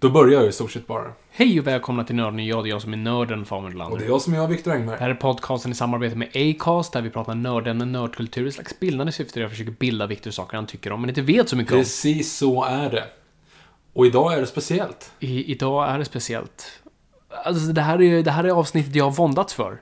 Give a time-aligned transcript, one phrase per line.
[0.00, 1.12] Då börjar jag i stort sett bara.
[1.30, 3.98] Hej och välkomna till Nörden jag, det är jag som är nörden Fabian Och Lander.
[3.98, 4.98] det är jag som är Viktor Det Engberg.
[5.00, 9.12] här är podcasten i samarbete med Acast där vi pratar nördämnen, nördkultur i slags bildande
[9.12, 11.72] syfte där jag försöker bilda Viktor saker han tycker om men inte vet så mycket
[11.72, 11.78] om.
[11.78, 13.04] Precis så är det.
[13.92, 15.12] Och idag är det speciellt.
[15.20, 16.80] I, idag är det speciellt.
[17.44, 19.80] Alltså det här är, det här är avsnittet jag har våndats för.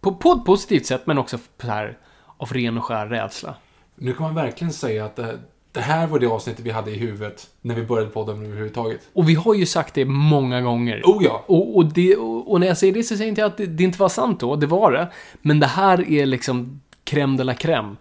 [0.00, 1.98] På, på ett positivt sätt men också så här
[2.36, 3.54] av ren och skär rädsla.
[3.94, 5.38] Nu kan man verkligen säga att det,
[5.72, 9.00] det här var det avsnittet vi hade i huvudet när vi började podden överhuvudtaget.
[9.12, 11.02] Och vi har ju sagt det många gånger.
[11.04, 11.44] Oh ja!
[11.46, 13.66] Och, och, det, och, och när jag säger det så säger inte jag att det,
[13.66, 15.08] det inte var sant då, det var det.
[15.42, 17.96] Men det här är liksom crème de la crème.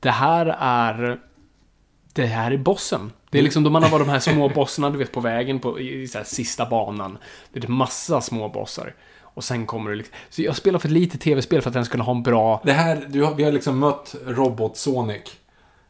[0.00, 1.20] Det här är...
[2.12, 3.12] Det här är bossen.
[3.30, 5.80] Det är liksom de andra var de här små bossarna, du vet, på vägen på
[5.80, 7.18] i, i så här, sista banan.
[7.52, 8.94] Det är massa små bossar.
[9.34, 10.14] Och sen kommer det liksom...
[10.30, 12.60] Så jag spelar för lite tv-spel för att den skulle ha en bra...
[12.64, 15.22] Det här, du har, vi har liksom mött Robot Sonic.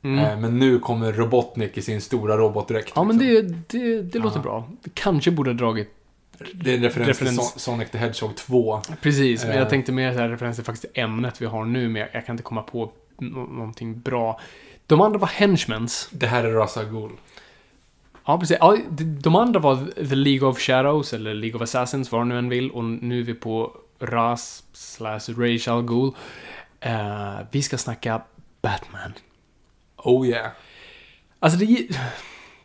[0.02, 2.96] Eh, men nu kommer Robotnik i sin stora robotdräkt.
[2.96, 3.08] Mm.
[3.08, 3.62] Ja, men liksom.
[3.68, 4.68] det, det, det låter bra.
[4.84, 5.94] Vi kanske borde ha dragit...
[6.54, 7.36] Det är en referens, referens.
[7.52, 8.80] till Son- Sonic the Hedgehog 2.
[9.02, 9.58] Precis, men Eh.
[9.58, 12.32] jag tänkte mer så här referenser faktiskt till ämnet vi har nu, men jag, kan
[12.34, 14.40] inte komma på nå- någonting bra.
[14.86, 16.08] De andra var henchmens.
[16.12, 17.10] Det här är Ra's al Ghul.
[18.26, 18.56] Ja, precis.
[18.60, 22.48] Ja, de, andra var The League of Shadows, eller League of Assassins, vad nu än
[22.48, 22.70] vill.
[22.70, 26.10] Och nu är vi på Ras slash Rachel al Ghul.
[26.80, 28.22] Eh, vi ska snacka
[28.62, 29.12] Batman.
[30.04, 30.50] Oh yeah.
[31.38, 31.86] Alltså det är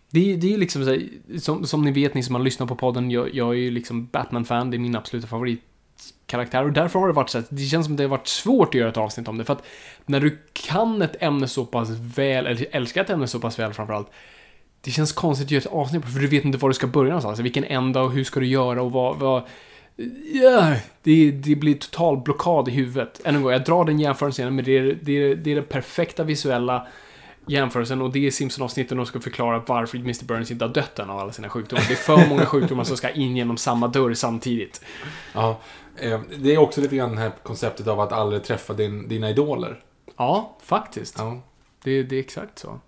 [0.09, 1.09] det är, ju liksom så här,
[1.39, 4.05] som, som ni vet, ni som har lyssnat på podden, jag, jag är ju liksom
[4.11, 7.85] Batman-fan, det är min absoluta favoritkaraktär och därför har det varit så att det känns
[7.85, 9.65] som det har varit svårt att göra ett avsnitt om det, för att
[10.05, 13.73] när du kan ett ämne så pass väl, eller älskar ett ämne så pass väl
[13.73, 14.07] framförallt,
[14.81, 16.87] det känns konstigt att göra ett avsnitt på, för du vet inte var du ska
[16.87, 19.43] börja någonstans, alltså, vilken ända och hur ska du göra och vad, vad
[20.33, 23.21] yeah, det, det blir total blockad i huvudet.
[23.25, 25.61] Än en gång, jag drar den jämförelsen, men det är, det är, det är det
[25.61, 26.87] perfekta visuella
[27.47, 30.25] jämförelsen och det är Simpson-avsnitten och ska förklara varför Mr.
[30.25, 31.85] Burns inte har dött än av alla sina sjukdomar.
[31.87, 34.81] Det är för många sjukdomar som ska in genom samma dörr samtidigt.
[35.33, 35.59] Ja.
[35.97, 39.29] Eh, det är också lite grann det här konceptet av att aldrig träffa din, dina
[39.29, 39.79] idoler.
[40.17, 41.15] Ja, faktiskt.
[41.17, 41.41] Ja.
[41.83, 42.79] Det, det är exakt så.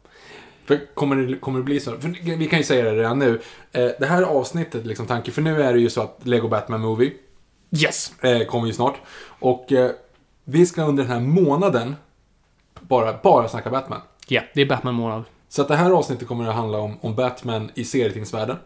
[0.66, 1.92] För kommer det, kommer det bli så?
[1.92, 3.42] För vi kan ju säga det redan nu.
[3.72, 6.82] Eh, det här avsnittet, liksom tanke, för nu är det ju så att Lego Batman
[6.82, 7.14] Movie
[7.84, 8.24] Yes!
[8.24, 8.96] eh, kommer ju snart.
[9.40, 9.74] Och
[10.44, 11.96] vi ska under den här månaden
[12.80, 14.02] bara, bara snacka Batman.
[14.28, 15.24] Ja, det är Batman-månad.
[15.50, 18.58] Så att det här avsnittet kommer att handla om, om Batman i serietidningsvärlden.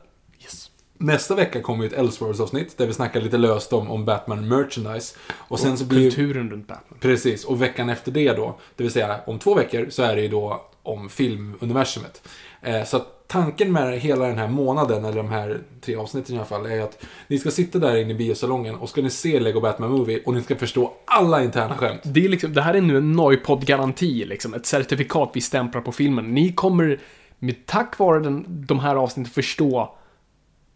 [1.02, 5.18] Nästa vecka kommer ju ett Elseworlds-avsnitt där vi snackar lite löst om, om Batman merchandise.
[5.34, 7.00] Och sen så blir Kulturen runt Batman.
[7.00, 10.22] Precis, och veckan efter det då, det vill säga om två veckor, så är det
[10.22, 12.28] ju då om filmuniversumet.
[12.62, 16.38] Eh, så att tanken med hela den här månaden, eller de här tre avsnitten i
[16.38, 19.40] alla fall, är att ni ska sitta där inne i biosalongen och ska ni se
[19.40, 22.02] Lego Batman Movie och ni ska förstå alla interna skämt.
[22.04, 24.54] Det, är liksom, det här är nu en Noipod-garanti, liksom.
[24.54, 26.34] Ett certifikat vi stämplar på filmen.
[26.34, 27.00] Ni kommer,
[27.40, 29.96] med, tack vare den, de här avsnitten, förstå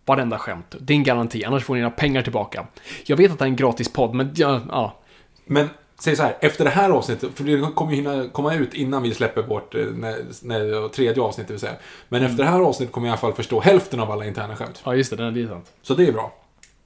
[0.05, 0.75] varenda skämt.
[0.79, 2.67] Det är en garanti, annars får ni era pengar tillbaka.
[3.05, 4.99] Jag vet att det är en gratis podd, men ja, ja.
[5.45, 5.69] Men
[5.99, 9.03] säg så här, efter det här avsnittet, för det kommer ju hinna komma ut innan
[9.03, 11.75] vi släpper vårt eh, när, när, tredje avsnitt, det vill säga.
[12.09, 14.55] Men efter det här avsnittet kommer jag i alla fall förstå hälften av alla interna
[14.55, 14.81] skämt.
[14.85, 15.71] Ja, just det, det är sant.
[15.81, 16.33] Så det är bra.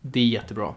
[0.01, 0.73] Det är jättebra.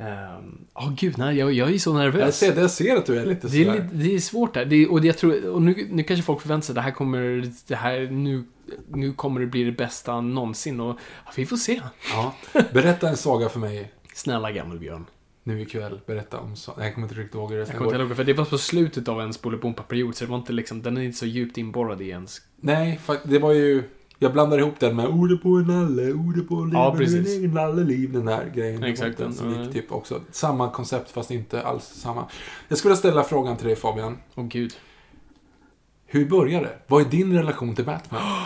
[0.00, 2.20] Ehm, Åh gud, nej, jag, jag är så nervös.
[2.20, 3.88] Jag ser, jag ser att du är lite Det är, sådär.
[3.92, 4.64] det är svårt där.
[4.64, 7.52] Det är, och jag tror, och nu, nu kanske folk förväntar sig det här kommer,
[7.66, 8.44] det här, nu,
[8.88, 11.80] nu kommer det bli det bästa någonsin och ja, vi får se.
[12.12, 12.34] Ja.
[12.72, 13.92] Berätta en saga för mig.
[14.14, 15.06] Snälla gammelbjörn.
[15.44, 16.72] nu ikväll berätta om så.
[16.78, 18.58] Jag kommer inte riktigt ihåg hur det Jag kommer inte ihåg, för det var på
[18.58, 22.02] slutet av en Bolibompa-period, så det var inte liksom, den är inte så djupt inborrad
[22.02, 22.40] i ens...
[22.60, 23.82] Nej, det var ju...
[24.22, 27.36] Jag blandar ihop den med ordet på en nalle, ordet på en Ja, precis.
[27.38, 28.12] en nalleliv.
[28.12, 28.84] Den där grejen.
[28.84, 30.20] Exakt, Den som gick typ också.
[30.30, 32.24] Samma koncept fast inte alls samma.
[32.68, 34.18] Jag skulle ställa frågan till dig Fabian.
[34.34, 34.72] Åh gud.
[36.06, 36.78] Hur började det?
[36.86, 38.22] Vad är din relation till Batman?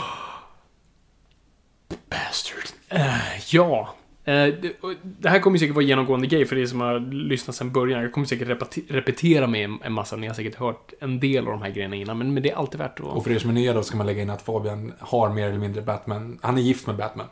[2.10, 2.64] Bastard.
[2.88, 3.94] Eh, ja.
[4.24, 4.54] Eh,
[5.02, 8.02] det, här kommer säkert vara genomgående grej för er som har lyssnat sedan början.
[8.02, 8.48] Jag kommer säkert
[8.88, 10.16] repetera mig en, massa.
[10.16, 12.18] Ni har säkert hört en del av de här grejerna innan.
[12.18, 13.06] Men, det är alltid värt att...
[13.06, 15.48] Och för er som är nya då ska man lägga in att Fabian har mer
[15.48, 16.38] eller mindre Batman.
[16.42, 17.26] Han är gift med Batman.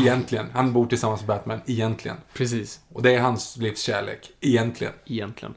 [0.00, 0.46] Egentligen.
[0.52, 1.60] Han bor tillsammans med Batman.
[1.66, 2.16] Egentligen.
[2.34, 2.80] Precis.
[2.92, 4.30] Och det är hans livskärlek.
[4.40, 4.92] Egentligen.
[5.06, 5.54] egentligen.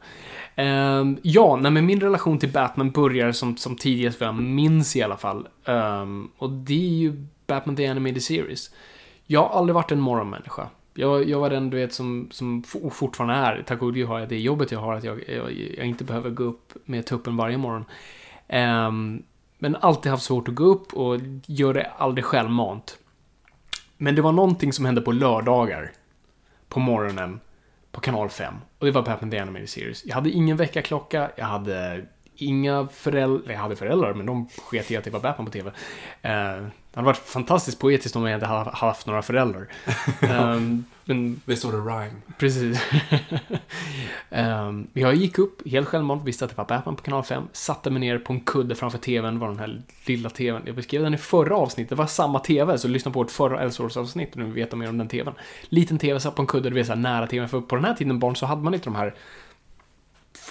[0.55, 4.95] Ehm, ja, nej, men min relation till Batman börjar som, som tidigast vad jag minns
[4.95, 5.47] i alla fall.
[5.65, 8.69] Ehm, och det är ju Batman The Animated Series.
[9.31, 10.69] Jag har aldrig varit en morgonmänniska.
[10.93, 13.63] Jag, jag var den, du vet, som, som fortfarande är.
[13.67, 16.29] Tack och gud har jag det jobbet jag har, att jag, jag, jag inte behöver
[16.29, 17.85] gå upp med tuppen varje morgon.
[18.87, 19.23] Um,
[19.59, 22.97] men alltid haft svårt att gå upp och gör det aldrig självmant.
[23.97, 25.91] Men det var någonting som hände på lördagar.
[26.69, 27.39] På morgonen
[27.91, 28.53] på kanal 5.
[28.79, 30.05] Och det var Batman The Animated Series.
[30.05, 32.05] Jag hade ingen väckarklocka, jag hade
[32.41, 35.71] inga föräldrar, jag hade föräldrar, men de sket i att det var Batman på TV.
[36.21, 36.31] Eh,
[36.91, 39.67] det hade varit fantastiskt poetiskt om jag inte hade haft några föräldrar.
[40.21, 40.59] Eh,
[41.05, 42.15] men Det står det rhyme.
[42.37, 42.81] Precis.
[44.29, 47.89] um, jag gick upp helt självmant, visste att det var Batman på kanal 5, satte
[47.89, 50.61] mig ner på en kudde framför TVn, var den här lilla TVn.
[50.65, 53.61] Jag beskrev den i förra avsnittet, det var samma TV, så lyssna på vårt förra
[53.61, 55.33] Elseworlds-avsnitt om ni vill veta mer om den TVn.
[55.69, 57.93] Liten TV, satt på en kudde, det vill säga nära TVn, för på den här
[57.93, 59.13] tiden barn så hade man inte de här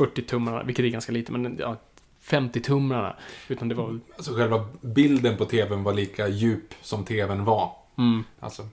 [0.05, 1.77] 40-tummarna, vilket är ganska lite, men ja,
[2.25, 3.13] 50-tummarna.
[3.49, 4.01] Utan det var väl...
[4.17, 7.73] Alltså själva bilden på tvn var lika djup som tvn var.
[7.99, 8.69] Mm, Alltså,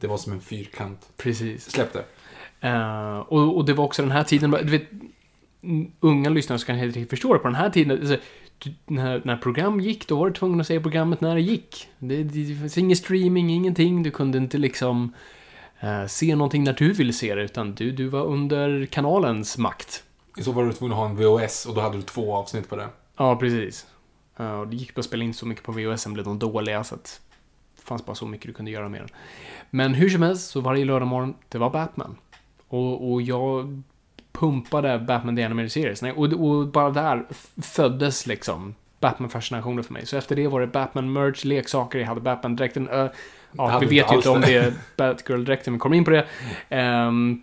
[0.00, 1.08] det var som en fyrkant.
[1.16, 1.70] precis.
[1.70, 2.04] Släpp det.
[2.60, 4.88] Eh, och, och det var också den här tiden, du vet,
[6.00, 8.16] unga lyssnare som kan helt riktigt förstå det, på den här tiden, alltså,
[8.86, 11.88] när, när program gick, då var du tvungen att säga programmet när det gick.
[11.98, 15.14] Det, det, fanns ingen streaming, ingenting, du kunde inte liksom
[15.80, 20.04] eh, se någonting när du ville se det, utan du, du var under kanalens makt.
[20.38, 22.34] I så fall var du tvungen att ha en VHS och då hade du två
[22.34, 22.88] avsnitt på det.
[23.16, 23.86] Ja, precis.
[24.36, 26.84] Och det gick bara att spela in så mycket på VHS, sen blev de dåliga,
[26.84, 27.20] så att
[27.76, 29.08] det fanns bara så mycket du kunde göra med den.
[29.70, 32.16] Men hur som helst, så varje lördag morgon, det var Batman.
[32.68, 33.82] Och, och jag
[34.32, 36.02] pumpade Batman The Animated Series.
[36.02, 37.26] Nej, och, och bara där
[37.62, 40.06] föddes liksom Batman-fascinationen för mig.
[40.06, 42.88] Så efter det var det Batman-merch, leksaker, jag hade Batman-dräkten.
[42.88, 43.10] Uh,
[43.52, 44.54] ja, vi vet ju inte om det.
[44.54, 46.26] är Batgirl-dräkten, vi kommer in på det.
[46.68, 47.42] Ehm,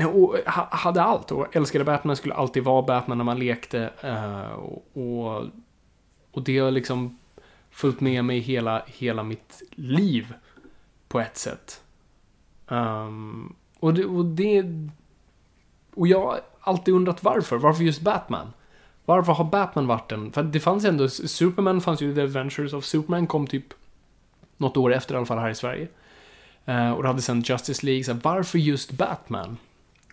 [0.00, 3.90] nej, och hade allt och älskade Batman, skulle alltid vara Batman när man lekte.
[4.00, 4.52] Eh,
[4.92, 5.44] och,
[6.32, 7.18] och, det har liksom
[7.70, 10.34] följt med mig hela, hela mitt liv
[11.08, 11.82] på ett sätt.
[12.68, 14.64] Um, och, det, och det...
[15.94, 17.56] Och jag har alltid undrat varför.
[17.56, 18.52] Varför just Batman?
[19.04, 20.32] Varför har Batman varit den?
[20.32, 21.08] För det fanns ändå...
[21.08, 23.74] Superman fanns ju, The Adventures of Superman kom typ
[24.56, 25.88] något år efter i alla fall här i Sverige.
[26.68, 28.04] Uh, och det hade sen Justice League.
[28.04, 29.56] Så här, varför just Batman?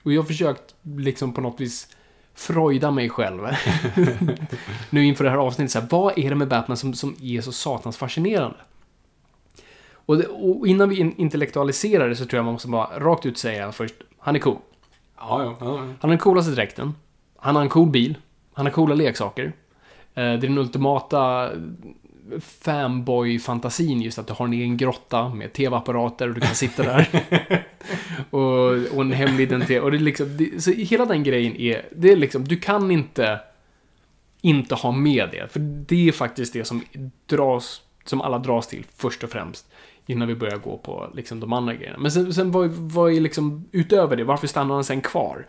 [0.07, 1.87] Och jag har försökt liksom på något vis
[2.35, 3.41] freuda mig själv.
[4.89, 7.41] nu inför det här avsnittet, så här, vad är det med Batman som, som är
[7.41, 8.57] så satans fascinerande?
[9.91, 13.25] Och, det, och innan vi in, intellektualiserar det så tror jag man måste bara rakt
[13.25, 14.57] ut säga först, han är cool.
[15.17, 15.57] Ja, ja.
[15.59, 15.77] ja.
[15.77, 16.95] Han har den coolaste dräkten.
[17.37, 18.17] Han har en cool bil.
[18.53, 19.43] Han har coola leksaker.
[19.43, 19.51] Eh,
[20.13, 21.49] Det är den ultimata
[22.39, 27.07] fanboy-fantasin just att du har en egen grotta med tv-apparater och du kan sitta där.
[28.29, 29.83] och, och en hemlig identitet.
[29.83, 32.91] Och det är liksom, det, så hela den grejen är, det är liksom, du kan
[32.91, 33.39] inte
[34.41, 35.51] inte ha med det.
[35.51, 36.83] För det är faktiskt det som
[37.25, 39.65] dras, som alla dras till först och främst.
[40.05, 41.97] Innan vi börjar gå på liksom de andra grejerna.
[41.97, 44.23] Men sen, sen vad, vad är liksom utöver det?
[44.23, 45.47] Varför stannar han sen kvar?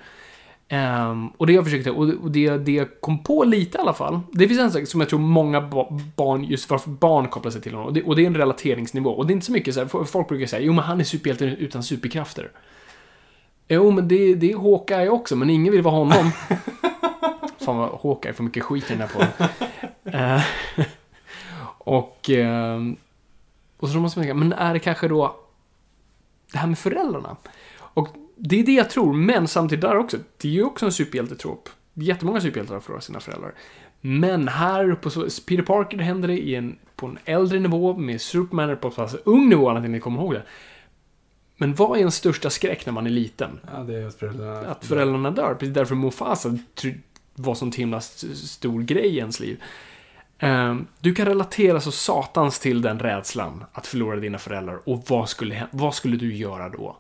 [0.69, 4.21] Ehm, och det jag försökte, och, det, det jag kom på lite i alla fall.
[4.33, 7.61] Det finns en sak som jag tror många ba barn, just varför barn kopplar sig
[7.61, 7.87] till honom.
[7.87, 9.11] Och det, och det är en relateringsnivå.
[9.11, 11.05] Och det är inte så mycket så här, folk brukar säga, jo men han är
[11.05, 12.51] superhjälte utan superkrafter.
[13.69, 16.31] Jo, men det, det är Hawkeye också, men ingen vill vara honom.
[17.59, 19.49] Fan vad Hawkeye får mycket skit i den här podden.
[20.05, 20.43] Eh,
[21.79, 22.97] och, ehm,
[23.79, 25.37] och så måste man tänka, men är det kanske då
[26.53, 27.37] det här med föräldrarna?
[27.79, 28.09] Och
[28.39, 31.69] det är det jag tror, men samtidigt där också, det är ju också en superhjältetrop.
[31.95, 33.55] Jättemånga superhjältar har förlorat sina föräldrar.
[34.01, 35.11] Men här på
[35.47, 39.01] Peter Parker händer det i en, på en äldre nivå, med Superman på en så
[39.03, 40.43] pass ung nivå, att ni kommer ihåg det.
[41.57, 43.61] Men vad är en största skräck när man är liten?
[43.73, 44.69] ja det är att föräldrarna...
[44.69, 45.55] Att föräldrarna dör.
[45.55, 46.59] Precis därför Mufasa
[47.35, 49.63] var sån himla st- stor grej i ens liv.
[50.39, 55.29] Ehm, du kan relatera så satans till den rädslan att förlora dina föräldrar och vad
[55.29, 56.97] skulle, vad skulle du göra då?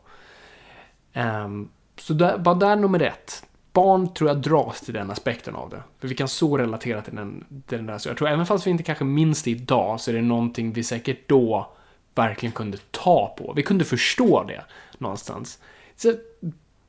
[1.19, 3.45] Um, så där, bara där nummer ett.
[3.73, 5.83] Barn tror jag dras till den aspekten av det.
[6.01, 7.99] För vi kan så relatera till den, till den där.
[7.99, 10.73] Så jag tror även fast vi inte kanske minns det idag så är det någonting
[10.73, 11.71] vi säkert då
[12.15, 13.53] verkligen kunde ta på.
[13.57, 14.65] Vi kunde förstå det
[14.99, 15.59] någonstans.
[15.97, 16.15] Så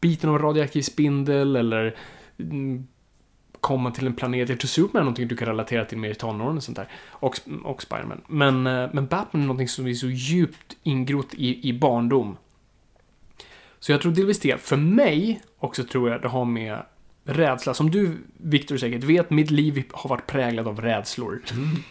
[0.02, 1.96] biten av radioaktiv spindel eller
[2.38, 2.88] mm,
[3.60, 4.50] komma till en planet.
[4.50, 6.88] Jag tror Superman är någonting du kan relatera till mer i tonåren och sånt där.
[7.10, 8.22] Och, och Spiderman.
[8.28, 12.38] Men, eh, men Batman är någonting som är så djupt ingrott i, i barndom.
[13.80, 14.62] Så jag tror delvis det.
[14.62, 16.78] För mig också tror jag det har med
[17.24, 17.74] rädsla.
[17.74, 21.42] Som du, Victor, säkert vet, mitt liv har varit präglad av rädslor.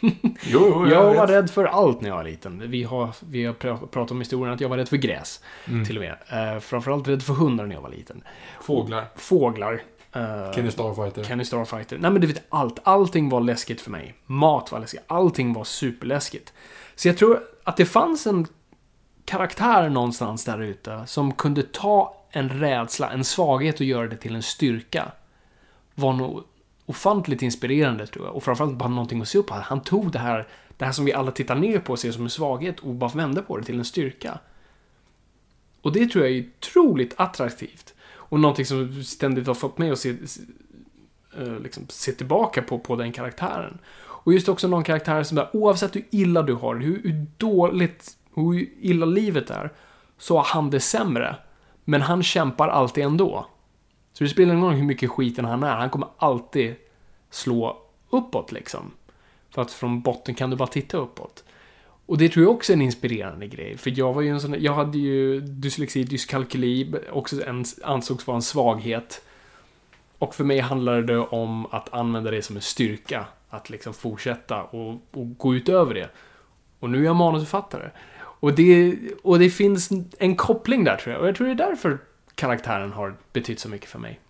[0.00, 0.10] Jo,
[0.46, 1.16] jo, Jag vet.
[1.18, 2.70] var rädd för allt när jag var liten.
[2.70, 5.40] Vi har, vi har pra- pratat om historien att jag var rädd för gräs.
[5.68, 5.84] Mm.
[5.84, 6.52] Till och med.
[6.54, 8.22] Uh, framförallt rädd för hundar när jag var liten.
[8.60, 9.04] Fåglar.
[9.16, 9.82] Fåglar.
[10.12, 11.24] eh, Kenny Starfighter.
[11.24, 11.98] Kenny Starfighter.
[11.98, 12.78] Nej men du vet allt.
[12.82, 14.14] Allting var läskigt för mig.
[14.26, 15.02] Mat var läskigt.
[15.06, 16.52] Allting var superläskigt.
[16.94, 18.46] Så jag tror att det fanns en
[19.28, 24.34] karaktär någonstans där ute som kunde ta en rädsla, en svaghet och göra det till
[24.34, 25.12] en styrka.
[25.94, 26.44] Var nog
[26.86, 28.36] ofantligt inspirerande tror jag.
[28.36, 29.54] Och framförallt bara någonting att se upp på.
[29.54, 32.24] Han tog det här, det här som vi alla tittar ner på och ser som
[32.24, 34.38] en svaghet och bara vände på det till en styrka.
[35.82, 37.94] Och det tror jag är otroligt attraktivt.
[38.10, 40.16] Och någonting som ständigt har fått mig att se,
[41.38, 43.78] eh, liksom, se tillbaka på, på den karaktären.
[44.00, 48.17] Och just också någon karaktär som där, oavsett hur illa du har hur, hur dåligt,
[48.40, 49.72] hur illa livet är,
[50.18, 51.36] så har han det sämre.
[51.84, 53.46] Men han kämpar alltid ändå.
[54.12, 56.74] Så det spelar ingen roll hur mycket skiten han är, han kommer alltid
[57.30, 58.90] slå uppåt liksom.
[59.50, 61.44] För att från botten kan du bara titta uppåt.
[62.06, 63.76] Och det tror jag också är en inspirerande grej.
[63.76, 68.34] För jag var ju en sån jag hade ju dyslexi, dyskalkyli, också en, ansågs vara
[68.34, 69.22] en svaghet.
[70.18, 73.26] Och för mig handlade det om att använda det som en styrka.
[73.50, 76.10] Att liksom fortsätta och, och gå utöver det.
[76.80, 77.90] Och nu är jag manusförfattare.
[78.40, 81.22] Och det, och det finns en koppling där tror jag.
[81.22, 81.98] Och jag tror det är därför
[82.34, 84.20] karaktären har betytt så mycket för mig.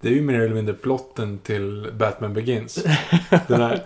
[0.00, 2.74] Det är ju mer eller mindre plotten till Batman Begins.
[3.30, 3.82] det där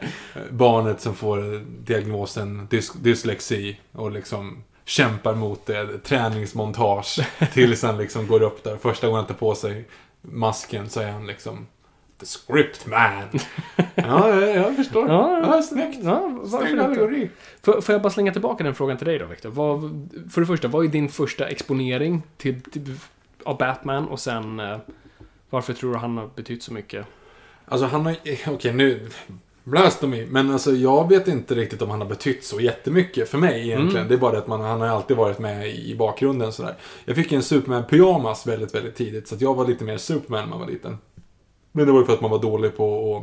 [0.50, 5.98] barnet som får diagnosen dys dyslexi och liksom kämpar mot det.
[5.98, 7.20] Träningsmontage
[7.52, 8.76] tills han liksom går upp där.
[8.76, 9.84] Första gången han tar på sig
[10.20, 11.66] masken så är han liksom
[12.20, 13.40] The script man.
[13.94, 15.08] ja, jag, jag förstår.
[15.08, 15.98] Ja, snyggt.
[16.02, 17.30] Ja, varför allegori.
[17.62, 19.50] Får, får jag bara slänga tillbaka den frågan till dig då, Victor?
[19.50, 19.80] Vad,
[20.32, 22.94] för det första, vad är din första exponering till, till,
[23.44, 24.08] av Batman?
[24.08, 24.78] Och sen, eh,
[25.50, 27.06] varför tror du han har betytt så mycket?
[27.64, 29.08] Alltså han har okej nu,
[29.64, 30.26] blasphemy.
[30.26, 33.96] Men alltså jag vet inte riktigt om han har betytt så jättemycket för mig egentligen.
[33.96, 34.08] Mm.
[34.08, 36.74] Det är bara det att man, han har alltid varit med i bakgrunden sådär.
[37.04, 39.28] Jag fick en Superman-pyjamas väldigt, väldigt tidigt.
[39.28, 40.98] Så att jag var lite mer Superman när man var liten.
[41.72, 43.16] Men det var ju för att man var dålig på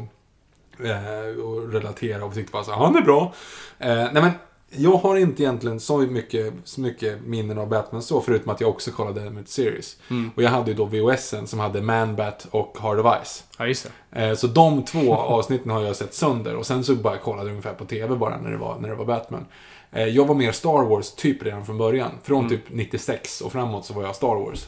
[0.80, 3.34] att eh, och relatera och tyckte bara så han är bra.
[3.80, 4.32] Eh, nej men,
[4.70, 8.70] jag har inte egentligen så mycket, så mycket minnen av Batman så, förutom att jag
[8.70, 9.98] också kollade Animated Series.
[10.10, 10.32] Mm.
[10.36, 13.44] Och jag hade ju då VHSen som hade Man-Bat och Heart of Ice.
[13.58, 14.22] Ja, just det.
[14.28, 17.50] Eh, Så de två avsnitten har jag sett sönder och sen så bara kollade jag
[17.52, 19.46] ungefär på TV bara när det var, när det var Batman.
[19.92, 22.12] Eh, Jag var mer Star Wars typ redan från början.
[22.24, 22.50] Från Mm.
[22.50, 24.68] typ 96 och framåt så var jag Star Wars.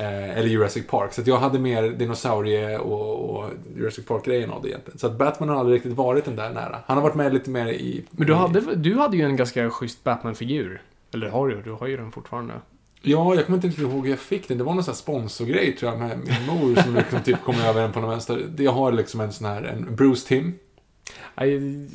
[0.00, 1.12] Eh, Eller Jurassic Park.
[1.12, 4.98] Så jag hade mer dinosaurie och, och Jurassic Park-grejen av det egentligen.
[4.98, 6.78] Så att Batman har aldrig riktigt varit den där nära.
[6.86, 8.04] Han har varit med lite mer i...
[8.10, 10.82] Men du hade, du hade ju en ganska schysst Batman-figur.
[11.14, 11.62] Eller har du?
[11.62, 12.54] Du har ju den fortfarande.
[13.02, 14.58] Ja, jag kommer inte riktigt ihåg hur jag fick den.
[14.58, 17.54] Det var någon sån här sponsorgrej tror jag med min mor som liksom typ kom
[17.54, 18.50] över den på någon vänster.
[18.58, 20.54] Jag har liksom en sån här, en Bruce Tim.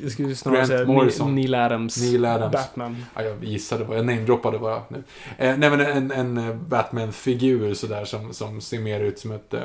[0.01, 1.36] Jag skulle snarare Grant säga Morrison.
[1.36, 2.01] Neil Adams.
[2.01, 2.51] Neil Adams.
[2.51, 3.05] Batman.
[3.15, 5.03] Ja, jag gissade bara, jag namedroppade bara nu.
[5.38, 9.53] Eh, nej men en, en eh, Batman-figur sådär som, som ser mer ut som ett,
[9.53, 9.63] eh,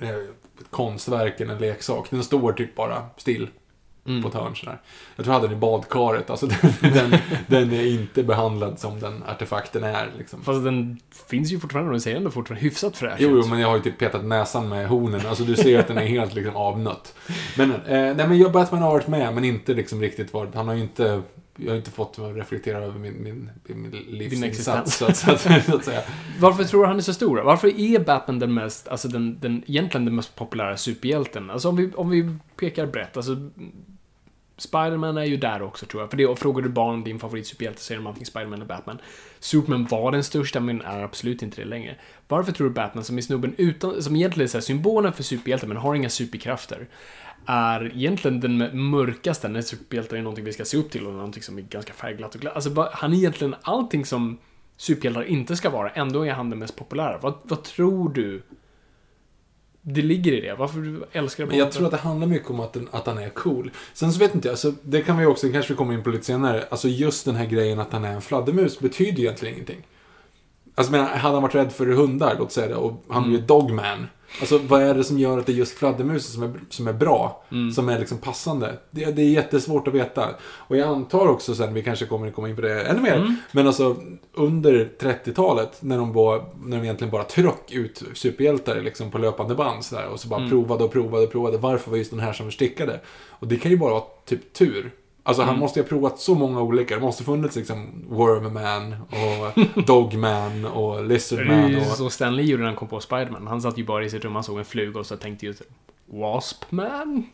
[0.00, 0.08] eh,
[0.60, 2.10] ett konstverk än en leksak.
[2.10, 3.48] Den står typ bara still
[4.06, 4.22] Mm.
[4.22, 4.80] på ett hörn sådär.
[5.16, 6.30] Jag tror jag hade den i badkaret.
[6.30, 6.46] Alltså
[6.80, 10.42] den, den, den är inte behandlad som den artefakten är liksom.
[10.42, 10.98] Fast den
[11.28, 13.76] finns ju fortfarande och den ser ändå fortfarande hyfsat fräsch Jo, jo, men jag har
[13.76, 15.20] ju typ petat näsan med hornen.
[15.26, 17.14] Alltså du ser att den är helt liksom avnött.
[17.56, 20.68] Men, eh, nej men jag, Batman har varit med, men inte liksom riktigt varit, han
[20.68, 21.22] har ju inte,
[21.56, 26.02] jag har inte fått reflektera över min, min, min livsinsats, så så, så att säga.
[26.40, 27.38] Varför tror du han är så stor?
[27.38, 31.50] Varför är Batman den mest, alltså den, den, egentligen den mest populära superhjälten?
[31.50, 33.36] Alltså om vi, om vi pekar brett, alltså
[34.58, 36.10] Spiderman är ju där också tror jag.
[36.10, 38.98] För det, och frågar du barn din favoritsuperhjälte så är de antingen Spiderman eller Batman.
[39.40, 41.96] Superman var den största men är absolut inte det längre.
[42.28, 45.78] Varför tror du Batman som är snubben utan, som egentligen är symbolen för superhjälten men
[45.78, 46.88] har inga superkrafter,
[47.46, 51.42] är egentligen den mörkaste, när superhjältar är någonting vi ska se upp till och någonting
[51.42, 52.54] som är ganska färgglatt och glatt.
[52.54, 54.38] Alltså han är egentligen allting som
[54.76, 57.18] superhjältar inte ska vara, ändå är han den mest populära.
[57.18, 58.42] Vad, vad tror du
[59.88, 60.54] det ligger i det?
[60.54, 61.48] Varför du älskar det?
[61.50, 63.70] Men jag tror att det handlar mycket om att, den, att han är cool.
[63.94, 66.10] Sen så vet inte jag, alltså, det kan vi också, kanske vi kommer in på
[66.10, 69.86] lite senare, alltså just den här grejen att han är en fladdermus betyder egentligen ingenting.
[70.74, 73.30] Alltså men hade han varit rädd för hundar, låt säga det, och han Mm.
[73.30, 74.06] blev dogman.
[74.40, 76.92] Alltså vad är det som gör att det är just fladdermusen som är, som är
[76.92, 77.44] bra?
[77.52, 77.72] Mm.
[77.72, 78.78] Som är liksom passande?
[78.90, 80.28] Det, det är jättesvårt att veta.
[80.44, 83.36] Och jag antar också sen, vi kanske kommer komma in på det ännu mer, Mm.
[83.52, 83.96] men alltså
[84.34, 89.54] under 30-talet när de, var, när de egentligen bara tryck ut superhjältar liksom på löpande
[89.54, 90.50] band så där, och så bara Mm.
[90.50, 91.58] provade och provade och provade.
[91.58, 93.00] Varför var just den här som stickade?
[93.28, 94.90] Och det kan ju bara vara typ tur.
[95.26, 95.60] Alltså han Mm.
[95.60, 96.94] måste ha provat så många olika.
[96.94, 101.86] Det måste funnits liksom Wormman och Dogman och Det Lizardman är ju och...
[101.86, 103.46] så Stanley gjorde när han kom på Spiderman.
[103.46, 105.54] Han satt ju bara i sitt rum, han såg en fluga och så tänkte ju
[106.06, 107.26] Waspman?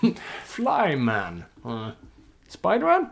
[0.46, 1.44] Flyman?
[1.66, 1.88] Uh,
[2.48, 3.06] Spiderman?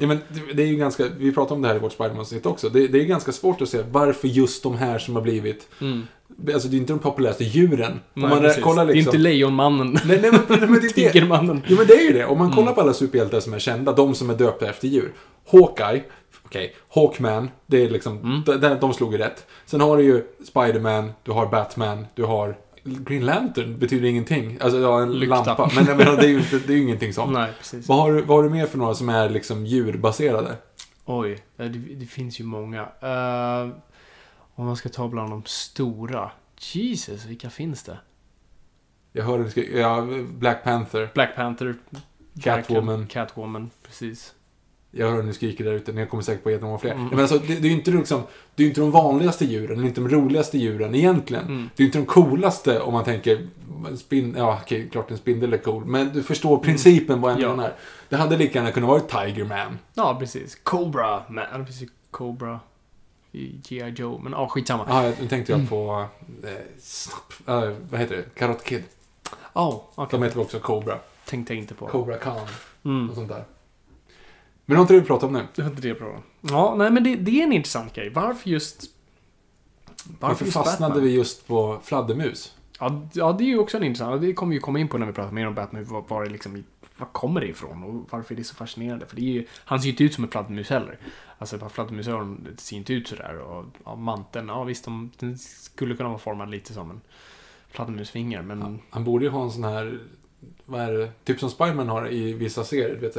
[0.00, 0.18] Ja, men
[0.54, 2.68] det- är ju ganska, vi pratade om det här i vårt Spiderman-avsnitt också.
[2.68, 5.68] Det, det är ganska svårt att se varför just de här som har blivit...
[6.54, 8.00] Alltså det är inte de populäraste djuren.
[8.14, 8.64] Nej, man precis.
[8.64, 9.10] kollar Det är liksom...
[9.14, 9.98] inte Lejonmannen.
[10.04, 10.90] Nej, nej, men, nej, men det är.
[11.12, 11.62] Tigermannen.
[11.66, 12.24] Jo men det är ju det.
[12.26, 15.12] Om man kollar på alla superhjältar som är kända, de som är döpta efter djur.
[15.52, 16.02] Hawkeye,
[16.44, 19.46] okej, Hawkman, det är liksom, de, de, de slog ju rätt.
[19.66, 22.56] Sen har du ju Spiderman, du har Batman, du har
[22.98, 24.58] Green Lantern, betyder ingenting.
[24.60, 25.44] Alltså ja, en Lykta.
[25.44, 25.70] lampa.
[25.74, 27.32] Men jag menar, det är ju inte, det är ingenting sånt.
[27.32, 27.88] Nej, precis.
[27.88, 30.56] Vad har, du, vad har du mer för några som är liksom djurbaserade?
[31.04, 32.80] Oj, det, det finns ju många.
[33.00, 33.68] Eh,
[34.54, 36.30] om man ska ta bland de stora.
[36.60, 37.98] Jesus, vilka finns det?
[39.12, 41.10] Jag hörde ja, Black Panther.
[41.14, 41.74] Black Panther.
[42.42, 43.06] Catwoman.
[43.06, 44.34] Catwoman, precis.
[44.92, 46.90] Jag hör ni skriker där ute, ni kommer säkert på jättemånga fler.
[46.92, 47.06] Mm.
[47.06, 48.22] Men alltså, det, det är ju inte, liksom,
[48.54, 51.44] det är ju inte de vanligaste djuren, det är inte de roligaste djuren egentligen.
[51.44, 51.70] Mm.
[51.76, 53.46] Det är inte de coolaste om man tänker,
[53.98, 55.84] spin, ja okej, klart en spindel är cool.
[55.84, 57.54] Men du förstår principen vad en Ja.
[57.56, 57.62] ja.
[57.64, 57.74] är.
[58.08, 59.78] Det hade lika gärna kunnat vara Tiger Man.
[59.94, 60.58] Ja, precis.
[60.62, 61.22] Cobra.
[61.28, 61.44] Man.
[61.52, 61.88] Ja, precis.
[62.10, 62.60] Cobra.
[63.32, 63.94] G.I.
[63.96, 64.18] Joe.
[64.22, 64.84] Men ja, skitsamma.
[64.88, 65.62] Ja, jag- nu tänkte Mm.
[65.64, 66.04] jag på,
[66.48, 67.32] eh, snapp,
[67.64, 68.24] eh, vad heter det?
[68.34, 68.82] Karate Kid.
[69.52, 70.18] Ja, okej.
[70.20, 70.98] De heter också Cobra.
[71.26, 71.86] Tänkte jag inte på.
[71.86, 72.46] Cobra Khan
[72.84, 73.08] Mm.
[73.10, 73.44] och sånt där.
[74.70, 75.46] Men det var inte det vi pratade om nu.
[75.54, 76.22] Det var inte det bra.
[76.40, 78.10] Ja, nej men det, det är en intressant grej.
[78.10, 78.84] Varför just...
[80.20, 81.08] Varför just fastnade Batman?
[81.08, 82.54] vi just på fladdermus?
[82.80, 84.22] Ja, ja, det är ju också en intressant.
[84.22, 85.84] Det kommer vi ju komma in på när vi pratar mer om Batman.
[85.84, 86.64] Var, var, det liksom,
[86.96, 89.06] var kommer det ifrån och varför är det så fascinerande?
[89.06, 90.98] För det är ju, han ser ju inte ut som en fladdermus heller.
[91.38, 93.38] Alltså bara fladdermusöron ser inte ut sådär.
[93.38, 97.00] Och ja, manteln, ja visst, de, den skulle kunna vara formad lite som en
[97.70, 98.42] fladdermusfinger.
[98.42, 100.00] Men Han borde ju ha en sån här,
[100.66, 103.16] vad är det, typ som Spiderman har i vissa serier, du vet,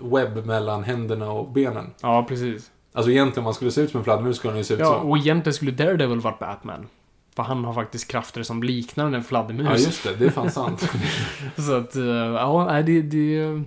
[0.00, 1.86] webb mellan händerna och benen.
[2.00, 2.70] ja, precis.
[2.92, 4.80] Alltså egentligen om man skulle se ut som en fladdermus skulle han ju se ut
[4.80, 5.08] Ja, så.
[5.08, 6.86] och egentligen skulle Daredevil varit Batman.
[7.36, 9.66] För han har faktiskt krafter som liknar en fladdermus.
[9.66, 10.90] Ja, just det, det är fan sant.
[11.56, 13.62] Så att, eh, ja, det, det,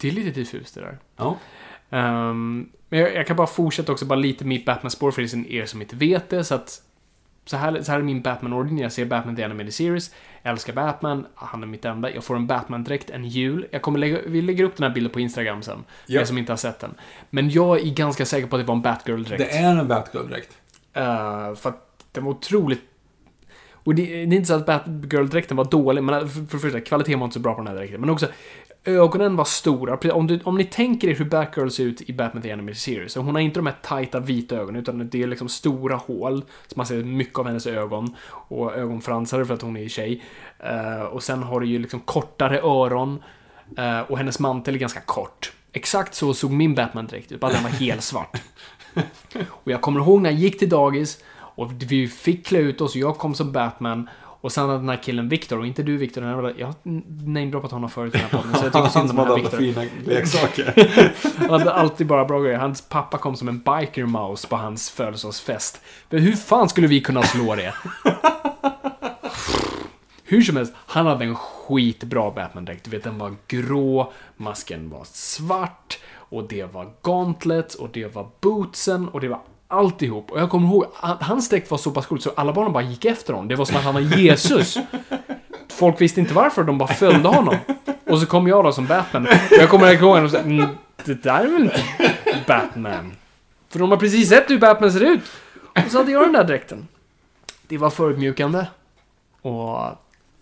[0.00, 0.98] det är lite diffust det där.
[1.16, 1.36] Ja.
[1.90, 5.82] Ehm, men jag, jag kan bara fortsätta också bara lite mitt Batman-spår för er som
[5.82, 6.44] inte vet det.
[6.44, 6.82] Så att
[7.44, 8.78] så här, så här är min Batman-ordning.
[8.80, 10.14] Jag ser Batman The Animated Series.
[10.42, 11.26] Jag älskar Batman.
[11.34, 12.10] Han är mitt enda.
[12.14, 13.66] Jag får en Batman-dräkt, en jul.
[13.70, 15.84] Jag kommer lägga, vi lägger upp den här bilden på Instagram sen.
[16.06, 16.20] För Ja.
[16.20, 16.94] er som inte har sett den.
[17.30, 19.38] Men jag är ganska säker på att det var en Batgirl-dräkt.
[19.38, 20.50] Det är en Batgirl-dräkt.
[20.92, 22.80] Eh, för att den var otroligt...
[23.72, 26.80] Och det, det är inte så att Batgirl-dräkten var dålig, men för, för det första,
[26.80, 28.00] kvaliteten var inte så bra på den här dräkten.
[28.00, 28.26] Men också,
[28.84, 30.12] ögonen var stora.
[30.12, 33.12] Om, du, om ni tänker er hur Batgirl ser ut i Batman The Animated Series,
[33.12, 36.44] så hon har inte de här tajta vita ögonen, utan det är liksom stora hål.
[36.66, 38.14] Så man ser mycket av hennes ögon.
[38.30, 40.22] Och ögonfransar för att hon är tjej.
[40.58, 43.22] Eh, och sen har du ju liksom kortare öron.
[43.78, 45.52] eh, och hennes mantel är ganska kort.
[45.72, 48.42] Exakt så såg min Batman-dräkt ut, bara den var helt svart.
[49.48, 51.18] Och jag kommer ihåg när jag gick till dagis
[51.56, 54.08] och vi fick klä ut oss och jag kom som Batman.
[54.44, 56.74] Och sen den här killen Victor, och inte du Victor, den här var- jag har
[57.26, 59.58] namedroppat honom förut i den här podden, så jag tycker synd om den här Victor.
[59.58, 61.12] fina leksaker.
[61.38, 62.58] Han hade alltid bara bra grejer.
[62.58, 65.80] Hans pappa kom som en biker mouse på hans födelsedagsfest.
[66.10, 67.74] Men hur fan skulle vi kunna slå det?
[70.24, 72.84] Hur som helst, han hade en skitbra Batman-dräkt.
[72.84, 78.28] Du vet, den var grå, masken var svart, och det var gauntlets, och det var
[78.40, 79.40] bootsen, och det var
[79.74, 80.30] alltihop.
[80.30, 82.82] Och jag kommer ihåg, han- hans dräkt var så pass cool så alla barnen bara
[82.82, 83.48] gick efter honom.
[83.48, 84.78] Det var som att han var Jesus.
[85.68, 87.56] Folk visste inte varför, de bara följde honom.
[88.06, 89.26] Och så kom jag då som Batman.
[89.26, 90.66] Och jag kommer ihåg honom och sa, mm,
[91.04, 91.82] det där är väl inte
[92.46, 93.12] Batman?
[93.68, 95.20] För de har precis sett hur Batman ser ut.
[95.86, 96.88] Och så hade jag den där dräkten.
[97.68, 98.64] Det var förödmjukande.
[99.42, 99.78] Och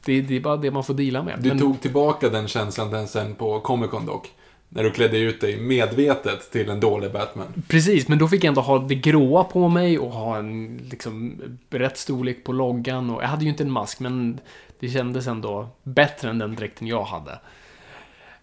[0.04, 1.38] det, det är bara det man får deala med.
[1.40, 4.30] Du Men- tog tillbaka den känslan den sen på Comic Con dock.
[4.74, 7.62] När du klädde ut dig medvetet till en dålig Batman.
[7.68, 11.40] Precis, men då fick jag ändå ha det gråa på mig och ha en liksom
[11.70, 13.10] rätt storlek på loggan.
[13.10, 14.40] Och jag hade ju inte en mask, men
[14.80, 17.38] det kändes ändå bättre än den dräkten jag hade.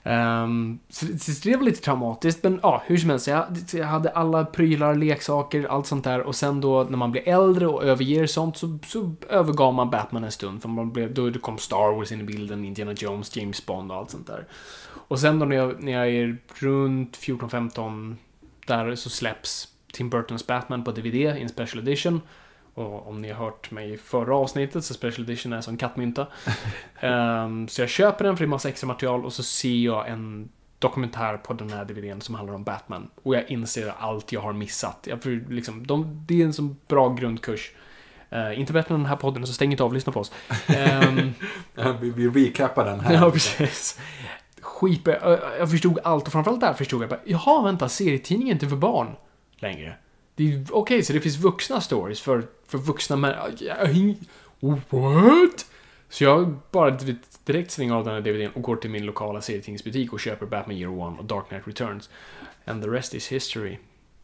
[0.04, 3.28] Um, så, så det var lite traumatiskt, men ja, hur som helst.
[3.28, 6.22] Jag, jag hade alla prylar, leksaker, allt sånt där.
[6.22, 10.24] Och sen då när man blir äldre och överger sånt så, så övergav man Batman
[10.24, 10.62] en stund.
[10.62, 13.98] För man blev, då kom Star Wars in i bilden, Indiana Jones, James Bond och
[13.98, 14.48] allt sånt där.
[15.08, 18.16] Och sen då när jag, när jag är runt 14-15
[18.68, 22.22] där så släpps Tim Burtons Batman på DVD i en special edition.
[22.80, 26.28] Och om ni har hört mig i förra avsnittet så special edition är som kattmynta.
[27.00, 30.10] Ehm, så jag köper den för det är massa extra material och så ser jag
[30.10, 33.10] en dokumentär på den här DVDn som handlar om Batman.
[33.24, 35.08] Och jag inser allt jag har missat.
[35.10, 37.72] Jag, för, liksom, de, det är en så bra grundkurs.
[38.30, 40.32] Eh, inte bättre än den här podden, så stäng inte av och lyssna på oss.
[40.68, 41.34] Ehm,
[42.02, 43.14] Vi, vi recapar den här.
[43.22, 44.00] Ja, precis.
[44.62, 48.56] Skit jag, jag förstod allt och framförallt där förstod jag bara, jaha, vänta, serietidningen är
[48.56, 49.16] inte för barn
[49.58, 49.96] längre.
[50.70, 54.16] Okej, så det finns vuxna stories för, för vuxna människor.
[54.90, 55.66] What?
[56.10, 56.98] Så jag bara
[57.46, 60.78] direkt stänger av den här DVDn och går till min lokala serietidningsbutik och köper Batman
[60.78, 62.10] Year One och Dark Knight Returns.
[62.66, 63.78] And the rest is history.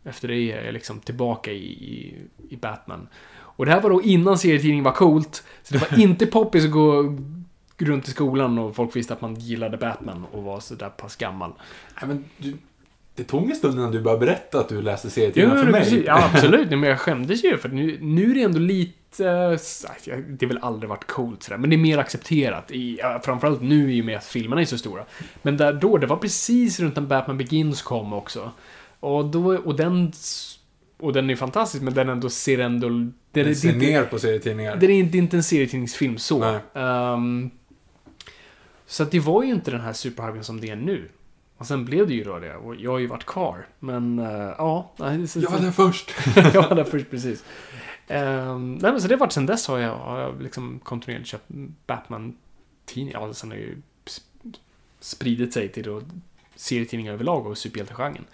[0.04, 2.16] Efter det är jag liksom tillbaka i, i,
[2.50, 3.08] i Batman.
[3.36, 5.44] Och det här var då innan serietidningen var coolt.
[5.64, 7.18] Så det var inte poppis att gå
[7.78, 11.54] runt i skolan och folk visste att man gillade Batman och var sådär pass gammal.
[12.02, 12.58] Nej, men du,
[13.16, 15.82] det tog en stund innan du började berätta att du läste serietidningar för mig.
[15.82, 16.04] precis.
[16.06, 16.70] Ja, absolut.
[16.70, 19.26] Men jag skämdes ju för nu, nu är det ändå lite...
[19.26, 19.60] eh,
[20.28, 22.72] Det har väl aldrig varit coolt sådär, men det är mer accepterat.
[22.72, 25.06] I, framförallt nu i och med att filmerna är så stora.
[25.42, 28.52] Men där, då, det var precis runt när Batman Begins kom också.
[29.00, 30.12] Och, då, och den...
[30.98, 32.90] Och den är fantastisk, men den ändå ser ändå...
[32.90, 34.76] Det, Du det, ser det, ner på serietidningar.
[34.76, 36.60] det är inte, inte en serietidningsfilm så.
[36.74, 37.50] Ehm,
[38.86, 41.10] så att det var ju inte den här superhypen som det är nu.
[41.58, 43.68] Och sen blev det ju då det, och jag har ju varit kvar.
[43.80, 44.92] Men, eh, ja.
[44.98, 46.12] nej, det- så- Jag var där först.
[46.54, 47.44] jag var där först, precis.
[48.08, 51.30] Um, nej, men så det har varit sen dess har jag, har jag liksom kontinuerligt
[51.30, 51.46] köpt
[51.88, 53.20] Batman-tidningar.
[53.28, 54.56] Ja, sen har ju sp-
[55.00, 56.02] spridit sig till då
[56.56, 58.26] serietidningar överlag och superhjältegenren.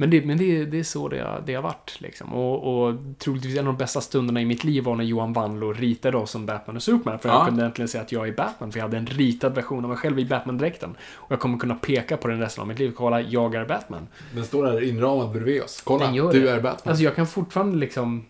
[0.00, 2.00] Men, det, men det, det är så det har, det har varit.
[2.00, 2.34] Liksom.
[2.34, 5.72] Och, och troligtvis en av de bästa stunderna i mitt liv var när Johan Wanlo
[5.72, 7.18] ritade oss som Batman och Superman.
[7.18, 7.34] För Ja.
[7.34, 9.88] jag kunde äntligen säga att jag är Batman, för jag hade en ritad version av
[9.88, 10.96] mig själv i Batman-dräkten.
[11.12, 12.92] Och jag kommer kunna peka på den resten av mitt liv.
[12.96, 14.08] Kolla, jag är Batman.
[14.34, 15.80] Den står där inramad bredvid oss.
[15.84, 16.90] Kolla, du är Batman.
[16.90, 18.24] Alltså jag kan fortfarande liksom...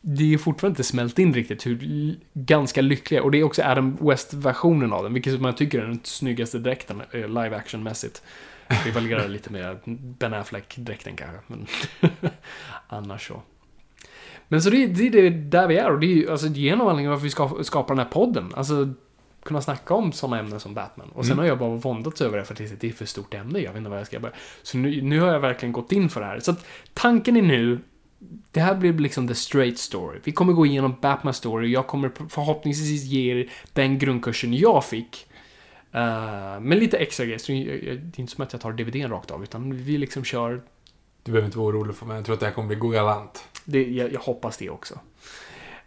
[0.00, 3.96] Det är fortfarande inte smält in riktigt hur ganska lyckliga, och det är också Adam
[4.00, 8.22] West-versionen av den, vilket jag tycker är den snyggaste dräkten, eh, live action-mässigt.
[8.84, 9.78] Rivaliserar lite med
[10.18, 11.66] Ben Affleck-dräkten kanske, men
[12.88, 13.42] annars så.
[14.48, 16.68] Men så det, det är det där vi är, och det är ju alltså, det
[16.68, 18.52] är en av anledningarna varför vi ska, skapar den här podden.
[18.54, 18.94] Alltså,
[19.42, 21.08] kunna snacka om sådana ämnen som Batman.
[21.08, 21.42] Och sen Mm.
[21.42, 23.78] har jag bara våndats över det för att det är för stort ämne, jag vet
[23.78, 24.34] inte vad jag ska börja.
[24.62, 26.40] Så nu, nu har jag verkligen gått in för det här.
[26.40, 27.78] Så att tanken är nu,
[28.50, 30.18] det här blir liksom the straight story.
[30.24, 35.26] Vi kommer gå igenom Batman story, jag kommer förhoppningsvis ge er den grundkursen jag fick.
[35.98, 39.30] Uh, med lite extra grejer, så det är inte som att jag tar DVDn rakt
[39.30, 40.62] av, utan vi liksom kör,
[41.22, 42.16] Du behöver inte vara orolig för mig.
[42.16, 43.44] Jag tror att det här kommer bli galant.
[43.64, 44.98] det, jag, jag hoppas det också.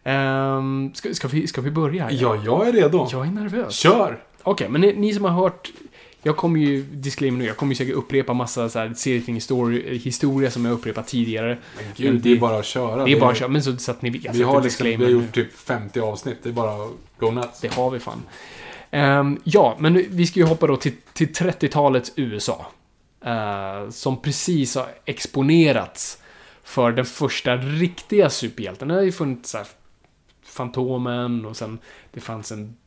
[0.03, 2.11] Um, ska, ska, vi, ska vi börja?
[2.11, 3.07] Ja, jag är redo.
[3.11, 3.73] Jag är nervös.
[3.73, 4.23] Kör!
[4.43, 5.71] Okej, men ni, ni som har hört
[6.23, 10.51] jag kommer ju, disclaimer nu, jag kommer ju säkert upprepa massa så här serietidningshistoria historia
[10.51, 11.57] som jag upprepat tidigare.
[11.75, 13.05] Men gud, Men det är det- bara att köra.
[13.05, 14.23] Det är bara att köra, men så, så att ni vet.
[14.23, 16.37] jag Vi har, liksom, vi har gjort typ 50 avsnitt.
[16.43, 17.61] Det är bara att go nuts.
[17.61, 18.23] Det har vi fan.
[18.91, 22.65] Ehm, ja, men vi ska ju hoppa då till, till 30-talets USA.
[23.25, 26.17] Eh, som precis har exponerats
[26.63, 28.87] för den första riktiga superhjälten.
[28.87, 29.67] Det har ju funnits så här,
[30.45, 31.79] Fantomen och sen
[32.11, 32.77] det fanns en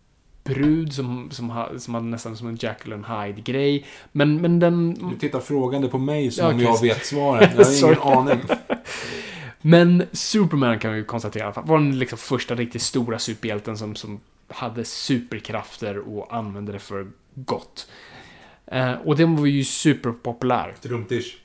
[0.45, 2.59] brud som, som, ha, som hade nästan som en
[2.93, 3.87] and Hyde-grej.
[4.12, 4.95] Men, men den...
[4.95, 7.51] Du tittar frågande på mig som Ja, om jag vet svaret.
[7.57, 8.40] Jag har ingen aning.
[9.61, 14.85] Men Superman kan vi konstatera var den liksom första riktigt stora superhjälten som, som hade
[14.85, 17.89] superkrafter och använde det för gott.
[18.67, 20.75] Eh, och den var ju superpopulär.
[20.83, 21.37] Trumtish.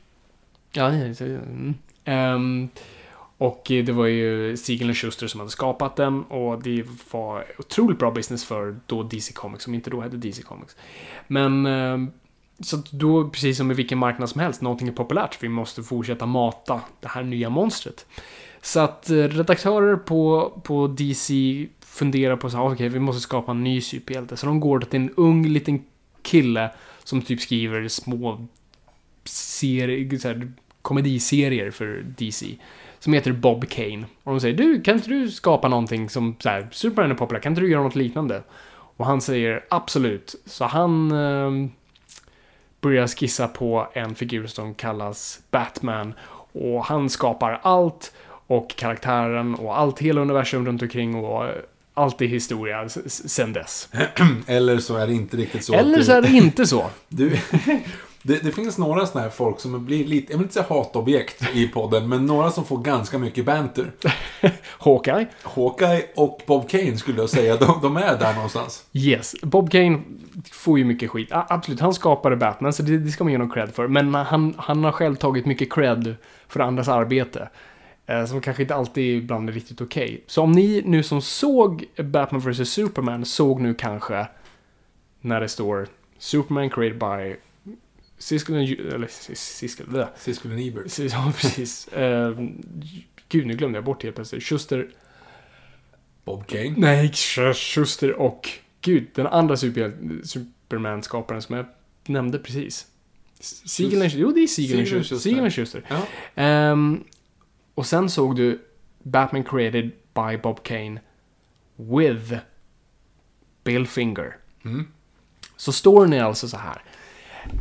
[0.72, 1.74] Ja, ja, så- mm.
[2.06, 2.70] Ehm,
[3.38, 8.00] och det var ju Siegel och Schuster som hade skapat den och det var otroligt
[8.00, 10.76] bra business för då DC Comics, som inte då hette DC Comics.
[11.28, 12.12] Men ehm,
[12.60, 16.26] så då, precis som med vilken marknad som helst, någonting är populärt, vi måste fortsätta
[16.26, 18.06] mata det här nya monstret.
[18.62, 21.68] Så att eh, redaktörer på, på DC
[22.00, 24.38] funderar på så här, okej, vi måste skapa en ny superhjälte.
[24.38, 25.84] Så de går till en ung liten
[26.22, 26.72] kille
[27.04, 28.48] som typ skriver små
[29.24, 32.56] serier, så här, komediserier för DC.
[33.00, 34.06] Som heter Bob Kane.
[34.24, 37.42] Och de säger du, kan inte du skapa någonting som, så här, Superman är populär,
[37.42, 38.44] kan inte du göra något liknande?
[38.98, 40.36] Och han säger absolut.
[40.46, 41.70] Så han eh,
[42.82, 46.14] börjar skissa på en figur som kallas Batman.
[46.52, 48.14] Och han skapar allt
[48.48, 51.48] och karaktären och allt, hela universum runt omkring och
[52.00, 53.90] allt är historia sen dess.
[54.48, 55.74] Eller så är det inte riktigt så.
[55.74, 56.90] Eller så du, är det inte så.
[57.08, 57.40] Du,
[58.22, 61.56] Det, det finns några sådana här folk som blir lite, jag vill inte säga hatobjekt
[61.56, 63.92] i podden, men några som får ganska mycket banter.
[64.80, 65.28] Hawkeye.
[65.44, 68.84] Hawkeye och Bob Kane skulle jag säga, de, de är där någonstans.
[68.94, 69.36] Yes.
[69.42, 70.02] Bob Kane
[70.52, 71.30] får ju mycket skit.
[71.32, 73.88] Absolut, han skapade Batman, så det, det ska man ge honom cred för.
[73.88, 76.16] Men han, han har själv tagit mycket cred
[76.48, 77.50] för andras arbete.
[78.10, 80.24] Eh, som kanske inte alltid ibland är riktigt okej.
[80.28, 82.70] Så om ni nu som såg Batman vs.
[82.70, 84.28] Superman såg nu kanske
[85.22, 87.36] när det står Superman created by
[88.18, 90.06] Siskel eller Sis- Siskel.
[90.18, 91.00] Siskel och Ebert.
[91.12, 91.88] Ja, precis.
[91.88, 92.36] Eh,
[93.30, 94.44] gud, nu glömde jag bort helt plötsligt.
[94.44, 94.90] Schuster,
[96.26, 96.74] Bob Kane.
[96.78, 98.50] Nej, Sch- Schuster och...
[98.82, 99.94] Gud, den andra super,
[100.24, 101.66] Superman-skaparen som jag
[102.08, 102.88] nämnde precis.
[103.40, 105.16] Siegel Jo, det är Siegel Schuster.
[105.16, 105.84] Siegel Schuster.
[105.88, 106.02] Ja.
[106.36, 107.04] Ehm,
[107.80, 108.62] och sen såg du
[109.04, 111.00] Batman created by Bob Kane
[111.76, 112.34] with
[113.64, 114.38] Bill Finger.
[114.66, 114.88] Mm.
[115.58, 116.82] Så storyn är alltså så här.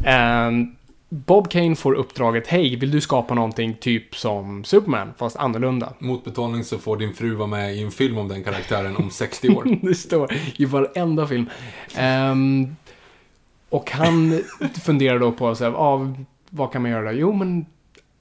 [0.05, 0.77] Ehm,
[1.09, 5.93] Bob Kane får uppdraget, hej, vill du skapa någonting typ som Superman, fast annorlunda?
[5.99, 9.11] Mot betalning så får din fru vara med i en film om den karaktären om
[9.11, 9.79] 60 år.
[9.83, 11.51] Det står i varenda film.
[11.97, 12.77] Ehm,
[13.69, 14.41] och han
[14.85, 16.15] funderar då på så här, ah,
[16.51, 17.13] vad kan man göra?
[17.13, 17.67] Jo, men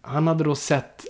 [0.01, 1.05] han hade då sett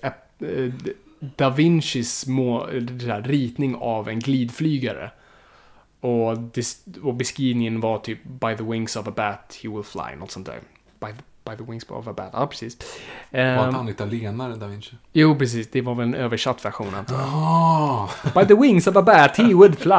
[1.38, 5.12] Da Vincis må, det där, ritning av en glidflygare.
[6.00, 10.16] Och, dis, och beskrivningen var typ By the wings of a bat he will fly,
[10.20, 10.60] något sånt där.
[11.00, 11.08] By,
[11.46, 12.78] by the wings of a bat, ja precis.
[13.32, 14.92] Var Ehm, inte han italienare, da Vinci?
[15.14, 17.26] jo, precis, det var väl en översatt version antar jag.
[17.28, 19.92] Ah, By the wings of a bat he would fly.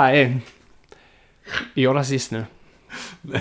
[1.75, 2.45] Är jag rasist nu?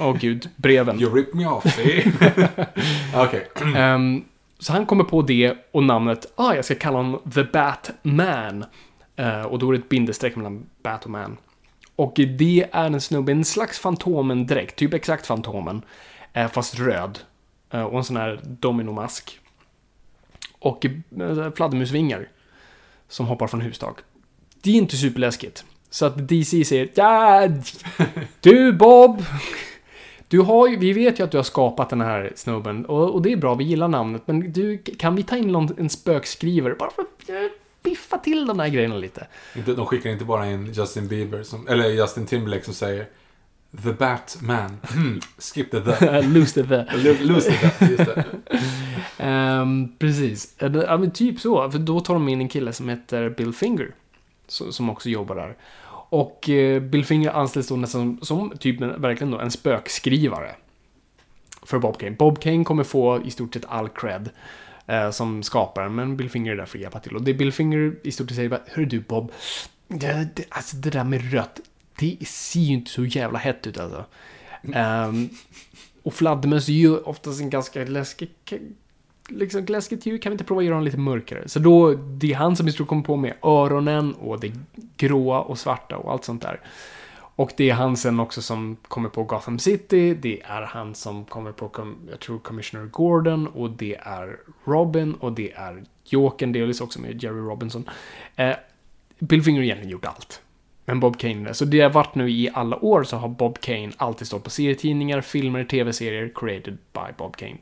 [0.00, 1.00] Åh gud, breven.
[1.00, 2.12] you rip me off, see?
[3.14, 3.48] Okej.
[3.76, 4.24] Ehm,
[4.60, 8.64] så han kommer på det och namnet, ah, jag ska kalla honom The Batman.
[9.20, 11.36] Uh, och då är det ett bindestreck mellan Bat och Man.
[11.96, 15.82] Och det är en snubbe, en slags Fantomen-dräkt, typ exakt Fantomen.
[16.36, 17.18] Uh, fast röd.
[17.74, 19.40] Uh, och en sån här dominomask.
[20.58, 22.28] Och uh, fladdermusvingar.
[23.08, 23.98] Som hoppar från hustak.
[24.62, 25.64] Det är inte superläskigt.
[25.90, 27.48] Så att DC säger, ja,
[28.40, 29.24] du Bob.
[30.30, 33.22] Du har ju, vi vet ju att du har skapat den här snubben och, och
[33.22, 34.22] det är bra, vi gillar namnet.
[34.26, 37.34] Men du, kan vi ta in någon, en spökskrivare bara för att eh,
[37.82, 39.26] biffa till de här grejerna lite?
[39.56, 43.06] Inte, de skickar inte bara in Justin Bieber, som, eller Justin Timberlake som säger
[43.84, 44.78] The Batman.
[44.92, 46.22] Hmm, skip the the.
[46.28, 48.24] Lose the Lu- Lose the the, just det.
[49.18, 50.54] Ehm, precis.
[50.58, 51.70] Ja, men typ så.
[51.70, 53.94] För då tar de in en kille som heter Bill Finger.
[54.46, 55.56] Som också jobbar där.
[56.10, 60.54] Och eh, Bill Finger anställs då nästan som, som typ en, verkligen då en spökskrivare.
[61.62, 62.16] För Bob Kane.
[62.16, 64.30] Bob Kane kommer få i stort sett all cred.
[64.86, 67.16] Eh, som skapare, men Bill Finger är där för att hjälpa till.
[67.16, 69.32] Och det Bill Finger i stort sett säger bara, Hör du Bob,
[69.88, 71.60] det, det, alltså det där med rött,
[71.98, 74.04] det ser ju inte så jävla hett ut alltså.
[74.74, 75.28] Ehm,
[76.02, 78.30] och fladdermöss är ju oftast en ganska läskig,
[79.30, 80.18] liksom läskigt djur.
[80.18, 81.48] Kan vi inte prova att göra dem lite mörkare?
[81.48, 84.52] Så då, det är han som i stort kommer på med öronen och det
[84.96, 86.60] gråa och svarta och allt sånt där.
[87.36, 91.24] Och det är han sen också som kommer på Gotham City, det är han som
[91.24, 91.70] kommer på,
[92.10, 97.22] jag tror, Commissioner Gordon och det är Robin och det är Jokern delvis också med
[97.22, 97.90] Jerry Robinson.
[98.36, 98.52] Eh,
[99.18, 100.42] Bill Finger har egentligen gjort allt.
[100.84, 103.90] Men Bob Kane, så det har varit nu i alla år så har Bob Kane
[103.96, 107.56] alltid stått på serietidningar, filmer, tv-serier, created by Bob Kane.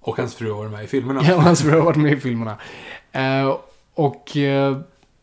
[0.00, 1.20] Och hans fru har varit med i filmerna.
[1.24, 2.58] Ja, hans fru har varit med i filmerna.
[3.12, 3.56] Eh,
[3.94, 4.78] och eh,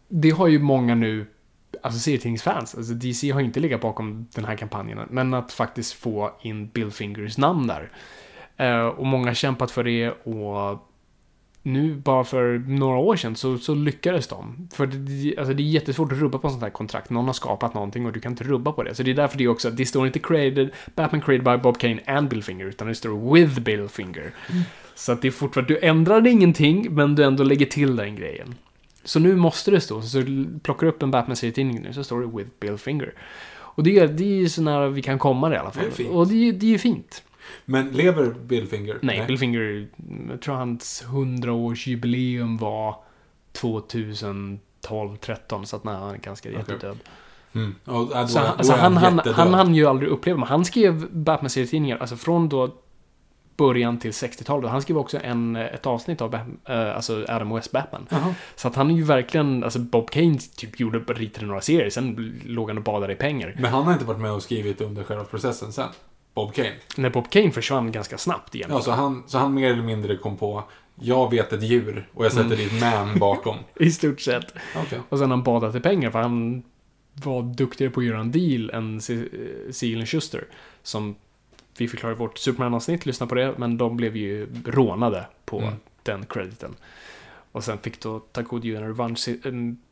[0.07, 1.25] det har ju många nu,
[1.81, 6.31] alltså serietidningsfans, alltså DC har inte legat bakom den här kampanjen, men att faktiskt få
[6.41, 7.91] in Bill Fingers namn där.
[8.57, 10.89] Eh, och många har kämpat för det och
[11.65, 14.69] nu, bara för några år sedan, så, så lyckades de.
[14.73, 17.09] För det, alltså det är jättesvårt att rubba på sånt här kontrakt.
[17.09, 18.95] Någon har skapat någonting och du kan inte rubba på det.
[18.95, 21.77] Så det är därför det är också, det står inte created, Batman created by Bob
[21.77, 24.31] Kane and Bill Finger, utan det står with Bill Finger.
[24.95, 28.55] Så att det är fortfarande, du ändrar ingenting, men du ändå lägger till den grejen.
[29.03, 32.37] Så nu måste det stå, så du plockar upp en Batman-serietidning nu, så står det
[32.37, 33.13] with Bill Finger.
[33.51, 35.85] Och det är, det är ju så nära vi kan komma det i alla fall.
[35.97, 36.07] Det.
[36.07, 37.23] Och det, det är ju fint.
[37.65, 38.99] Men lever Bill Finger?
[39.01, 39.87] Nej, Bill Finger,
[40.29, 42.95] jag tror hans 100-årsjubileum var
[43.51, 46.97] 2012, 13 så att nej, han är ganska jättedöd.
[47.53, 47.75] Mm.
[47.85, 51.07] Och, då, Så är- han, han, han, han hann ju aldrig uppleva, men han skrev
[51.11, 52.75] Batman-serietidningar, alltså från då
[53.57, 54.71] början till 60-talet.
[54.71, 58.07] Han skrev också en, ett avsnitt av eh, alltså Adam West Batman.
[58.09, 58.33] Jaha.
[58.55, 62.33] Så att han är ju verkligen, alltså Bob Kane typ gjorde, ritade några serier, sen
[62.45, 63.55] låg han och badade i pengar.
[63.59, 65.89] Men han har inte varit med och skrivit under själva processen sen?
[66.35, 66.73] Bob Kane?
[66.97, 68.69] När Bob Kane försvann ganska snabbt igen.
[68.73, 70.63] Ja, så han, så han mer eller mindre kom på
[70.99, 72.57] jag vet ett djur och jag sätter Mm.
[72.57, 73.55] dit man bakom.
[73.79, 74.53] I stort sett.
[74.75, 74.99] Okej.
[75.09, 76.63] Och sen han badat i pengar för han
[77.13, 79.25] var duktigare på att göra en deal än Se-
[79.71, 80.45] Siegel Schuster.
[80.83, 81.15] Som
[81.77, 85.73] vi förklarade vårt Superman-avsnitt, lyssna på det, men de blev ju rånade på Mm.
[86.03, 86.75] den crediten.
[87.51, 89.29] Och sen fick då Takodi en revansch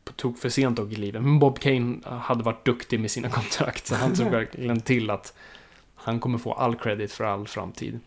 [0.04, 1.22] på tok för sent dock i livet.
[1.22, 5.34] Men Bob Kane hade varit duktig med sina kontrakt, så han såg verkligen till att
[6.04, 8.00] han kommer få all credit för all framtid.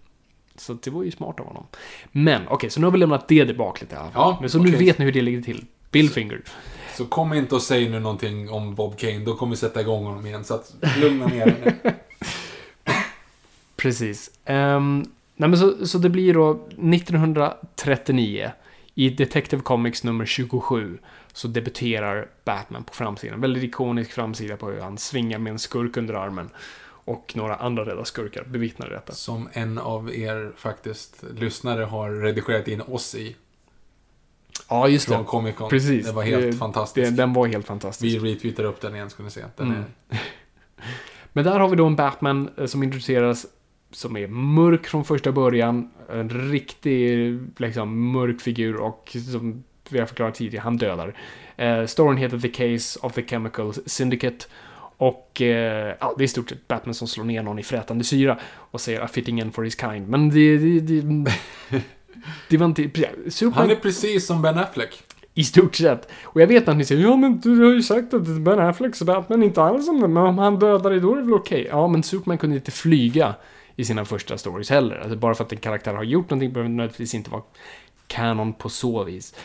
[0.55, 1.65] Så det var ju smart av honom.
[2.11, 4.31] Men okej, så nu har vi lämnat det tillbaka lite i alla fall.
[4.31, 4.85] Ja, Men så nu okej.
[4.85, 5.65] vet ni hur det ligger till.
[5.91, 6.41] Bill Finger.
[6.97, 10.05] Så kom inte och säg nu någonting om Bob Kane, då kommer vi sätta igång
[10.05, 10.43] honom igen.
[10.43, 11.93] Så att lugna ner dig nu.
[13.75, 14.31] Precis.
[14.45, 15.05] Ehm,
[15.35, 18.51] nej men så, så det blir då 1939
[18.95, 20.97] i Detective Comics nummer 27
[21.33, 23.41] så debuterar Batman på framsidan.
[23.41, 26.49] Väldigt ikonisk framsida på hur han svingar med en skurk under armen.
[27.07, 29.13] Och några andra rädda skurkar bevittnar detta.
[29.13, 33.35] Som en av er faktiskt lyssnare har redigerat in oss i.
[34.69, 35.23] Ja, just Från det.
[35.25, 35.69] Comic Con.
[35.69, 36.05] Precis.
[36.05, 37.09] Det var helt Det- fantastiskt.
[37.11, 38.15] Det, den var helt fantastisk.
[38.23, 39.43] Vi retweetar upp den igen ska ni se.
[39.55, 39.83] Den Mm.
[40.09, 40.19] är...
[41.33, 43.45] Men där har vi då en Batman eh, som introduceras
[43.91, 45.91] som är mörk från första början.
[46.09, 51.13] En riktig liksom, mörk figur och som vi har förklarat tidigare, han dödar.
[51.57, 54.45] Eh, storyn heter The Case of the Chemical Syndicate.
[54.97, 58.03] Och eh, ja, det är i stort sett Batman som slår ner någon i frätande
[58.03, 58.37] syra
[58.71, 60.07] och säger a fitting end for his kind.
[60.07, 60.57] Men det...
[60.57, 61.31] det, det
[62.49, 62.89] det var inte...
[63.29, 65.03] Superman, Han är precis som Ben Affleck.
[65.33, 66.09] i stort sett.
[66.23, 69.01] Och jag vet att ni säger ja men du har ju sagt att Ben Afflecks
[69.01, 71.67] Batman inte alls som det, men om han dödar dig då är det väl okej.
[71.69, 73.35] Ja, men Superman kunde inte flyga
[73.75, 74.95] i sina första stories heller.
[74.95, 77.43] Alltså bara för att en karaktär har gjort någonting behöver nödvändigtvis inte vara
[78.07, 79.35] kanon på så vis.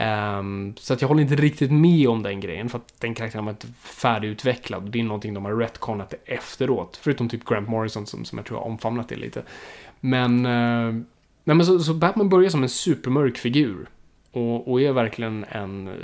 [0.00, 3.44] Ehm, så att jag håller inte riktigt med om den grejen, för att den karaktären
[3.44, 4.90] var inte färdigutvecklad.
[4.90, 6.98] Det är någonting de har retconat efteråt.
[7.02, 9.42] Förutom typ Grant Morrison som, som jag tror har omfamnat det lite.
[10.00, 10.92] Men, eh,
[11.44, 13.88] nej men så, så Batman börjar som en supermörk figur.
[14.32, 15.94] Och, och är verkligen en eh,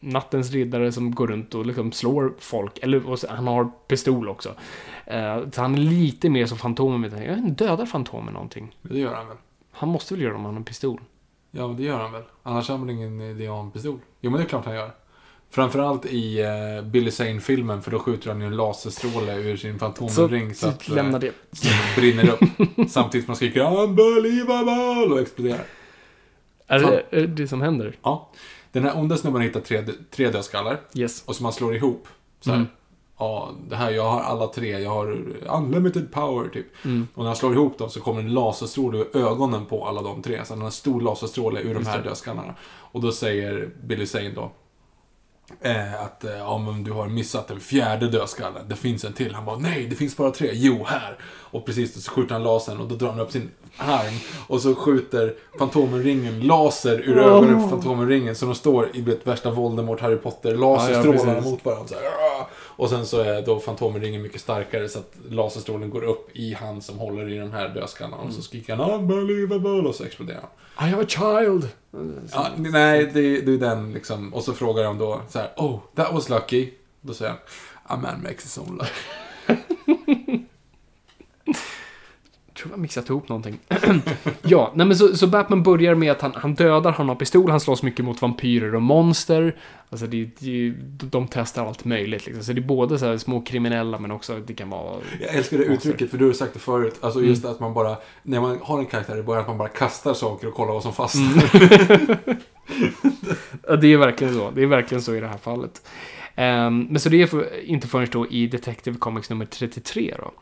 [0.00, 2.78] nattens riddare som går runt och liksom slår folk.
[2.82, 4.54] Eller så, han har pistol också.
[5.06, 7.22] Eh, så han är lite mer som Fantomen.
[7.22, 8.76] Jag dödar Fantomen någonting?
[8.82, 9.36] Det gör han väl?
[9.70, 11.00] Han måste väl göra det om han har en pistol?
[11.50, 12.22] Ja, det gör han väl.
[12.42, 13.98] Annars har han väl ingen idé om pistol?
[14.20, 14.90] Jo, men det är klart han gör.
[15.50, 20.54] Framförallt i uh, Billy Zane-filmen, för då skjuter han ju en laserstråle ur sin fantomring
[20.54, 21.32] så, att lämna eh, det.
[21.52, 22.40] så det brinner upp.
[22.90, 25.64] Samtidigt som man skriker Unbelievable och exploderar.
[26.66, 27.96] Är det är det det som händer?
[28.02, 28.30] Ja.
[28.72, 31.22] Den här onda snubben hittar tre, tre dödskallar Yes.
[31.26, 32.08] och som man slår ihop.
[32.40, 32.56] Så här.
[32.56, 32.68] Mm.
[33.20, 34.78] Ja, det här, jag har alla tre.
[34.78, 35.24] Jag har
[35.56, 36.66] unlimited power, typ.
[36.84, 37.08] Mm.
[37.14, 40.22] Och när han slår ihop dem så kommer en laserstråle ur ögonen på alla de
[40.22, 40.44] tre.
[40.44, 42.08] Så han har en stor laserstråle ur de Just här det.
[42.08, 42.54] dödskallarna.
[42.92, 44.50] Och då säger Billy Zane då
[45.60, 48.62] eh, att eh, ja, men du har missat den fjärde dödskallen.
[48.68, 49.34] Det finns en till.
[49.34, 50.50] Han bara nej, det finns bara tre.
[50.52, 51.16] Jo, här.
[51.52, 54.14] Och precis så skjuter han lasern och då drar han upp sin arm.
[54.46, 57.24] Och så skjuter Fantomen-ringen laser ur Oh.
[57.24, 58.34] ögonen på Fantomen-ringen.
[58.34, 61.50] Så de står i det värsta Voldemort, Harry Potter, laserstrålarna precis.
[61.50, 61.88] mot varandra.
[61.88, 62.02] Så här,
[62.52, 66.82] och sen så är då Fantomen-ringen mycket starkare så att laserstrålen går upp i han
[66.82, 68.22] som håller i de här dödskallarna.
[68.22, 70.50] Och så skriker han unbelievable och så exploderar han.
[70.88, 71.68] I have a child!
[72.32, 74.34] Ja, nej, det, det är den liksom.
[74.34, 76.70] Och så frågar de då så här, oh, that was lucky.
[77.00, 77.40] Då säger han,
[77.82, 78.92] a man makes his own luck.
[82.46, 83.58] Jag tror jag har mixat ihop någonting.
[84.42, 87.50] ja, nej men så, så Batman börjar med att han, han dödar, han har pistol,
[87.50, 89.56] han slåss mycket mot vampyrer och monster.
[89.90, 92.44] Alltså det, det, de testar allt möjligt liksom.
[92.44, 94.96] Så det är både så här små kriminella men också det kan vara...
[95.20, 96.98] Jag älskar det uttrycket, för du har sagt det förut.
[97.00, 99.68] Alltså just att man bara, när man har en karaktär i början, att man bara
[99.68, 102.18] kastar saker och kollar vad som fastnar.
[103.70, 104.50] Ja, det är verkligen så.
[104.50, 105.82] Det är verkligen så i det här fallet.
[106.36, 110.32] Um, men så det är för, inte förrän då i Detective Comics nummer 33 då.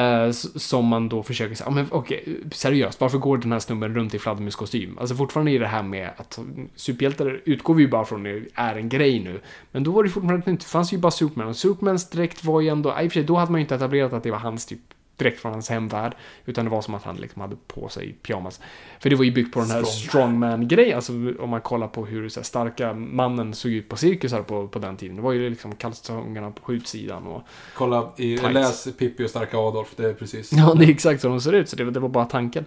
[0.00, 3.94] Uh, som man då försöker säga, ah, men okej, seriöst, varför går den här snubben
[3.94, 4.98] runt i fladdermuskostym?
[4.98, 6.38] Alltså fortfarande är det här med att
[6.76, 9.40] superhjältar utgår vi ju bara från det är en grej nu.
[9.72, 12.60] Men då var det fortfarande inte, det fanns ju bara Superman och Supermans dräkt var
[12.60, 14.38] ju ändå, i och för sig då hade man ju inte etablerat att det var
[14.38, 14.80] hans typ
[15.16, 16.14] direkt från hans hemvärld.
[16.46, 18.60] Utan det var som att han liksom hade på sig pyjamas.
[19.00, 20.08] För det var ju byggt på den här Strong.
[20.08, 20.96] strongman-grejen.
[20.96, 24.68] Alltså om man kollar på hur så här, starka mannen såg ut på cirkusar på,
[24.68, 25.16] på den tiden.
[25.16, 27.42] Det var ju liksom kalsongerna på utsidan och...
[27.74, 28.54] Kolla, i, Tights.
[28.54, 30.52] läs Pippi och Starka Adolf, det är precis.
[30.52, 31.68] Ja, det är exakt så de ser ut.
[31.68, 32.64] Så det, var- det var bara tanken.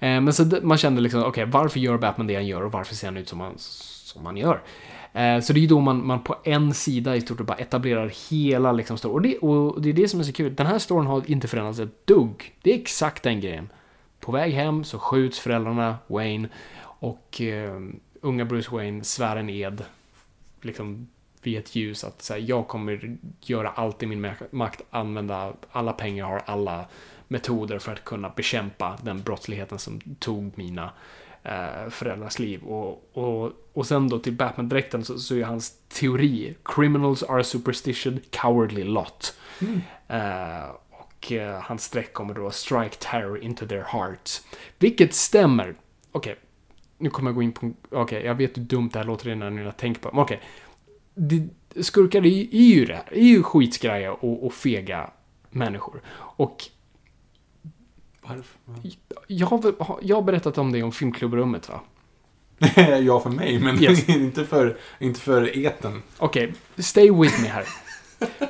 [0.00, 2.94] Eh, men så man kände liksom, okej, varför gör Batman det han gör och varför
[2.94, 4.62] ser han ut som han, som han gör?
[5.12, 7.58] Eh, så det är ju då man, man på en sida i stort sett bara
[7.58, 9.14] etablerar hela liksom storyn.
[9.14, 10.54] Och det, och det är det som är så kul.
[10.54, 12.54] Den här storyn har inte förändrats ett dugg.
[12.62, 13.68] Det är exakt den grejen.
[14.20, 16.48] På väg hem så skjuts föräldrarna, Wayne,
[16.82, 17.80] och eh,
[18.20, 19.84] unga Bruce Wayne svär en ed.
[20.60, 21.08] Liksom
[21.42, 26.24] vid ett ljus att säga jag kommer göra allt i min makt, använda alla pengar
[26.24, 26.84] jag har, alla
[27.28, 30.90] metoder för att kunna bekämpa den brottsligheten som tog mina
[31.42, 32.62] eh, föräldrars liv.
[32.62, 37.44] Och, och, och sen då till Batman-dräkten så, så är hans teori Criminals are a
[37.44, 39.34] superstition, cowardly lot.
[40.08, 44.42] Eh, och eh, hans streck kommer då strike terror into their hearts.
[44.78, 45.74] Vilket stämmer.
[46.12, 46.36] Okej,
[46.98, 47.72] nu kommer jag gå in på...
[47.90, 50.14] Okej, jag vet hur dumt det här låter innan jag tänker på det.
[50.14, 50.40] Men okej.
[51.14, 51.48] Det-
[51.82, 53.04] Skurkar är, ju- är ju det här.
[53.14, 55.10] är ju skitskraja och, och fega
[55.50, 56.02] människor.
[56.10, 56.64] Och
[58.28, 58.44] Varför?
[59.26, 61.80] jag har, jag har berättat om det om filmklubbrummet va?
[63.00, 64.08] ja, för mig, men Yes.
[64.08, 66.02] inte, för, inte för eten.
[66.18, 67.64] Okej, stay with me här.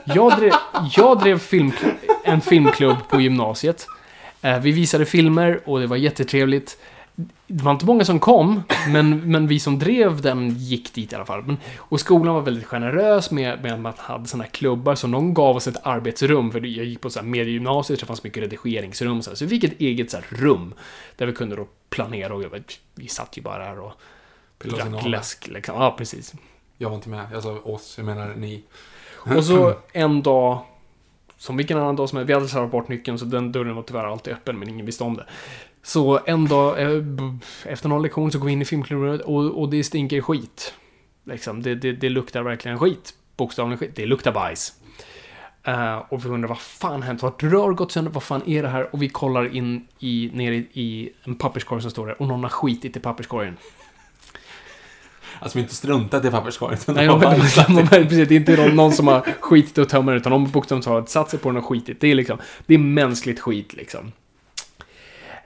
[0.04, 0.52] Jag drev,
[0.96, 1.72] jag drev film,
[2.24, 3.86] en filmklubb på gymnasiet.
[4.42, 6.78] Eh, Vi visade filmer och det var jättetrevligt.
[7.46, 11.16] Det var inte många som kom, men, men vi som drev den gick dit i
[11.16, 11.42] alla fall.
[11.42, 15.06] Men, och skolan var väldigt generös med, med att man hade såna här klubbar, så
[15.06, 18.24] de gav oss ett arbetsrum, för jag gick på så här mediegymnasiet, så det fanns
[18.24, 19.36] mycket redigeringsrum, så, här.
[19.36, 20.74] så vi fick ett eget så här rum,
[21.16, 22.56] där vi kunde då planera och jobba.
[22.94, 23.92] Vi satt ju bara där och
[24.58, 25.74] drack läsk, liksom.
[25.74, 26.34] Ja, precis.
[26.76, 27.26] Jag var inte med.
[27.32, 28.62] Jag sa oss, jag menar ni.
[29.36, 30.60] Och så en dag,
[31.36, 33.82] som vilken annan dag som helst, vi hade slarvat bort nyckeln så den dörren var
[33.82, 35.26] tyvärr alltid öppen men ingen visste om det.
[35.82, 37.02] Så en dag, eh,
[37.64, 40.74] efter någon lektion så går vi in i filmklubben och, och det stinker skit.
[41.24, 43.14] Liksom, det, det, det luktar verkligen skit.
[43.36, 43.96] Bokstavligen skit.
[43.96, 44.72] Det luktar bajs.
[45.64, 47.22] Eh, och vi undrar vad fan hänt?
[47.22, 48.12] Har ett rör gått sönder?
[48.12, 48.94] Vad fan är det här?
[48.94, 52.42] Och vi kollar in i, ner i, i en papperskorg som står där och någon
[52.42, 53.56] har skitit i papperskorgen.
[55.40, 56.78] Alltså vi inte struntat i papperskorgen.
[56.86, 60.32] Nej, de har precis, det är inte någon, någon som har skitit och tömmer utan
[60.32, 62.00] de bokstavligt talat satt sig på den och skitit.
[62.00, 64.12] Det är liksom, det är mänskligt skit liksom.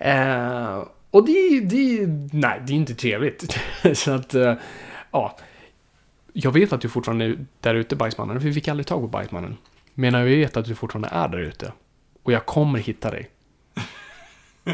[0.04, 3.58] Eh, och det, det, nej, det är inte trevligt.
[3.94, 4.54] Så att, eh,
[5.10, 5.36] ja.
[6.32, 9.06] Jag vet att du fortfarande är där ute, Bajsmannen, för vi fick aldrig tag på
[9.08, 9.56] Bajsmannen.
[9.94, 11.72] Men jag vet att du fortfarande är där ute.
[12.22, 13.30] Och jag kommer hitta dig.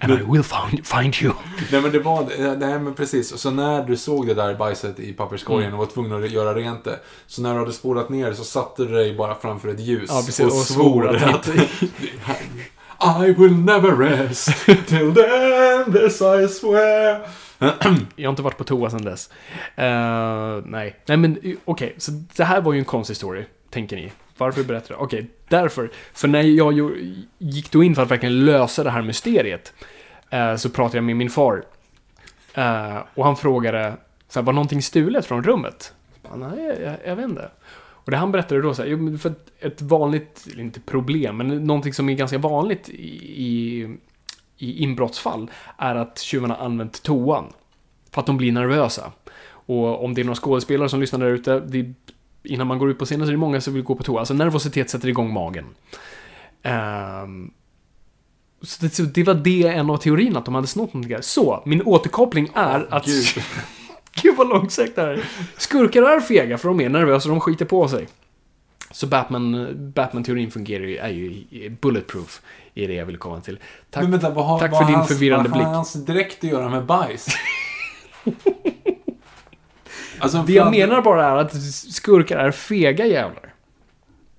[0.00, 1.32] And I will find, find you.
[1.72, 3.38] Nej men det var, nej men precis.
[3.40, 5.80] Så när du såg det där bajset i papperskorgen Mm.
[5.80, 6.98] och var tvungen att göra rent det.
[7.26, 10.10] Så när du hade spolat ner så satte du dig bara framför ett ljus.
[10.12, 11.48] Ja, och, och svor att...
[13.00, 17.28] I will never rest till then this I swear.
[18.16, 19.30] Jag har inte varit på toa sedan dess.
[19.78, 20.96] Uh, nej.
[21.06, 21.94] Nej, men okej, okej.
[21.98, 24.12] Så det här var ju en konstig story, tänker ni.
[24.36, 25.02] Varför berättar jag?
[25.02, 25.90] Okej, därför.
[26.12, 26.90] För när jag
[27.38, 29.72] gick då in för att verkligen lösa det här mysteriet,
[30.34, 31.64] uh, så pratade jag med min far.
[32.58, 33.96] Uh, och han frågade,
[34.28, 35.92] så här, var någonting stulet från rummet?
[36.22, 37.50] Jag bara, Nej, jag, jag vet inte.
[38.08, 42.08] Och det han berättade då så här, för ett, vanligt, inte problem, men någonting som
[42.08, 43.98] är ganska vanligt i,
[44.58, 47.44] i, inbrottsfall är att tjuvarna använt toan.
[48.10, 49.12] För att de blir nervösa.
[49.48, 51.94] Och om det är några skådespelare som lyssnar där ute,
[52.42, 54.18] innan man går ut på scenen så är det många som vill gå på toa.
[54.18, 55.66] Alltså nervositet sätter igång magen.
[56.62, 57.50] Ehm,
[58.62, 61.16] så det, så det var det en av teorierna, att de hade snott någonting.
[61.20, 63.06] Så, min återkoppling är att...
[64.22, 64.36] Gud.
[64.36, 65.24] Vad långsökt det här är.
[65.56, 68.08] Skurkar är fega för de är nervösa och de skiter på sig.
[68.90, 72.42] Så Batman, Batman-teorin fungerar ju, är ju bulletproof,
[72.74, 73.58] är det jag vill komma till.
[73.90, 74.02] Tack.
[74.02, 75.74] Men vänta, vad har, tack för din hans, förvirrande vad har blick.
[75.74, 77.26] hans dräkt att göra med bajs?
[80.18, 81.62] alltså, Det jag menar bara är att
[81.92, 83.47] skurkar är fega jävlar.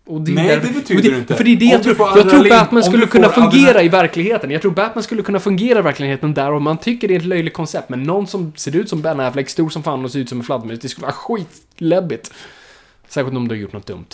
[0.09, 1.35] Är Nej, därför- det betyder och inte.
[1.35, 1.95] För det är det jag tror.
[2.17, 4.51] Jag tror Batman skulle kunna fungera adrenalin- i verkligheten.
[4.51, 7.25] Jag tror Batman skulle kunna fungera i verkligheten där och man tycker det är ett
[7.25, 7.89] löjligt koncept.
[7.89, 10.37] Men någon som ser ut som Ben Affleck, stor som fan och ser ut som
[10.37, 12.33] en fladdermus, det skulle vara skitläbbigt.
[13.07, 14.05] Särskilt om du har gjort något dumt.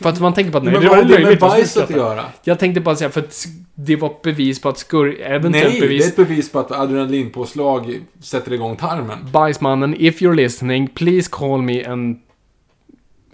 [0.00, 1.82] För att man tänker på att nej, Men det vad var har det med bajset
[1.82, 2.24] att göra?
[2.42, 5.20] Jag tänkte bara säga, för att det var ett bevis på att skur...
[5.20, 6.06] Eventuellt Nej, det är bevis...
[6.08, 9.18] ett bevis på att adrenalinpåslag sätter igång tarmen.
[9.32, 12.20] Bajsmannen, if you're listening, please call me and...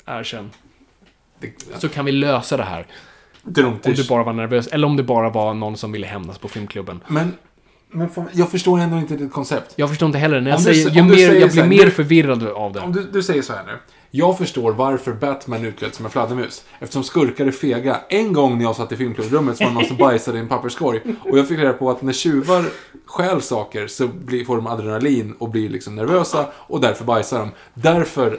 [0.07, 0.51] Erkänn.
[1.78, 2.86] Så kan vi lösa det här.
[3.88, 6.49] Om du bara var nervös, eller om det bara var någon som ville hämnas på
[6.49, 7.01] filmklubben.
[7.07, 7.32] Men,
[7.93, 9.72] men fan, jag förstår ändå inte ditt koncept.
[9.76, 11.68] Jag förstår inte heller, när jag du säger, sä- ju mer, säger jag blir här,
[11.68, 12.80] mer förvirrad av det.
[12.80, 13.78] Om du, du säger så här nu.
[14.12, 16.64] Jag förstår varför Batman utklädd som en fladdermus.
[16.78, 18.01] Eftersom skurkar är fega.
[18.09, 20.49] En gång när jag satt i filmklubbrummet så var det någon som bajsade i en
[20.49, 21.01] papperskorg.
[21.30, 22.64] Och jag fick reda på att när tjuvar
[23.07, 26.47] stjäl saker så blir, får de adrenalin och blir liksom nervösa.
[26.55, 27.51] Och därför bajsar de.
[27.74, 28.38] Därför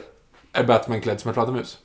[0.54, 1.78] är Batman klädd som en fladdermus.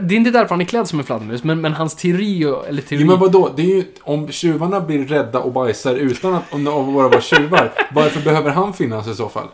[0.00, 2.82] Det är inte därför han är klädd som en fladdermus, men, men hans teori, eller
[2.82, 3.02] teori...
[3.02, 3.52] Jo men vadå?
[3.56, 7.20] Det är ju, om tjuvarna blir rädda och bajsar utan att om de bara vara
[7.20, 7.72] tjuvar.
[7.94, 9.48] varför behöver han finnas i så fall?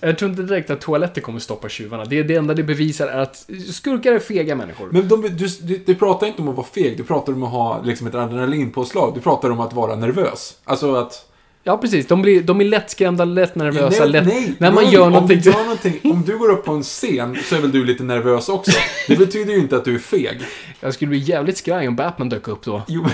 [0.00, 2.04] Jag tror inte direkt att toaletter kommer stoppa tjuvarna.
[2.04, 4.88] Det, det enda det bevisar är att skurkar är fega människor.
[4.92, 7.50] Men de, du, du, du pratar inte om att vara feg, du pratar om att
[7.50, 9.14] ha liksom ett adrenalinpåslag.
[9.14, 10.56] Du pratar om att vara nervös.
[10.64, 11.31] Alltså att...
[11.64, 12.06] Ja, precis.
[12.06, 14.26] De, blir, de är lättskrämda, lätt nervösa, lätt...
[14.26, 15.40] nej, när man nej, gör om någonting...
[15.40, 16.00] du gör någonting.
[16.04, 18.70] Om du går upp på en scen så är väl du lite nervös också.
[19.08, 20.40] Det betyder ju inte att du är feg.
[20.80, 22.82] Jag skulle bli jävligt skraj om Batman dök upp då.
[22.88, 23.06] Jo,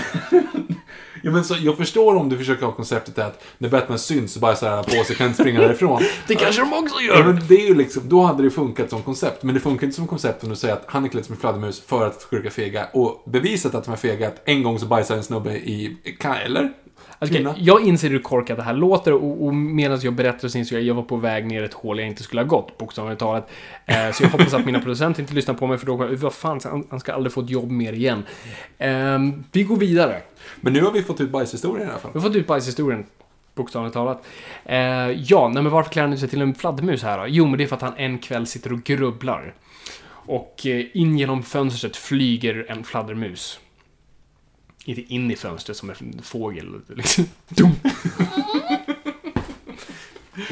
[1.23, 4.39] jo, men så, jag förstår om du försöker ha konceptet att när Batman syns så
[4.39, 6.01] bara så här på sig kan inte springa därifrån.
[6.27, 9.01] Det kanske de också Ja, men det är ju liksom, då hade det funkat som
[9.01, 9.43] koncept.
[9.43, 11.41] Men det funkar inte som koncept om du säger att han är klädd som en
[11.41, 12.87] fladdermus för att skurkar fega.
[12.93, 15.97] Och beviset att de är fega är att en gång så bajsar en snubbe i,
[16.19, 16.71] kan, eller?
[17.21, 17.55] Alltså, Kvinna.
[17.57, 20.81] jag inser hur korkat det här låter och, och medan jag berättar så inser jag
[20.81, 23.49] att jag var på väg ner ett hål jag inte skulle ha gått, bokstavligt talat.
[23.85, 26.59] Eh, så jag hoppas att mina producenter inte lyssnar på mig för då, vad fan,
[26.63, 28.23] han, han ska aldrig få ett jobb mer igen.
[28.77, 29.19] Eh,
[29.51, 30.21] vi går vidare.
[30.61, 32.11] Men nu har vi fått ut bajshistorien i alla fall.
[32.13, 33.05] Vi har fått ut bajshistorien,
[33.55, 34.25] bokstavligt talat.
[34.65, 34.77] Eh,
[35.11, 37.25] ja, nej, men varför klär han ut sig till en fladdermus här då?
[37.27, 39.53] Jo, men det är för att han en kväll sitter och grubblar.
[40.09, 43.59] Och eh, in genom fönstret flyger en fladdermus.
[44.89, 46.81] Inte in i fönstret som en fågel.
[46.87, 47.25] Liksom.
[47.47, 47.71] Dum.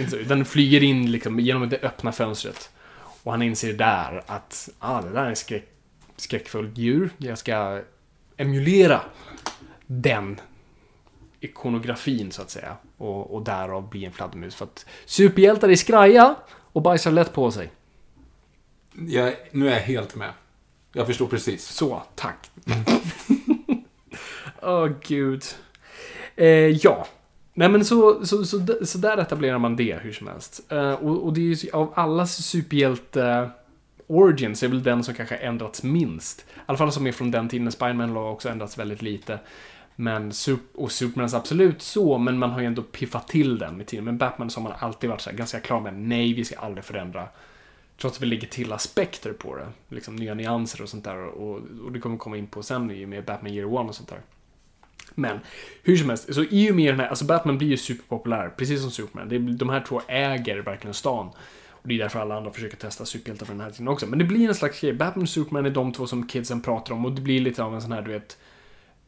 [0.27, 2.69] Den flyger in liksom genom det öppna fönstret.
[3.23, 5.69] Och han inser där att ah, det där är ett skräck,
[6.15, 7.09] skräckfullt djur.
[7.17, 7.81] Jag ska
[8.38, 9.01] emulera
[9.88, 10.39] den
[11.39, 12.77] ikonografin så att säga.
[12.97, 14.55] Och, och därav bli en fladdermus.
[14.55, 17.71] För att superhjältar är skraja och bajsar lätt på sig.
[18.93, 20.33] Jag, nu är jag helt med.
[20.93, 21.65] Jag förstår precis.
[21.65, 22.51] Så, tack.
[24.68, 25.43] Åh, gud.
[26.36, 27.07] Eh, ja.
[27.53, 30.72] Nej, men så, så, så, så där etablerar man det hur som helst.
[30.72, 33.47] Eh, och, och det är ju av alla superhjälte eh,
[34.07, 36.39] origins är väl den som kanske ändrats minst.
[36.39, 37.72] I alla fall som är från den tiden.
[37.72, 39.39] Spiderman har också ändrats väldigt lite.
[39.95, 40.32] Men,
[40.74, 44.05] och Supermans absolut så, men man har ju ändå piffat till den med tiden.
[44.05, 46.59] Men Batman så har man alltid varit så här ganska klar med nej, vi ska
[46.59, 47.28] aldrig förändra.
[48.01, 49.68] Trots att vi lägger till aspekter på det.
[49.89, 51.26] Liksom nya nyanser och sånt där.
[51.26, 53.89] Och, och det kommer vi komma in på sen i och med Batman Year One
[53.89, 54.22] och sånt där.
[55.20, 55.39] Men
[55.84, 58.82] hur som helst, så i och med den här, alltså Batman blir ju superpopulär, precis
[58.82, 59.30] som Superman.
[59.30, 61.30] Det de här två äger verkligen stan.
[61.70, 64.07] Och det är därför alla andra försöker testa superhjältar på den här tiden också.
[64.07, 64.93] Men det blir en slags grej.
[64.93, 67.76] Batman och Superman är de två som kidsen pratar om och det blir lite av
[67.76, 68.38] en sån här, du vet,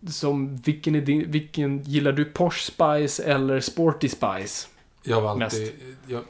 [0.08, 2.26] som vilken, är din, vilken gillar du?
[2.26, 4.68] Porsche Spice eller Sporty Spice?
[5.04, 5.74] Jag var alltid,
[6.08, 6.24] jag,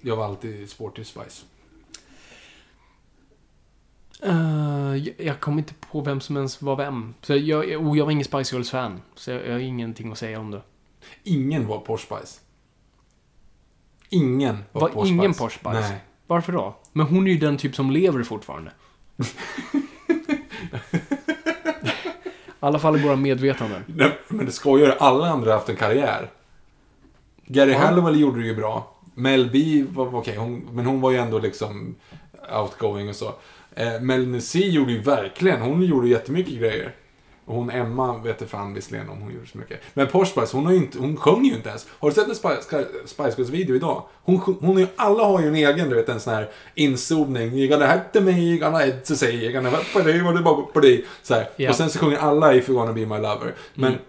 [0.00, 1.44] jag var alltid Sporty Spice.
[4.26, 7.14] Uh, jag, jag kommer inte på vem som ens var vem.
[7.22, 9.00] Så jag, oh, jag var ingen Spice Girls-fan.
[9.14, 10.62] Så jag, jag har ingenting att säga om det.
[11.22, 12.40] Ingen var Porsche Spice.
[14.08, 15.44] Ingen var, Var Porsche ingen Spice.
[15.44, 15.92] Porsche Spice?
[15.92, 16.00] Nej.
[16.26, 16.76] Varför då?
[16.92, 18.70] Men hon är ju den typ som lever fortfarande.
[22.46, 23.82] I alla fall i våra medvetanden.
[23.86, 26.30] Nej, men det skojar alla andra har haft en karriär.
[27.46, 27.78] Gary Ja.
[27.78, 28.96] Halliwell gjorde det ju bra.
[29.14, 31.94] Mel B var okej, hon, men hon var ju ändå liksom
[32.62, 33.34] outgoing och så.
[33.74, 36.94] Eh, Mel C gjorde ju verkligen, hon gjorde jättemycket grejer.
[37.46, 39.80] Och hon Emma vet inte fan visserligen om hon gjorde så mycket.
[39.94, 41.86] Men Porsche Spice, hon, har ju inte, hon sjöng ju inte ens.
[41.90, 44.02] Har du sett en Spice, Spice Girls video idag?
[44.22, 47.52] Hon, hon alla har ju en egen, du vet, en sån här inzoomning.
[47.52, 49.58] You have to me, you gonna have to say, you
[50.38, 51.04] about på dig.
[51.22, 51.48] Så här.
[51.56, 51.70] Ja.
[51.70, 53.54] Och sen så sjunger alla If you wanna be my lover.
[53.74, 54.00] Men Mm.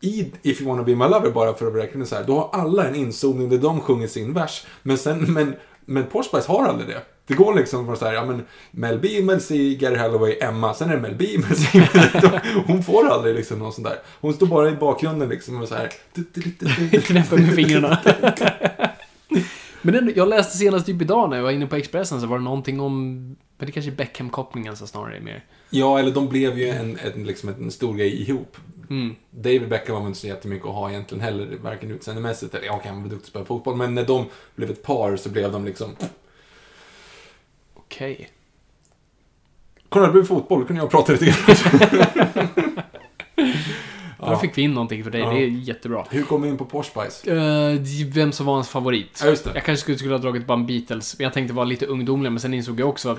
[0.00, 2.38] i If you wanna be my lover, bara för att beräkna det så här, då
[2.38, 4.66] har alla en inzoomning där de sjunger sin vers.
[4.82, 5.54] Men sen, men,
[5.84, 7.02] men Porsche Spice har aldrig det.
[7.26, 10.74] Det går liksom från så här, ja men Mel B, Mel C, Gary Halloway, Emma,
[10.74, 11.88] sen är det Mel B, Mel C.
[12.66, 13.98] Hon får aldrig liksom någon sån där.
[14.20, 15.88] Hon står bara i bakgrunden liksom och så här.
[17.00, 17.98] Knäpper med fingrarna.
[19.82, 22.38] Men ändå, jag läste senast typ idag när jag var inne på Expressen så var
[22.38, 23.16] det någonting om...
[23.58, 25.44] Men det kanske är Beckham-kopplingen som snarare är mer.
[25.70, 28.56] Ja, eller de blev ju en, en, liksom en stor grej ihop.
[28.90, 29.14] Mm.
[29.30, 33.02] David Beckham var inte så jättemycket att ha egentligen heller, varken utseendemässigt eller, ja, han
[33.02, 35.96] var duktig att spela fotboll, men när de blev ett par så blev de liksom,
[37.92, 38.28] Okej.
[39.88, 41.56] kolla det blev fotboll, då kunde jag prata lite grann.
[44.26, 45.30] Då fick vi in någonting för dig, Ja.
[45.30, 46.04] det är jättebra.
[46.10, 47.32] Hur kom vi in på Porsche Spice?
[47.34, 47.80] Uh,
[48.12, 49.20] vem som var hans favorit?
[49.24, 49.50] Ja, just det.
[49.54, 52.32] Jag kanske skulle, skulle ha dragit bara en Beatles, men jag tänkte vara lite ungdomlig,
[52.32, 53.18] men sen insåg jag också att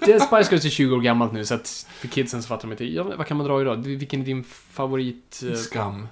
[0.00, 2.72] det Spice Girls är 20 år gammalt nu, så att för kidsen så fattar de
[2.72, 2.84] inte.
[2.84, 3.76] Ja, vad kan man dra idag?
[3.76, 5.42] Vilken är din favorit?
[5.50, 6.08] eh, Skam.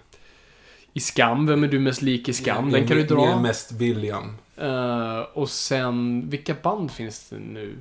[0.92, 2.70] I Skam, vem är du mest lik i Skam?
[2.70, 3.40] Den kan du Jag är dra.
[3.40, 4.36] mest William.
[4.56, 7.76] Eh, och sen, vilka band finns det nu?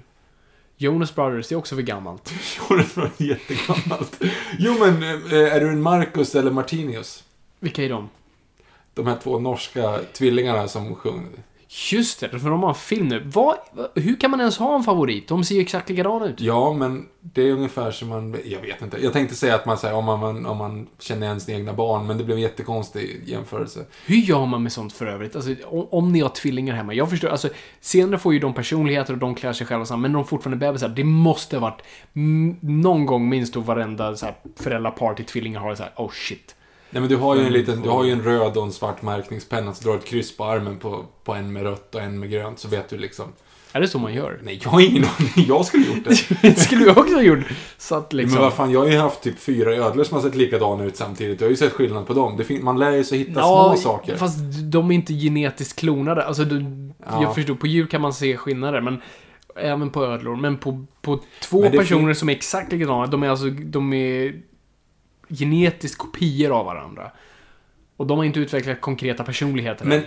[0.78, 2.34] Jonas Brothers, det är också för gammalt.
[2.70, 4.24] Jo, det var jättegammalt.
[4.60, 7.24] Jo, men eh, är du en Marcus eller Martinius?
[7.60, 8.10] Vilka är de?
[8.94, 11.30] De här två norska tvillingarna som sjöng.
[11.92, 13.24] Just det, för de har en film nu.
[13.26, 13.56] Vad,
[13.96, 15.28] hur kan man ens ha en favorit?
[15.28, 16.42] De ser ju exakt likadana ut.
[16.42, 18.36] Ja, men det är ungefär som man...
[18.46, 18.98] Jag vet inte.
[19.04, 22.18] Jag tänkte säga att man säger om man, om man känner sina egna barn, men
[22.18, 23.86] det blev en jättekonstig jämförelse.
[24.06, 25.36] Hur gör man med sånt för övrigt?
[25.36, 26.94] Alltså, om, om ni har tvillingar hemma.
[26.94, 27.50] Jag förstår, alltså,
[27.82, 30.66] senare får ju de personligheter och de klär sig själva samman, men de är fortfarande
[30.66, 30.90] bebisar.
[30.90, 31.82] Det måste ha varit
[32.62, 36.12] någon gång minst då varenda så här, föräldrapar till tvillingar har det så här, oh
[36.12, 36.56] shit.
[36.94, 39.02] Nej men du har ju en liten, du har ju en röd och en svart
[39.02, 42.32] märkningspenna, så drar ett kryss på armen på, på en med rött och en med
[42.32, 43.26] grönt, så vet du liksom.
[43.72, 44.40] Är det så man gör?
[44.44, 45.32] Nej, jag har ingen aning.
[45.48, 46.42] Jag skulle gjort det.
[46.42, 47.40] det skulle jag också ha gjort.
[47.78, 48.34] Så att liksom...
[48.34, 50.96] Men vad fan, jag har ju haft typ fyra ödlor som har sett likadana ut
[50.96, 51.42] samtidigt.
[51.42, 52.42] Jag har ju sett skillnad på dem.
[52.62, 54.18] Man lär ju sig hitta små saker.
[54.18, 54.38] fast
[54.72, 56.26] de är inte genetiskt klonade.
[56.26, 56.66] Alltså, du,
[57.06, 57.22] Ja.
[57.22, 59.02] jag förstår, på djur kan man se skillnader, men
[59.56, 60.36] även på ödlor.
[60.36, 64.34] Men på, på två Men personer som är exakt likadana, de är alltså, de är
[65.40, 67.12] genetiskt kopior av varandra.
[67.98, 69.86] Och de har inte utvecklat konkreta personligheter.
[69.86, 70.02] Men,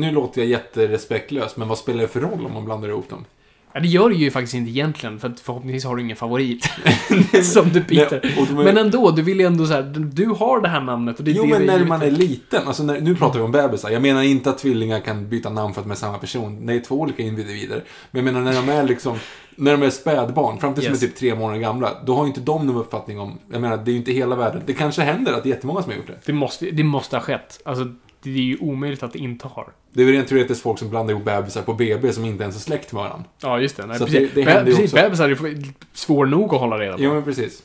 [0.00, 3.24] nu låter jag jätterespektlös, men vad spelar det för roll om man blandar ihop dem?
[3.72, 6.70] Ja, det gör det ju faktiskt inte egentligen, för förhoppningsvis har du ingen favorit.
[7.42, 8.20] som du byter.
[8.22, 11.18] Nej, är- Men ändå, du vill ju ändå så här, du har det här namnet
[11.18, 13.44] och det är Jo, det men när man är liten, alltså när, nu pratar vi
[13.44, 13.90] om bebisar.
[13.90, 16.66] Jag menar inte att tvillingar kan byta namn för att de är samma person.
[16.66, 17.84] Det är två olika individer.
[18.10, 19.16] Men jag menar när de är liksom,
[19.56, 21.00] när de är spädbarn, fram tills Yes.
[21.00, 23.60] de är typ tre månader gamla, då har ju inte de någon uppfattning om, jag
[23.60, 24.62] menar, det är ju inte hela världen.
[24.66, 26.18] Det kanske händer att det är jättemånga som har gjort det.
[26.26, 27.60] Det måste, det måste ha skett.
[27.64, 27.92] Alltså,
[28.22, 29.72] det är ju omöjligt att det inte har.
[29.92, 32.56] Det är väl rent teoretiskt folk som blandar ihop bebisar på BB som inte ens
[32.56, 33.24] är släkt med varandra.
[33.42, 33.86] Ja, just det.
[33.86, 34.30] Nej, Så precis.
[34.34, 35.56] det- det Be- precis bebisar är
[35.92, 37.02] svår nog att hålla reda på.
[37.02, 37.62] Jo, men precis.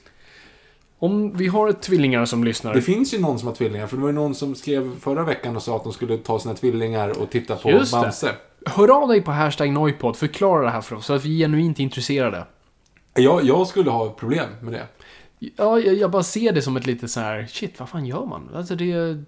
[0.99, 2.73] Om vi har tvillingar som lyssnar.
[2.73, 5.23] Det finns ju någon som har tvillingar, för det var ju någon som skrev förra
[5.23, 7.99] veckan och sa att de skulle ta sina tvillingar och titta på Just det.
[8.01, 8.29] Bamse.
[8.65, 11.47] Hör av dig på hashtag Noipod, förklara det här för oss, så att vi är
[11.47, 12.45] genuint intresserade.
[13.13, 14.87] Jag, jag skulle ha problem med det.
[15.57, 18.25] Ja, jag, jag bara ser det som ett litet så här, shit, vad fan gör
[18.25, 18.49] man?
[18.55, 19.23] Alltså det,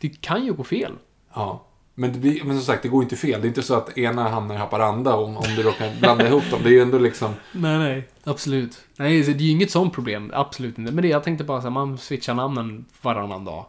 [0.00, 0.92] det kan ju gå fel.
[1.34, 1.66] Ja.
[1.94, 3.40] Men, det blir, men som sagt, det går inte fel.
[3.40, 6.42] Det är inte så att ena hamnar i Haparanda om, om du råkar blanda ihop
[6.50, 6.60] dem.
[6.62, 7.34] Det är ju ändå liksom...
[7.52, 8.08] Nej, nej.
[8.24, 8.80] Absolut.
[8.96, 10.30] Nej, det är ju inget sånt problem.
[10.34, 10.92] Absolut inte.
[10.92, 13.66] Men det, jag tänkte bara så här, man switchar namnen varannan dag.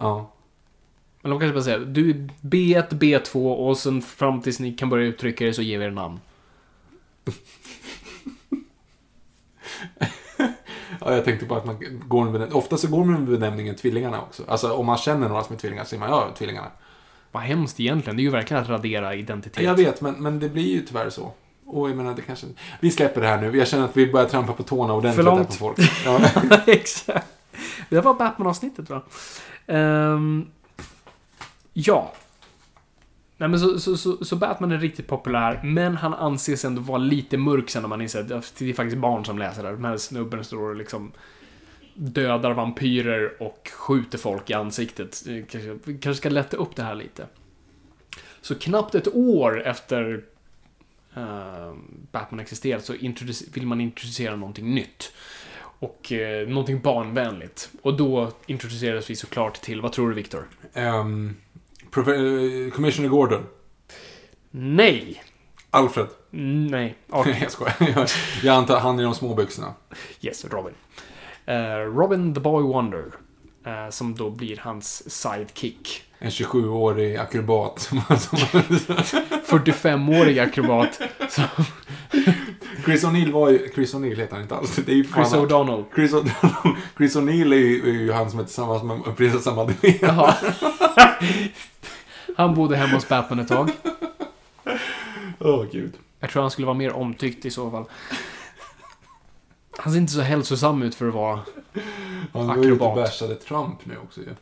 [0.00, 0.32] Ja.
[1.22, 4.88] Men de kanske bara säger, du är B1, B2 och sen fram tills ni kan
[4.88, 6.20] börja uttrycka det så ger vi er namn.
[11.06, 11.76] ja, jag tänkte bara att man
[12.08, 12.56] går med benämningen.
[12.58, 14.42] Ofta så går man med benämningen tvillingarna också.
[14.48, 16.68] Alltså om man känner några som är tvillingar så säger man ja, tvillingarna.
[17.32, 18.16] Vad hemskt egentligen.
[18.16, 19.62] Det är ju verkligen att radera identitet.
[19.64, 21.32] Jag vet, men, men det blir ju tyvärr så.
[21.66, 22.46] Och jag menar, det kanske...
[22.80, 23.58] Vi släpper det här nu.
[23.58, 25.48] Jag känner att vi börjar trampa på tårna ordentligt För långt.
[25.48, 25.78] på folk.
[26.04, 26.20] Ja.
[26.66, 27.26] Exakt.
[27.88, 29.02] Det var Batman-avsnittet va?
[29.66, 30.46] Ehm,
[31.72, 32.12] ja.
[33.38, 36.98] Nej men så, så, så, så Batman är riktigt populär, men han anses ändå vara
[36.98, 39.68] lite mörk sen när man inser att det är faktiskt barn som läser det.
[39.68, 39.76] här.
[39.76, 41.12] Den här snubben står och liksom
[41.94, 45.22] dödar vampyrer och skjuter folk i ansiktet.
[45.26, 47.26] Kanske, kanske ska lätta upp det här lite.
[48.40, 50.24] Så knappt ett år efter
[51.16, 51.74] uh,
[52.12, 52.94] Batman existerat så
[53.52, 55.12] vill man introducera någonting nytt.
[55.58, 57.70] Och uh, någonting barnvänligt.
[57.82, 60.48] Och då introduceras vi såklart till, vad tror du Viktor?
[60.74, 60.82] Um...
[60.82, 61.36] Ehm,
[62.74, 63.46] Commissioner Gordon.
[64.50, 65.22] Nej!
[65.70, 66.06] Alfred.
[66.32, 66.96] Mm, Nej.
[67.10, 67.34] Arkham.
[67.40, 67.74] jag skojar.
[67.96, 68.08] Jag,
[68.42, 69.74] jag antar han i de små byxorna.
[70.20, 70.74] Yes, Robin.
[71.46, 71.54] Eh,
[71.96, 73.04] Robin the Boy Wonder.
[73.66, 76.02] eh, som då blir hans sidekick.
[76.18, 77.78] En 27-årig akrobat.
[77.78, 78.38] som- som-
[79.46, 81.00] 45-årig akrobat.
[82.84, 83.68] Chris O'Neill var ju...
[83.74, 84.76] Chris O'Neill heter han inte alls.
[84.76, 85.84] Det är ju Chris O'Donnell.
[85.94, 90.34] Chris, O'Donnell- Chris O'Neill är ju, är ju han som är tillsammans med prinsessan Madeleine.
[92.36, 93.70] Han bodde hemma hos Batman ett tag.
[95.40, 95.92] Åh, gud.
[96.20, 97.84] Jag tror han skulle vara mer omtyckt i så fall.
[99.78, 101.40] Han ser inte så hälsosam ut för att vara...
[102.32, 102.94] Han var ju ute och Akrobat.
[102.94, 104.34] bashade Trump nu också ju.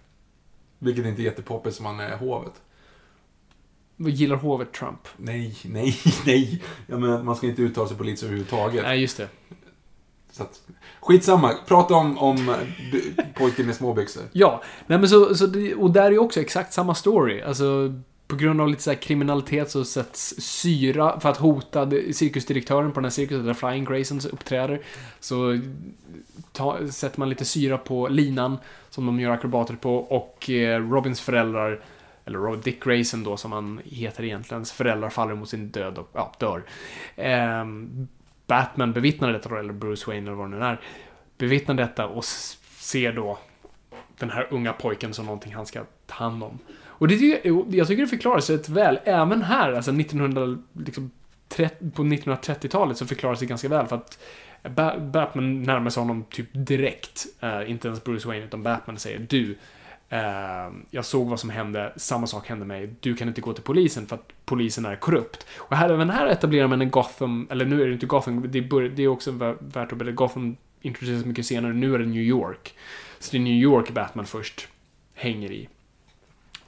[0.79, 2.53] Vilket inte är jättepoppis som han är hovet.
[3.97, 5.09] Gillar hovet Trump?
[5.17, 6.63] Nej, nej, nej.
[6.87, 8.83] Jag menar, man ska inte uttala sig politiskt överhuvudtaget.
[8.83, 9.29] Nej, just det.
[10.35, 10.61] Så att,
[11.01, 11.55] skitsamma.
[11.67, 12.55] Prata om, om
[13.35, 14.23] pojken med småbyxor.
[14.33, 17.43] Ja, nej men så, så det, och där är ju också exakt samma story.
[17.43, 17.95] Alltså,
[18.27, 23.01] på grund av lite så här kriminalitet så sätts syra för att hota cirkusdirektören på
[23.01, 24.81] den här cirkusen där Flying Grayson uppträder.
[25.21, 25.61] Så
[26.53, 28.59] ta, sätter man lite syra på linan
[28.91, 31.81] som de gör akrobater på och eh, Robins föräldrar
[32.25, 34.65] eller Rob- Dick Grayson då, som han heter egentligen.
[34.65, 36.63] Föräldrar faller mot sin död och ja, dör.
[37.17, 38.09] Ehm,
[38.47, 40.81] Batman bevittnar detta då, eller Bruce Wayne eller vad det nu är.
[41.39, 43.39] Bevittnar detta och ser då
[44.19, 46.59] den här unga pojken som någonting han ska ta hand om.
[46.83, 48.99] Och det, tycker jag jag tycker det förklaras rätt väl.
[49.05, 51.11] Även här, alltså 1900, liksom,
[51.95, 54.19] på 1930-talet så förklaras det ganska väl för att
[55.13, 57.27] Batman närmar sig honom typ direkt.
[57.43, 59.59] Uh, inte ens Bruce Wayne, utan Batman säger du,
[60.09, 63.65] Ehm, jag såg vad som hände, samma sak hände mig, du kan inte gå till
[63.65, 65.47] polisen för att polisen är korrupt.
[65.57, 68.59] Och här, även här etablerar man en Gotham, eller nu är det inte Gotham, det
[68.59, 69.31] är, det är också
[69.61, 72.75] värt att berätta, Gotham introduceras mycket senare, nu är det New York.
[73.19, 74.69] Så det är New York Batman först
[75.15, 75.69] hänger i.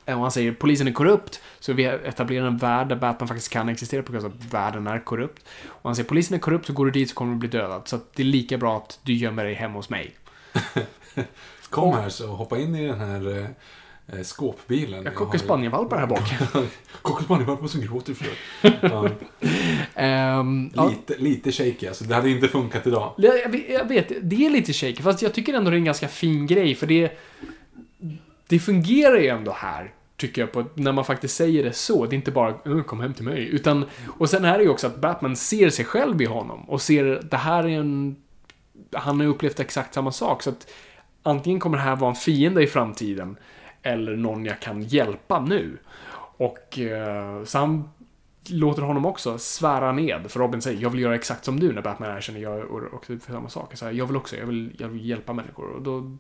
[0.04, 3.68] Och han säger polisen är korrupt, så vi etablerar en värld där Batman faktiskt kan
[3.68, 5.44] existera på grund av att världen är korrupt.
[5.66, 7.82] Och han säger polisen är korrupt, så går du dit så kommer du bli dödad.
[7.88, 10.14] Så att det är lika bra att du gömmer dig hemma hos mig.
[11.70, 13.48] Kom här så hoppa in i den här
[14.12, 15.04] eh, skåpbilen.
[15.04, 16.34] Jag kockar spanielvalpar här bak.
[17.02, 18.36] Cocker spanielvalpar som gråter förlåt.
[18.92, 19.08] Ja,
[19.94, 20.88] Ehm, ja.
[20.88, 22.04] lite, lite shaky alltså.
[22.04, 23.14] Det hade inte funkat idag.
[23.18, 26.08] Jag, jag vet- det är lite shaky, fast jag tycker ändå det är en ganska
[26.08, 27.18] fin grej, för det...
[28.48, 32.06] Det fungerar ju ändå här, tycker jag, på, när man faktiskt säger det så.
[32.06, 33.84] Det är inte bara "Åh, “kom hem till mig”, utan...
[34.18, 37.04] Och sen är det ju också att Batman ser sig själv i honom, och ser
[37.30, 38.16] det här är en...
[38.92, 40.70] Han har upplevt exakt samma sak, så att
[41.26, 43.36] antingen kommer det här vara en fiende i framtiden,
[43.82, 45.78] eller någon jag kan hjälpa nu.
[46.38, 47.88] Och eh, så han
[48.50, 50.30] låter honom också svära ned.
[50.30, 53.10] För Robin säger jag vill göra exakt som du när Batman erkänner jag och och,
[53.10, 53.76] och samma sak.
[53.76, 55.64] Så här, jag vill också, jag vill, jag vill hjälpa människor.
[55.64, 56.16] Och då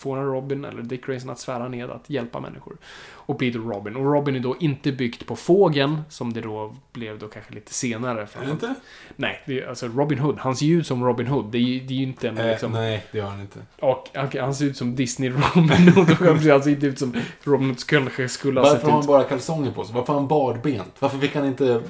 [0.00, 2.76] får han Robin, eller Dick Grayson, att svära ned att hjälpa människor.
[3.12, 3.96] Och blir då Robin.
[3.96, 7.74] Och Robin är då inte byggt på fågeln, som det då blev då kanske lite
[7.74, 8.20] senare.
[8.22, 8.74] Är det inte?
[9.16, 11.44] Nej, det är, alltså Robin Hood, han ser ju ut som Robin Hood.
[11.52, 12.72] Det är det är ju inte en Eh, liksom...
[12.72, 13.58] nej, det gör han inte.
[13.80, 16.10] Och okej, han ser ut som Disney-Robin Hood.
[16.20, 19.00] och Han ser inte ut som Robin Hood kanske skulle ha Varför sett har han
[19.00, 19.06] ut.
[19.06, 19.94] bara kalsonger på sig?
[19.94, 20.94] Varför har han bardbent?
[20.98, 21.82] Varför fick han inte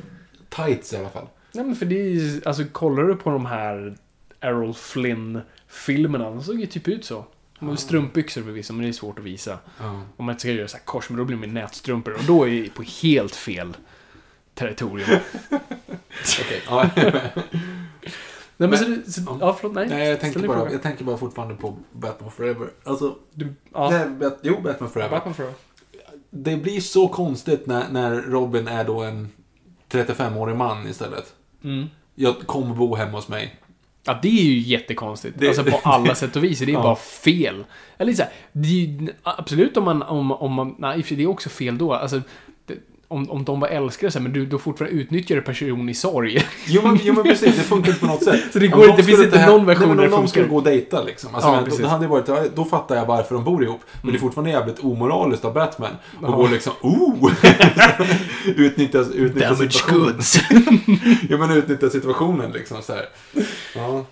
[0.49, 1.27] tights i alla fall?
[1.53, 3.95] Nej men för det är ju- alltså kollar du på de här
[4.41, 7.25] Errol Flynn-filmerna, de såg ju typ ut så.
[7.61, 9.59] De har strumpbyxor förvisso, men det är svårt att visa.
[9.81, 10.03] Ja.
[10.17, 12.13] Om man inte ska göra så här kors, men då blir det med nätstrumpor.
[12.15, 13.77] Och då är det på helt fel
[14.55, 15.09] territorium.
[16.41, 16.91] Okej, ja.
[18.57, 19.89] Nej men så, det- så ja förlåt, nej.
[19.89, 20.73] Nej, jag tänker, bara, fråga.
[20.73, 22.69] jag tänker bara fortfarande på Batman Forever.
[22.85, 25.11] Alltså, Du, ja, nej, Bat, jo, Batman Forever.
[25.11, 25.55] Batman Forever.
[26.31, 29.29] Det blir så konstigt när, när Robin är då en
[29.91, 31.35] 35-årig man istället.
[31.65, 31.87] Mm.
[32.15, 33.60] Jag kommer bo hemma hos mig.
[34.05, 35.35] Ja, det är ju jättekonstigt.
[35.39, 36.59] Det- alltså på alla sätt och vis.
[36.59, 36.83] Det är Ja.
[36.83, 37.65] bara fel.
[37.99, 41.27] Eller så här, det är, ju- absolut om man, om, om man, nej det är
[41.27, 41.93] också fel då.
[41.95, 42.21] Alltså,
[43.11, 46.47] om, om de var älskare så men du då fortfarande utnyttjar person i sorg.
[46.67, 48.41] Jo men, jo, men precis, det funkar inte på något sätt.
[48.53, 50.17] Så det går de det finns inte här- någon version nej, men där om det
[50.17, 50.29] de funkar.
[50.29, 51.35] skulle gå och dejta liksom.
[51.35, 53.81] Alltså, Ja, men, då, då hade det varit, då fattar jag varför de bor ihop.
[54.03, 55.91] Men det är fortfarande jävligt omoraliskt av Batman.
[56.21, 56.37] Och Ja.
[56.37, 57.31] gå liksom, oh!
[58.57, 60.21] utnyttja, utnyttja situationen.
[61.29, 63.09] ja men utnyttja situationen liksom så här.
[63.75, 64.05] Ja.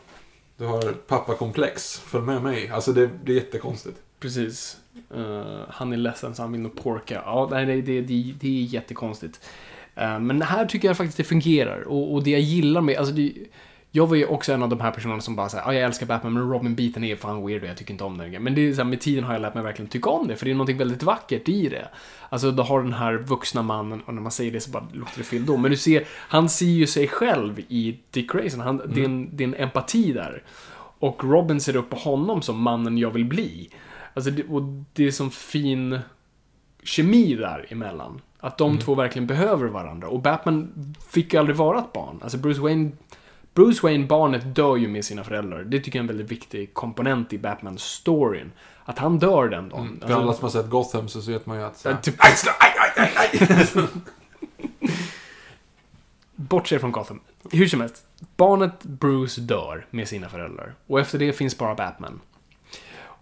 [0.58, 2.70] Du har pappakomplex, följ med mig.
[2.74, 3.96] Alltså det, det är jättekonstigt.
[4.20, 4.76] Precis.
[5.14, 7.22] Eh, han är ledsen så han vill nog porka.
[7.24, 9.40] Ja, nej, det, det, det, det är jättekonstigt.
[9.94, 11.80] Eh, men här tycker jag faktiskt det fungerar.
[11.80, 13.32] Och, och det jag gillar med, alltså det,
[13.90, 16.06] jag var ju också en av de här personerna som bara säger ja jag älskar
[16.06, 18.42] Batman men Robin-biten är fan weird och jag tycker inte om den.
[18.42, 20.36] Men det är så här, med tiden har jag lärt mig verkligen tycka om det,
[20.36, 21.88] för det är något väldigt vackert i det.
[22.28, 25.18] Alltså, du har den här vuxna mannen, och när man säger det så bara låter
[25.18, 28.60] det fel då, men du ser, han ser ju sig själv i Dick Grayson.
[28.60, 30.42] Han, det, är en, det är en empati där.
[30.98, 33.70] Och Robin ser upp på honom som mannen jag vill bli.
[34.18, 34.62] Alltså, det, och
[34.92, 35.98] det är som fin
[36.82, 38.20] kemi där emellan.
[38.40, 40.08] Att de två verkligen behöver varandra.
[40.08, 42.18] Och Batman fick ju aldrig vara ett barn.
[42.22, 42.90] Alltså Bruce Wayne,
[43.54, 45.64] Bruce Wayne, barnet, dör ju med sina föräldrar.
[45.64, 48.50] Det tycker jag är en väldigt viktig komponent i Batman-storyn.
[48.84, 49.98] Att han dör den dagen.
[50.00, 51.78] För Alltså, alla som har sett Gotham så vet man ju att...
[51.78, 52.32] Så här, typ- aj,
[52.96, 53.40] aj, aj,
[53.76, 53.86] aj.
[56.36, 57.20] Bortse från Gotham.
[57.52, 58.06] Hur som helst.
[58.36, 60.74] Barnet Bruce dör med sina föräldrar.
[60.86, 62.20] Och efter det finns bara Batman.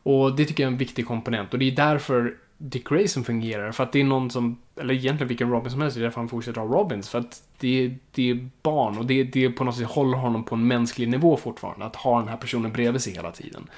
[0.07, 1.52] Och det tycker jag är en viktig komponent.
[1.52, 3.72] Och det är därför Dick Grayson fungerar.
[3.72, 6.20] För att det är någon som, eller egentligen vilken Robin som helst, det är därför
[6.20, 7.09] han fortsätter ha Robins.
[7.09, 10.44] För att det är, det är barn och det, det på något sätt håller honom
[10.44, 11.84] på en mänsklig nivå fortfarande.
[11.84, 13.68] Att ha den här personen bredvid sig hela tiden.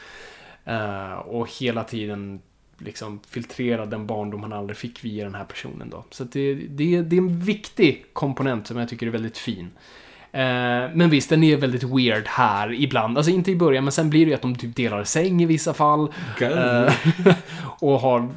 [0.69, 2.41] Uh, och hela tiden
[2.79, 6.05] liksom filtrera den barndom han aldrig fick via den här personen då.
[6.11, 9.71] Så att det, det, det är en viktig komponent som jag tycker är väldigt fin.
[10.33, 13.17] Eh, men visst, den är väldigt weird här ibland.
[13.17, 15.47] Alltså inte i början, men sen blir det ju att de typ delar säng i
[15.47, 16.13] vissa fall.
[16.41, 16.93] Eh,
[17.81, 18.29] och har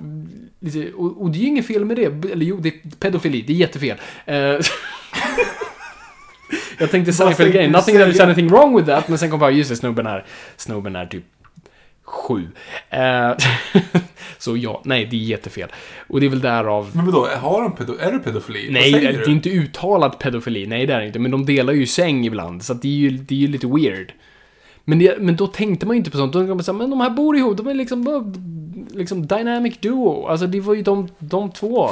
[0.96, 2.32] och, och det är ju inget fel med det.
[2.32, 3.42] Eller jo, det är pedofili.
[3.42, 3.98] Det är jättefel.
[4.26, 4.36] Eh,
[6.78, 7.72] jag tänkte Seinfeld-grejen.
[7.72, 8.24] Nothing there's säga?
[8.24, 9.08] anything wrong with that.
[9.08, 10.26] Men sen kom jag bara, just det, snubben är,
[10.58, 11.24] snubben är typ
[12.04, 12.48] sju.
[12.90, 13.32] Eh,
[14.38, 15.70] så ja, nej, det är jättefel.
[16.08, 18.72] Och det är väl därav Men vadå, har de pedo, är det pedofili?
[18.72, 20.68] Nej, det är inte uttalad pedofili.
[20.68, 21.20] Nej, det är det inte.
[21.20, 24.14] Men de delar ju säng ibland, så det är ju, det är ju lite weird.
[24.84, 26.34] Men, det, men då tänkte man ju inte på sånt.
[26.34, 28.04] Då tänkte man så här, men de här bor ihop, de är liksom
[28.94, 30.26] liksom dynamic duo.
[30.28, 31.90] Alltså det var ju de, de två.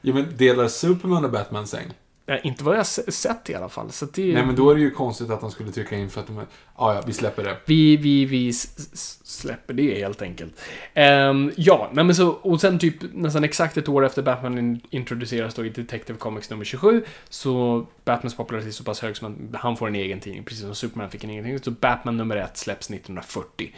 [0.00, 1.86] Ja, men delar Superman och Batman säng?
[2.26, 3.92] Ja, inte vad jag se- sett i alla fall.
[3.92, 6.20] Så det, Nej, men då är det ju konstigt att de skulle trycka in för
[6.20, 6.46] att de är...
[6.76, 7.56] Ah, ja, vi släpper det.
[7.64, 10.60] Vi, vi, vi släpper det helt enkelt.
[10.94, 14.80] Ehm, ja, nej men så, och sen typ nästan exakt ett år efter Batman in-
[14.90, 19.50] introduceras då i Detective Comics nummer 27, så Batmans popularitet är så pass hög som
[19.52, 21.62] att han får en egen tidning, precis som Superman fick en egen tidning.
[21.62, 23.72] Så Batman nummer ett släpps 1940.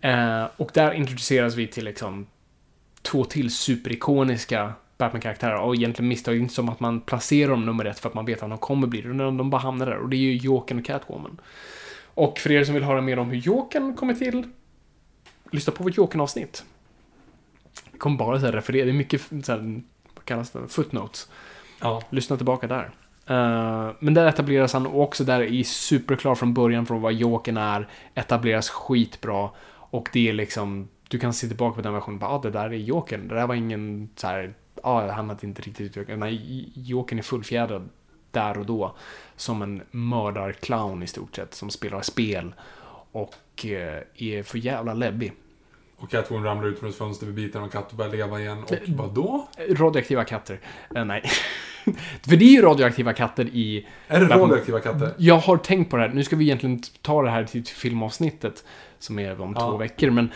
[0.00, 2.26] Eh, och där introduceras vi till liksom
[3.02, 7.98] två till superikoniska Batman-karaktärer och egentligen misstag inte som att man placerar dem nummer ett
[7.98, 9.98] för att man vet att de kommer bli det, utan de bara hamnar där.
[9.98, 11.40] Och det är ju Jokern och Catwoman.
[12.14, 14.44] Och för er som vill höra mer om hur Jokern kommer till
[15.50, 16.64] lyssna på vårt Jokern-avsnitt.
[17.92, 19.82] Det kommer bara så här referera, det är mycket så här,
[20.14, 21.28] vad kallas det, footnotes.
[21.80, 22.02] Ja.
[22.10, 22.90] Lyssna tillbaka där.
[23.26, 27.88] Eh, men där etableras han också där är superklar från början från vad Jokern är.
[28.14, 29.50] Etableras skitbra.
[29.68, 32.50] Och det är liksom, du kan se tillbaka på den versionen och bara, ah, det
[32.50, 33.28] där är Jokern.
[33.28, 36.08] Det där var ingen så här, ah, han hade inte riktigt.
[36.18, 37.88] Nej, Jokern är fullfjädrad
[38.30, 38.96] där och då.
[39.36, 42.54] Som en mördarclown i stort sett, som spelar spel.
[43.12, 45.32] Och eh, är för jävla läbbig.
[45.96, 48.62] Och Catwoman ramlar ut från ett fönster vid biten och katten börjar leva igen.
[48.62, 49.48] Och vadå?
[49.70, 50.60] Radioaktiva katter.
[50.94, 51.22] Eh, nej.
[52.22, 53.86] För det är ju radioaktiva katter i...
[54.08, 55.14] Är det radioaktiva katter?
[55.18, 56.08] Jag har tänkt på det här.
[56.08, 58.64] Nu ska vi egentligen ta det här till filmavsnittet.
[58.98, 59.60] Som är om Ja.
[59.70, 60.10] två veckor.
[60.10, 60.32] Men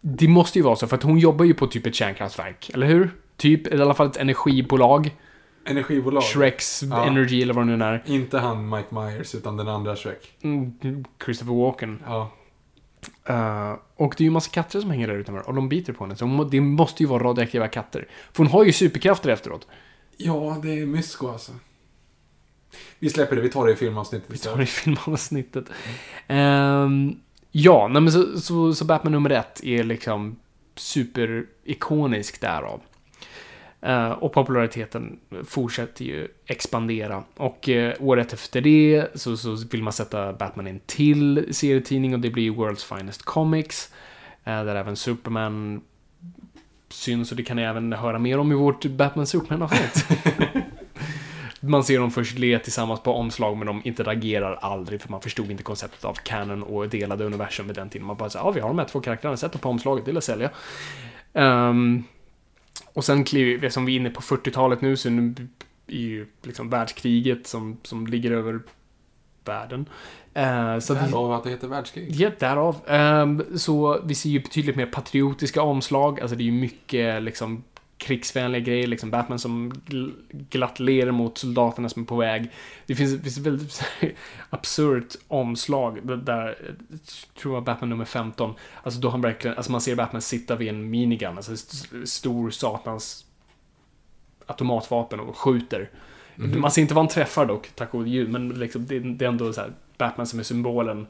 [0.00, 0.86] det måste ju vara så.
[0.86, 2.70] För att hon jobbar ju på typ ett kärnkraftverk.
[2.74, 3.10] Eller hur?
[3.42, 5.16] Typ, i alla fall ett energibolag.
[5.64, 6.22] Energibolag.
[6.22, 7.04] Shreks Ja.
[7.06, 8.02] Energy eller vad det nu är.
[8.06, 10.32] Inte han Mike Myers, utan den andra Shrek.
[10.42, 10.72] Mm,
[11.24, 12.02] Christopher Walken.
[12.06, 12.30] Ja.
[13.24, 15.48] Eh, och det är ju massa katter som hänger där utanför.
[15.48, 16.16] Och de biter på henne.
[16.16, 18.08] Så må- det måste ju vara radioaktiva katter.
[18.32, 19.66] För hon har ju superkrafter efteråt.
[20.16, 21.52] Ja, det är mysko alltså.
[22.98, 25.64] Vi släpper det, vi tar det i filmavsnittet Vi tar det i filmavsnittet.
[26.26, 27.16] Ehm,
[27.50, 30.36] ja, nej men så, så, så Batman nummer ett är liksom
[30.76, 32.80] superikonisk därav.
[33.82, 37.24] Eh, och populariteten fortsätter ju expandera.
[37.36, 42.14] Och uh, året efter det så, så vill man sätta Batman i en till serietidning
[42.14, 43.92] och det blir World's Finest Comics.
[44.44, 45.80] eh, där även Superman
[46.88, 50.06] syns och det kan ni även höra mer om i vårt Batman Superman-avsnitt.
[51.64, 55.50] Man ser dem först le tillsammans på omslag, men de interagerar aldrig, för man förstod
[55.50, 58.06] inte konceptet av canon och delade universum vid den tiden.
[58.06, 60.08] Man bara säger, ja, vi har de här två karaktärerna, sätt dem på omslaget, det
[60.08, 60.50] vill jag sälja.
[61.32, 62.04] Ehm,
[62.92, 65.42] och sen kliver vi, som vi är inne på 40-talet nu, så är
[65.86, 68.60] ju liksom världskriget som, som ligger över
[69.44, 69.88] världen.
[70.38, 72.10] Uh, så Därav att det heter världskrig.
[72.10, 72.76] Ja, därav.
[72.86, 76.20] Ehm, så vi ser ju betydligt mer patriotiska omslag.
[76.20, 77.64] Alltså det är ju mycket liksom
[78.02, 82.50] krigsvänliga grejer, liksom Batman som gl- glatt ler mot soldaterna som är på väg.
[82.86, 83.82] Det finns, det finns ett väldigt
[84.50, 86.58] absurt omslag där,
[87.40, 90.68] tror jag Batman nummer 15, alltså då han verkligen, alltså man ser Batman sitta vid
[90.68, 93.26] en minigun, alltså st- stor satans
[94.46, 95.90] automatvapen och skjuter.
[96.36, 99.28] Man ser inte vad han träffar dock, tack gode gud, men liksom, det, det är
[99.28, 101.06] ändå så här, Batman som är symbolen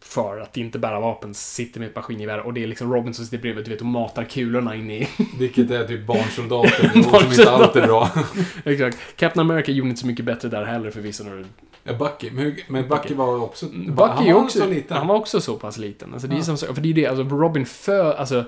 [0.00, 3.24] för att inte bära vapen, sitter med ett maskingevär och det är liksom Robin som
[3.24, 5.08] sitter bredvid du vet, och matar kulorna in i...
[5.38, 8.10] Vilket är typ barnsoldater, och som inte alltid är bra.
[8.64, 8.98] Exakt.
[9.16, 11.24] Captain America gjorde inte så mycket bättre där heller förvisso.
[11.24, 11.44] När
[11.84, 12.30] Ja, Bucky.
[12.30, 13.66] Men, men Bucky var också...
[13.66, 14.96] Bucky han är var också, så liten.
[14.96, 16.12] han var också så pass liten.
[16.12, 16.42] Alltså, det är Ja.
[16.42, 18.44] som, så- för det är det, alltså Robin för, alltså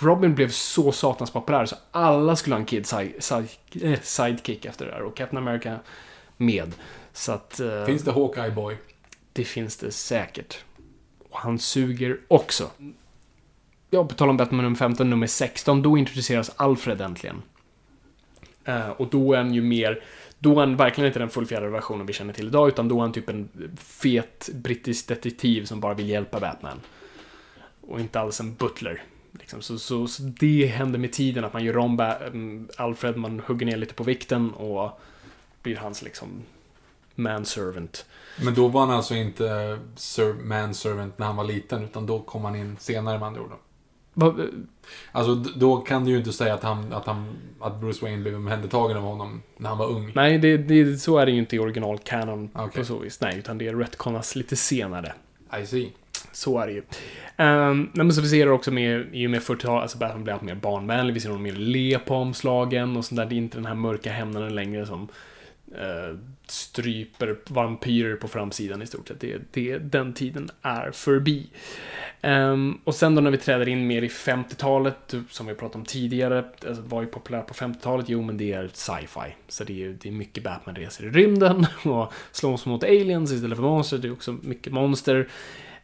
[0.00, 3.48] Robin blev så satans populär så alla skulle ha en kid side, side,
[3.82, 5.76] eh, sidekick efter det där och Captain America
[6.36, 6.72] med.
[7.12, 7.60] Så att...
[7.60, 8.76] eh, Finns det Hawkeye Boy?
[9.32, 10.58] Det finns det säkert.
[11.32, 12.70] Och han suger också.
[13.90, 17.42] Ja, på tal om Batman nummer 15, nummer 16, då introduceras Alfred äntligen.
[18.68, 20.04] Uh, och då är han ju mer,
[20.38, 23.00] då är han verkligen inte den fullfjädrade versionen vi känner till idag, utan då är
[23.00, 26.80] han typ en fet brittisk detektiv som bara vill hjälpa Batman.
[27.80, 29.02] Och inte alls en butler.
[29.32, 29.62] Liksom.
[29.62, 33.40] Så, så, så det händer med tiden, att man gör om Ba- mm, Alfred, man
[33.40, 35.00] hugger ner lite på vikten och
[35.62, 36.28] blir hans liksom
[37.14, 38.06] manservant.
[38.44, 42.44] Men då var han alltså inte ser- manservant när han var liten, utan då kom
[42.44, 43.50] han in senare med andra ord.
[43.50, 43.56] då.
[44.14, 44.48] Vad-
[45.12, 48.34] Alltså, då kan du ju inte säga att, han, att, han, att Bruce Wayne blev
[48.34, 50.12] omhändertagen av honom när han var ung.
[50.14, 52.80] Nej, det, det, så är det ju inte i original canon Okej.
[52.80, 53.20] på så vis.
[53.20, 55.12] Nej, utan det retconas lite senare.
[55.62, 55.92] I see.
[56.32, 56.82] Så är det ju.
[57.46, 60.34] Um, men så vi ser det också med, i och med 40-talet, alltså Batman blir
[60.34, 63.26] allt mer barnvänlig, vi ser honom mer le på omslagen och sånt där.
[63.26, 65.08] Det är inte den här mörka hämnaren längre som
[65.74, 66.18] eh,
[66.52, 69.20] stryper vampyrer på framsidan i stort sett.
[69.20, 71.50] Det, det, den tiden är förbi.
[72.22, 75.84] Um, och sen då när vi träder in mer i 50-talet, som vi pratade om
[75.84, 78.08] tidigare, alltså, vad är populärt på 50-talet?
[78.08, 79.34] Jo, men det är sci-fi.
[79.48, 83.58] Så det är, det är mycket Batman reser i rymden och slåss mot aliens istället
[83.58, 83.98] för monster.
[83.98, 85.28] Det är också mycket monster.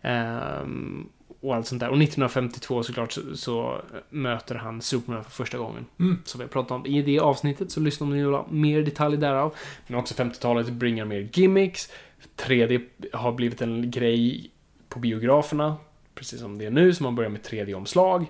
[0.02, 1.08] Um,
[1.40, 1.88] och allt sånt där.
[1.88, 5.86] Och 1952 såklart så, så möter han Superman för första gången.
[5.98, 6.22] Mm.
[6.24, 8.82] Som vi har pratat om i det avsnittet, så lyssna om ni vill ha mer
[8.82, 9.54] detaljer därav.
[9.86, 11.92] Men också 50-talet bringar mer gimmicks.
[12.36, 14.50] 3D har blivit en grej
[14.88, 15.76] på biograferna,
[16.14, 18.26] precis som det är nu, så man börjar med 3D-omslag.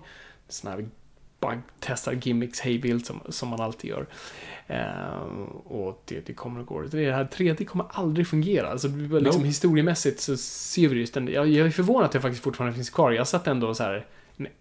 [0.48, 0.88] Såna här
[1.40, 4.06] bara testar gimmicks hejvilt som, som man alltid gör.
[4.70, 6.88] Ehm, och det, det kommer och går.
[6.90, 8.68] Det här 3D kommer aldrig fungera.
[8.68, 9.46] Alltså, liksom Nope.
[9.46, 11.34] historiemässigt så ser vi det ju ständigt.
[11.34, 13.12] Jag, jag är förvånad att det faktiskt fortfarande finns kvar.
[13.12, 14.06] Jag satt ändå så här
[14.36, 14.52] nej,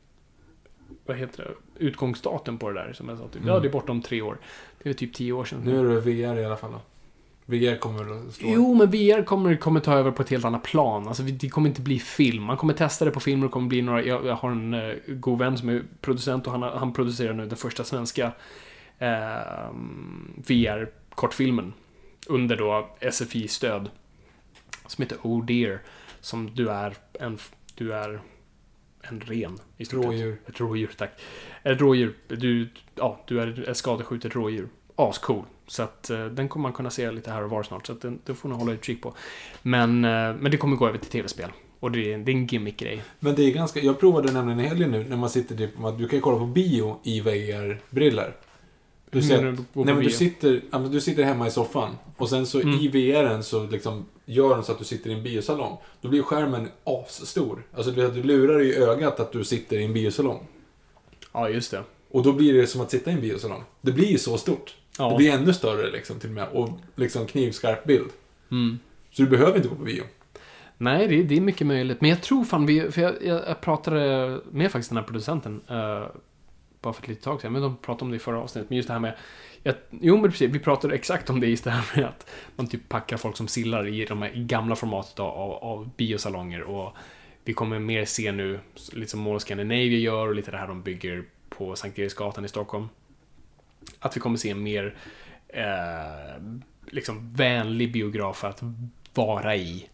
[1.06, 3.62] vad heter det, utgångsdatum på det där som jag sa typ, ja Mm.
[3.62, 4.38] det är bortom tre år.
[4.84, 5.62] Det är typ tio år sedan.
[5.66, 6.80] Nu är det VR i alla fall då.
[7.46, 8.46] VR kommer väl att stå...
[8.50, 11.08] Jo, men VR kommer, kommer ta över på ett helt annat plan.
[11.08, 12.44] Alltså, det kommer inte bli film.
[12.44, 14.04] Man kommer testa det på film och det kommer bli några...
[14.04, 17.46] Jag, jag har en uh, god vän som är producent och han, han producerar nu
[17.46, 18.32] den första svenska
[19.00, 19.72] eh,
[20.36, 21.74] VR-kortfilmen.
[22.28, 23.90] Under då SFI-stöd.
[24.88, 25.80] Som heter Oh Dear.
[26.20, 27.38] Som du är en...
[27.76, 28.22] Du är
[29.02, 29.60] en ren.
[29.78, 30.06] I stort.
[30.06, 30.42] Rådjur.
[30.46, 31.12] Ett rådjur, tack.
[31.64, 32.16] Ett rådjur.
[32.28, 34.70] Du, ja, du är ett skadeskjutet rådjur.
[34.96, 35.44] Ascool.
[35.68, 37.88] Så att eh, den kommer man kunna se lite här och var snart.
[37.88, 39.14] Så att den, det får ni hålla utkik på.
[39.62, 41.50] Men, eh, men det kommer gå över till tv-spel.
[41.80, 43.02] Och det är, det är en gimmick-grej.
[43.20, 43.80] Men det är ganska...
[43.80, 45.72] Jag provade nämligen i helgen nu när man sitter typ...
[45.98, 48.34] Du kan ju kolla på bio i VR-briller.
[49.10, 52.62] Du, ser, du nej, men du, sitter, du sitter hemma i soffan och sen så
[52.62, 52.80] Mm.
[52.80, 55.78] i VRen så liksom gör den så att du sitter i en biosalong.
[56.02, 57.64] Då blir skärmen asstor.
[57.74, 60.48] Alltså du, lurar i ögat att du sitter i en biosalong.
[61.34, 61.84] Ja, just det.
[62.12, 63.64] Och då blir det som att sitta i en biosalong.
[63.82, 64.76] Det blir ju så stort.
[64.98, 65.10] Ja.
[65.10, 66.48] Det blir ännu större liksom till och med.
[66.54, 68.10] Och liksom knivskarp bild.
[68.52, 68.80] Mm.
[69.12, 70.04] Så du behöver inte gå på bio.
[70.78, 72.02] Nej, det, det är mycket möjligt.
[72.02, 72.92] Men jag tror fan vi...
[72.92, 75.62] För jag, jag, jag pratade med faktiskt den här producenten.
[75.70, 76.04] eh,
[76.82, 77.54] bara för ett litet tag sedan.
[77.54, 78.70] Men de pratade om det i förra avsnittet.
[78.70, 79.16] Men just det här med...
[79.66, 80.52] att, jo, men precis.
[80.52, 81.48] Vi pratade exakt om det.
[81.48, 84.76] Just det här med att man typ packar folk som sillar i de här gamla
[84.76, 86.62] formatet av, av, av biosalonger.
[86.62, 86.94] Och
[87.44, 88.60] vi kommer mer se nu,
[88.94, 92.46] lite som Mall of Scandinavia gör och lite det här de bygger på Sankt Eriksgatan
[92.46, 92.90] i Stockholm.
[94.00, 94.96] Att vi kommer se en mer
[95.48, 96.44] eh,
[96.88, 98.64] liksom vänlig biograf att
[99.14, 99.90] vara i.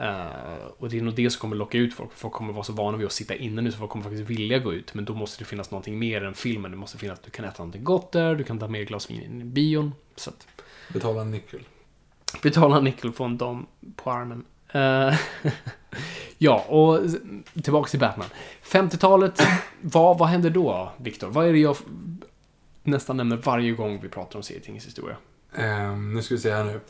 [0.00, 2.10] Eh, och det är nog det som kommer locka ut folk.
[2.12, 4.58] Folk kommer vara så vana vid att sitta inne nu så folk kommer faktiskt vilja
[4.58, 4.94] gå ut.
[4.94, 6.70] Men då måste det finnas någonting mer än filmen.
[6.70, 9.10] Det måste finnas att du kan äta någonting gott där, du kan ta med glas
[9.10, 9.92] vin in i bion.
[10.16, 10.46] Så att
[10.92, 11.60] Betala en nyckel.
[12.42, 14.44] betala en nickel få en dam på armen.
[14.72, 15.18] Eh,
[16.38, 17.00] ja, och
[17.62, 18.28] tillbaks till Batman.
[18.64, 19.42] 50-talet,
[19.80, 21.28] vad, vad händer då, Viktor?
[21.28, 21.76] Vad är det jag
[22.82, 25.16] nästan nämner varje gång vi pratar om serietidningshistoria?
[25.54, 26.80] Ehm, nu ska vi se här nu.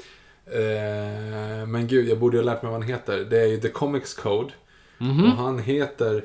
[0.46, 3.18] Ehm, men gud, jag borde ju ha lärt mig vad han heter.
[3.30, 4.52] Det är ju The Comics Code.
[4.98, 5.24] Mhm.
[5.24, 6.24] Och han heter...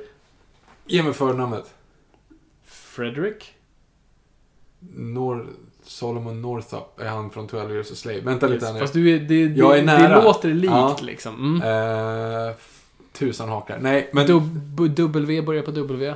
[0.85, 1.73] Ge mig förnamnet.
[2.65, 3.53] Frederick?
[4.95, 5.47] Nor
[5.83, 8.19] Solomon Northup är han från 12 Years a Slave.
[8.21, 8.79] Vänta lite nu.
[8.79, 10.23] Fast du är, det, det, Jag är det nära.
[10.23, 10.97] låter likt Ja.
[11.01, 11.35] liksom.
[11.61, 11.61] Mm.
[12.47, 12.53] Ehm,
[13.13, 13.79] tusan hakar.
[13.81, 14.27] Nej, men...
[14.27, 16.13] Dub- W börjar på W.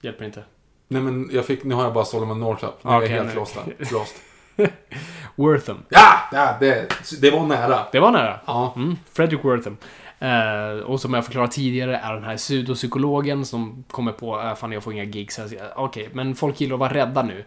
[0.00, 0.44] Hjälper inte.
[0.88, 1.64] Nej, men jag fick...
[1.64, 2.84] Nu har jag bara Solomon Northup.
[2.84, 3.36] Nu är Okej, jag helt nej.
[3.36, 3.56] lost.
[3.92, 4.14] Lost.
[5.34, 5.82] Wortham.
[5.88, 6.20] Ja!
[6.32, 6.88] ja det,
[7.20, 7.80] det var nära.
[7.92, 8.40] Det var nära.
[8.46, 8.72] Ja.
[8.76, 9.76] Mm, Frederick Wortham.
[10.18, 14.72] Eh, och som jag förklarade tidigare är den här pseudopsykologen som kommer på äh, fan
[14.72, 15.38] jag får inga gigs.
[15.38, 17.44] här." Så jag, Okej, men folk gillar att vara rädda nu.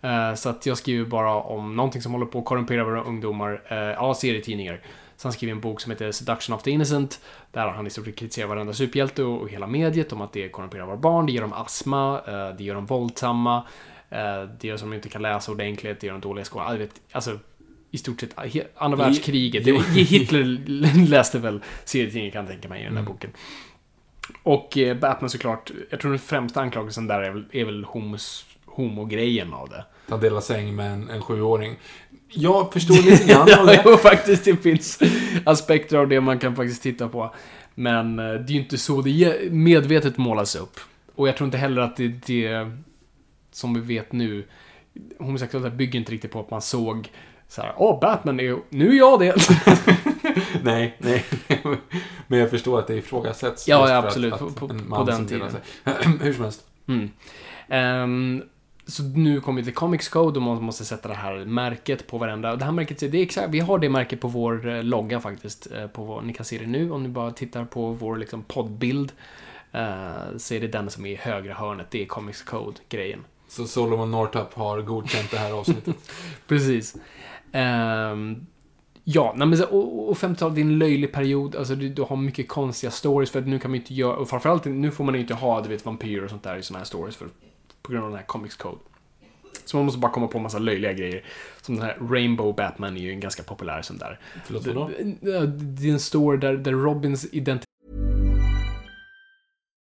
[0.00, 3.62] Eh, så att jag skriver bara om någonting som håller på att korrumpera våra ungdomar.
[3.72, 4.80] Uh, ja, serietidningar.
[5.16, 7.20] Så han skriver en bok som heter Seduction of the Innocent.
[7.52, 10.48] Där han i stort sett kritiserar varenda superhjälte och, och hela mediet om att det
[10.48, 13.62] korrumperar våra barn, det ger dem astma, eh, det gör dem våldsamma, eh,
[14.10, 16.72] det gör att de inte kan läsa ordentligt, det gör dem dåliga skolan.
[16.72, 17.38] Ja, vet, Alltså,
[17.90, 18.34] i stort sett
[18.76, 19.66] andra världskriget.
[19.66, 19.78] Jo.
[19.94, 20.44] Hitler
[21.08, 23.12] läste väl serietidningen kan jag tänka mig i den här Mm.
[23.12, 23.30] boken.
[24.42, 28.46] Och eh, Batman såklart, jag tror den främsta anklagelsen där är väl, är väl homos,
[28.66, 29.84] homogrejen av det.
[30.08, 31.76] Han delar säng med en, en sjuåring.
[32.30, 33.82] Jag förstår lite grann av ja, det.
[33.84, 34.98] jo, faktiskt det finns
[35.46, 37.34] aspekter av det man kan faktiskt titta på.
[37.74, 40.80] Men eh, det är ju inte så det medvetet målas upp.
[41.14, 42.70] Och jag tror inte heller att det, det
[43.58, 44.44] som vi vet nu,
[45.18, 47.10] homosexualitet bygger inte riktigt på att man såg
[47.48, 49.34] så här, åh, Batman är nu är jag det.
[50.62, 51.24] Nej, nej.
[52.26, 53.68] Men jag förstår att det ifrågasätts.
[53.68, 54.32] Ja, ja, absolut.
[54.34, 55.50] Att, att På- på- på den tiden.
[56.22, 56.64] Hur som helst.
[56.86, 57.10] Mm.
[57.68, 58.42] Ehm,
[58.86, 62.18] så nu kommer vi till Comics Code och man måste sätta det här märket på
[62.18, 62.56] varenda.
[62.56, 65.72] Det här märket, det är exakt, vi har det märket på vår eh, logga faktiskt.
[65.72, 68.42] eh, På vår, ni kan se det nu om ni bara tittar på vår liksom,
[68.42, 69.12] poddbild.
[69.72, 73.24] eh, så är det den som är i högra hörnet, det är Comics Code-grejen.
[73.48, 75.96] Så Solomon Northup har godkänt det här avsnittet.
[76.46, 76.96] Precis.
[77.52, 78.46] Ehm,
[79.04, 81.56] ja, nej, men, och, och 50-talet är en löjlig period.
[81.56, 84.28] Alltså, du, du har mycket konstiga stories för att nu kan man inte göra, och
[84.28, 86.86] framförallt nu får man inte ha, du vet, vampyrer och sånt där i såna här
[86.86, 87.28] stories för,
[87.82, 88.78] på grund av den här Comics Code.
[89.64, 91.24] Så man måste bara komma på en massa löjliga grejer.
[91.60, 94.20] Som den här Rainbow Batman är ju en ganska populär sån där.
[94.44, 94.90] Förlåt, vadå?
[95.20, 97.68] det, det är en story där, där Robins identitet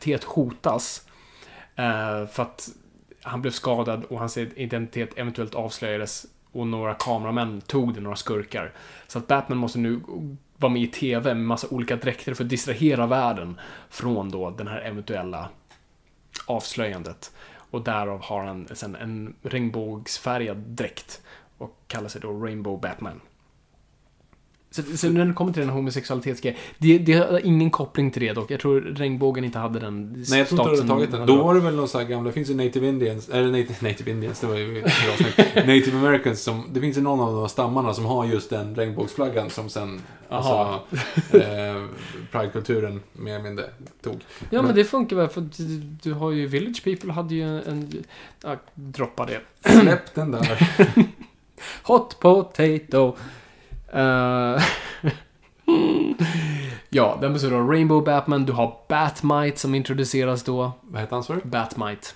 [0.00, 1.06] Identitet hotas.
[1.76, 2.68] Eh, för att
[3.22, 8.72] han blev skadad och hans identitet eventuellt avslöjades och några kameramän tog det, några skurkar.
[9.08, 10.00] Så att Batman måste nu
[10.56, 14.68] vara med i TV med massa olika dräkter för att distrahera världen från då den
[14.68, 15.48] här eventuella
[16.46, 17.32] avslöjandet.
[17.72, 21.22] Och därav har han sen en regnbågsfärgad dräkt
[21.58, 23.20] och kallar sig då Rainbow Batman.
[24.72, 28.32] Så, så när det kommer till den homosexualitetsgrejen, det, det har ingen koppling till det
[28.32, 28.50] dock.
[28.50, 31.26] Jag tror regnbågen inte hade den Nej, jag tror inte du hade tagit den.
[31.26, 33.74] Då var det väl någon sån här gamla, det finns ju native indians, eller native,
[33.88, 34.82] native indians, det var ju.
[35.54, 38.74] Native americans som, det finns ju någon av de här stammarna som har just den
[38.74, 40.80] regnbågsflaggan som sen, alltså,
[41.32, 41.84] eh,
[42.32, 43.64] Pride-kulturen mer eller mindre
[44.02, 44.20] tog.
[44.50, 48.04] Ja, men det funkar väl för du, du har ju Village People hade ju en,
[48.42, 49.40] ja, droppa det.
[49.80, 50.68] Släpp den där.
[51.82, 53.16] Hot potato.
[53.94, 54.62] Uh,
[56.88, 60.72] ja, den består av Rainbow Batman, du har Batmite som introduceras då.
[60.82, 61.40] Vad heter han sa du?
[61.44, 62.08] Batmite.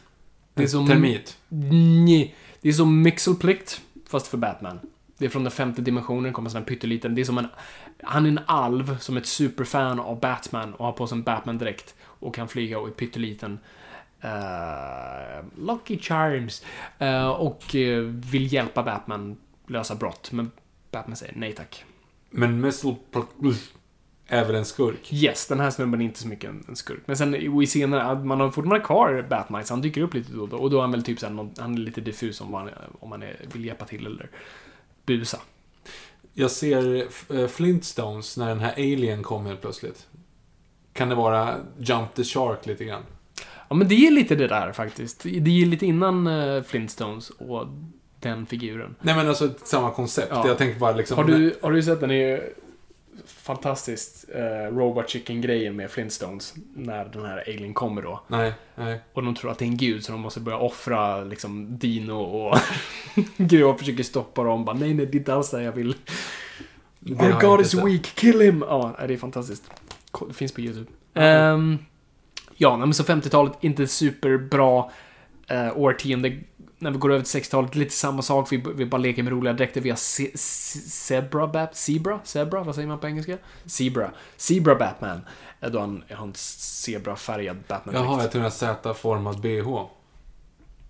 [0.54, 0.86] Det är som...
[0.86, 1.38] Termit.
[1.48, 4.80] Nej, det är som Mixelplikt, fast för Batman.
[5.18, 7.14] Det är från den femte dimensionen, kommer sån här pytteliten.
[7.14, 7.48] Det är som en...
[8.02, 11.22] Han är en alv som är ett superfan av Batman och har på sig en
[11.24, 13.58] Batman-dräkt och kan flyga och är pytteliten.
[14.24, 16.64] Uh, Lucky Charms.
[17.02, 20.32] Uh, och uh, vill hjälpa Batman lösa brott.
[20.32, 20.50] Men
[20.94, 21.84] Batman säger nej tack.
[22.30, 22.96] Men Missile
[24.26, 25.12] är väl en skurk?
[25.12, 27.02] Yes, den här snubben är inte så mycket en, en skurk.
[27.06, 30.42] Men sen i scener, man har fortfarande kvar Batman, så han dyker upp lite då
[30.42, 30.56] och då.
[30.56, 32.70] Och då är han väl typ såhär, han är lite diffus om han,
[33.00, 34.30] om han är, vill hjälpa till eller
[35.06, 35.38] busa.
[36.32, 40.06] Jag ser eh, Flintstones när den här Alien kom helt plötsligt.
[40.92, 43.02] Kan det vara Jump the Shark lite grann?
[43.68, 45.22] Ja, men det är lite det där faktiskt.
[45.22, 47.66] Det är lite innan uh, Flintstones och
[48.28, 48.94] den figuren.
[49.00, 50.28] Nej men alltså samma koncept.
[50.30, 50.48] Ja.
[50.48, 51.16] Jag tänker bara liksom...
[51.16, 52.10] Har du, har du sett den?
[52.10, 52.52] är
[53.26, 54.24] fantastiskt.
[54.34, 56.54] Uh, Robot Chicken-grejen med Flintstones.
[56.74, 58.20] När den här Alien kommer då.
[58.28, 59.00] Nej, nej.
[59.12, 62.12] Och de tror att det är en gud så de måste börja offra liksom Dino
[62.12, 62.58] och
[63.36, 64.64] grejer och försöker stoppa dem.
[64.64, 65.94] Bara, nej, nej, det är inte alls det jag vill.
[67.10, 68.64] Our God is weak, kill him!
[68.68, 69.70] Ja, det är fantastiskt.
[70.28, 70.90] Det finns på YouTube.
[71.14, 71.54] Mm.
[71.54, 71.78] Um,
[72.56, 74.84] ja, men så 50-talet, inte superbra
[75.52, 76.38] uh, årtionde
[76.84, 78.52] när vi går över till 60-talet, lite samma sak.
[78.52, 79.80] Vi, vi bara leker med roliga dräkter.
[79.80, 81.76] Vi har se, se, Zebra Bat...
[81.76, 82.20] Zebra?
[82.24, 82.62] Zebra?
[82.62, 83.38] Vad säger man på engelska?
[83.66, 84.10] Zebra.
[84.36, 85.20] Zebra Batman.
[85.60, 89.84] Då han har en zebrafärgad batman Jaha, jag tror en Z-formad bh.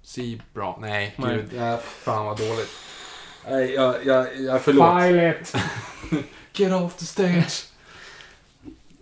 [0.02, 0.76] Zebra.
[0.80, 1.36] Nej, Nej.
[1.36, 1.50] gud.
[1.56, 2.70] Ja, fan vad dåligt.
[3.50, 5.02] Nej, jag, jag, jag förlåt.
[5.02, 5.54] File it.
[6.58, 7.66] Get off the stage.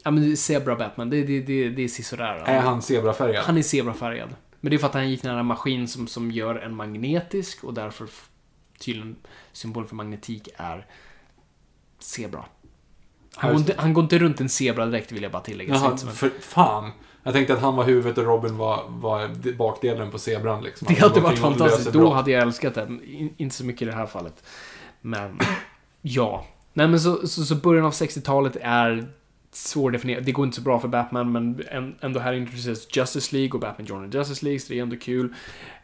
[0.02, 2.42] Ja men Zebra Batman, det, det, det, det är sisådär.
[2.46, 3.44] Är han zebrafärgad?
[3.44, 4.28] Han är zebrafärgad.
[4.62, 7.64] Men det är för att han gick nära en maskin som, som gör en magnetisk
[7.64, 8.08] och därför
[8.78, 9.16] tydligen
[9.52, 10.86] symbol för magnetik är
[11.98, 12.44] zebra.
[13.34, 15.74] Han går, inte, han går inte runt en zebra direkt vill jag bara tillägga.
[15.74, 16.90] Jaha, för fan.
[17.22, 20.62] Jag tänkte att han var huvudet och Robin var, var bakdelen på zebran.
[20.62, 20.86] Liksom.
[20.90, 21.92] Det hade varit fantastiskt.
[21.92, 22.98] Då hade jag älskat det.
[23.36, 24.44] inte så mycket i det här fallet.
[25.00, 25.38] Men,
[26.02, 26.46] ja.
[26.72, 29.08] Nej men så, så, så början av 60-talet är
[29.54, 30.24] svårdefinierat.
[30.26, 31.62] Det går inte så bra för Batman, men
[32.00, 35.34] ändå här introduceras Justice League och Batman Journal Justice League, så det är ändå kul.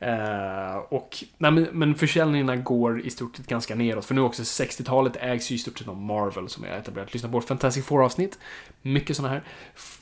[0.03, 4.43] Uh, och, nej, men, men försäljningarna går i stort sett ganska neråt, för nu också
[4.43, 7.15] 60-talet ägs ju i stort sett av Marvel, som jag etablerat.
[7.15, 8.39] Lyssna på vårt Fantastic Four-avsnitt.
[8.83, 9.43] Mycket sådana här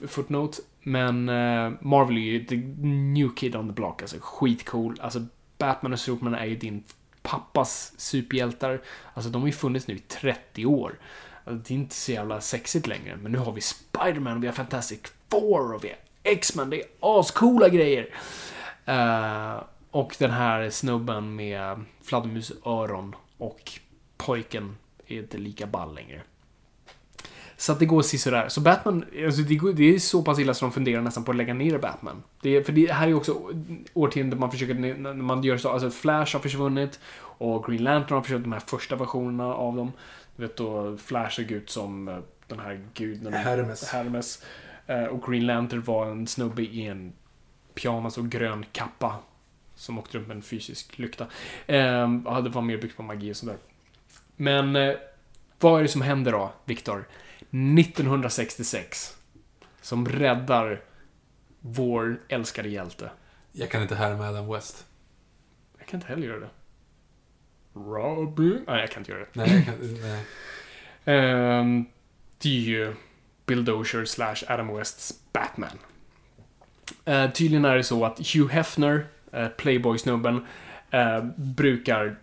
[0.08, 0.62] footnote.
[0.82, 2.56] Men uh, Marvel är ju the
[2.86, 4.96] new kid on the block, alltså skitcool.
[5.00, 5.26] Alltså,
[5.58, 6.82] Batman och Superman är ju din
[7.22, 8.80] pappas superhjältar.
[9.14, 10.98] Alltså, de har ju funnits nu i 30 år.
[11.46, 14.54] Alltså, det är inte så jävla sexigt längre, men nu har vi Spiderman, vi har
[14.54, 15.00] Fantastic
[15.30, 16.70] Four och vi har X-Men.
[16.70, 18.08] Det är ascoola grejer.
[18.88, 23.72] Uh, och den här snubben med fladdermusöron och
[24.16, 26.22] pojken är inte lika ball längre.
[27.56, 28.48] Så att det går sisådär.
[28.48, 31.30] Så Batman, alltså det, går, det är så pass illa så de funderar nästan på
[31.30, 32.22] att lägga ner Batman.
[32.42, 33.40] Det, är- för det här är ju också
[33.94, 38.22] årtionden man försöker, när man gör så, alltså Flash har försvunnit och Green Lantern har
[38.22, 39.92] försvunnit, de här första versionerna av dem.
[40.36, 43.32] Vet då, Flash såg ut som eh, den här guden.
[43.32, 43.88] Hermes.
[43.88, 44.44] Hermes.
[44.86, 47.12] Eh, Och Green Lantern var en snubbe i en
[47.74, 49.18] pyjamas och grön kappa.
[49.74, 51.26] Som åkte runt med en fysisk lykta.
[51.66, 53.56] Eh, och hade var mer byggt på magi och sådär.
[54.36, 54.94] Men eh,
[55.60, 57.08] vad är det som händer då, Viktor?
[57.50, 59.16] 1966.
[59.80, 60.80] Som räddar
[61.60, 63.10] vår älskade hjälte.
[63.52, 64.86] Jag kan inte härma Adam West.
[65.78, 66.48] Jag kan inte heller göra det.
[67.76, 68.64] Robin?
[68.66, 69.28] Nej, jag kan inte göra det.
[69.32, 70.24] Nej, jag kan, nej.
[71.04, 71.84] Ehm,
[72.38, 72.94] det är ju
[73.46, 75.78] Bill Dozier slash Adam Wests Batman.
[77.04, 80.46] Eh, tydligen är det så att Hugh Hefner, eh, Playboy-snubben,
[80.90, 82.16] eh, brukar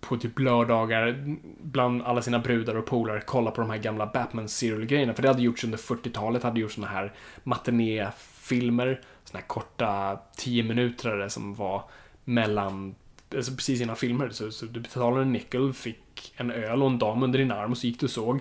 [0.00, 4.48] på typ lördagar bland alla sina brudar och polare kolla på de här gamla Batman
[4.48, 5.14] serial-grejerna.
[5.14, 10.62] För det hade gjorts under 40-talet, hade gjorts såna här matinéfilmer, såna här korta 10
[10.62, 11.82] minuter som var
[12.24, 12.94] mellan,
[13.36, 14.28] alltså precis innan filmer.
[14.28, 17.70] Så, så du betalade en nickel, fick en öl och en dam under din arm
[17.70, 18.40] och så gick du och såg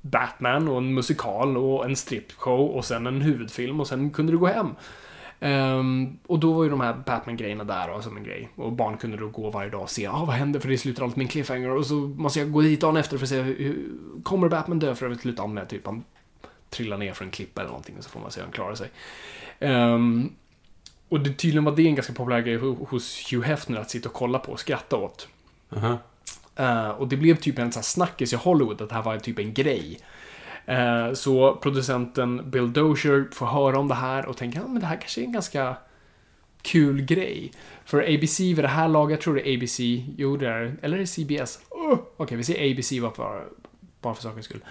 [0.00, 4.38] Batman och en musikal och en stripshow och sen en huvudfilm och sen kunde du
[4.38, 4.74] gå hem.
[5.40, 8.48] Um, och då var ju de här Batman-grejerna där då, som en grej.
[8.54, 10.60] Och barn kunde då gå varje dag och se, ah, vad händer?
[10.60, 13.18] För det slutar alltid med en cliffhanger och så måste jag gå dit dagen efter
[13.18, 13.88] för att se hur,
[14.22, 14.94] kommer Batman dö?
[14.94, 16.04] För att sluta med typ han
[16.70, 18.74] trillar ner från en klippa eller någonting och så får man se hur han klarar
[18.74, 18.90] sig.
[19.60, 20.32] Um,
[21.12, 24.08] och det, tydligen var det en ganska populär grej ho- hos Hugh Hefner att sitta
[24.08, 25.28] och kolla på och skratta åt.
[25.76, 25.98] Aha.
[26.56, 29.18] Eh, och det blev typ en sån här snackis i Hollywood att det här var
[29.18, 29.98] typ en grej.
[30.66, 34.86] Eh, så producenten Bill Dozier får höra om det här och tänker att men det
[34.86, 35.76] här kanske är en ganska
[36.62, 37.52] kul grej.
[37.84, 39.80] För ABC vid det här laget, tror det är ABC,
[40.16, 41.60] jo det är eller är det CBS?
[41.70, 43.44] Oh, Okej, vi säger ABC bara för,
[44.00, 44.64] bara för sakens skull.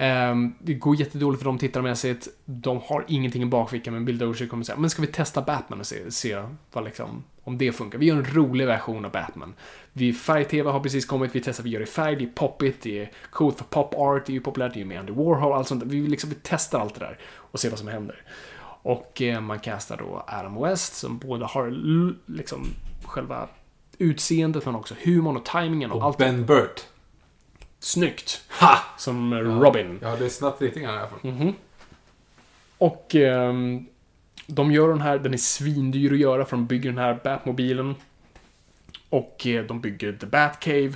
[0.00, 2.28] Ehm, det går jättedåligt för dem tittarmässigt.
[2.44, 5.80] De har ingenting i bakfickan, men Bill Dozier kommer säga men ska vi testa Batman
[5.80, 6.42] och se, se
[6.72, 7.98] vad liksom, om det funkar.
[7.98, 9.54] Vi gör en rolig version av Batman.
[9.92, 12.82] Vi, färg-tv har precis kommit, vi testar, vi gör det i färg, det är poppigt,
[12.82, 15.12] det är coolt för pop art, det är ju populärt, det är ju med Andy
[15.12, 15.82] Warhol, allt sånt.
[15.84, 18.22] Vi, liksom, vi testar allt det där och ser vad som händer.
[18.82, 21.70] Och eh, man castar då Adam West som både har
[22.32, 22.66] liksom
[23.04, 23.48] själva
[23.98, 26.18] utseendet men också humorn och timingen och, Och allt.
[26.18, 26.86] Ben Burt.
[27.80, 28.44] Snyggt!
[28.60, 28.78] Ha!
[28.98, 29.98] Som Robin.
[30.02, 31.18] Jag har lyssnat lite grann i alla fall.
[31.22, 31.54] Mhm.
[32.78, 33.86] Och ehm,
[34.46, 37.94] de gör den här, den är svindyr att göra för de bygger den här Batmobilen.
[39.08, 40.92] Och eh, de bygger The Batcave.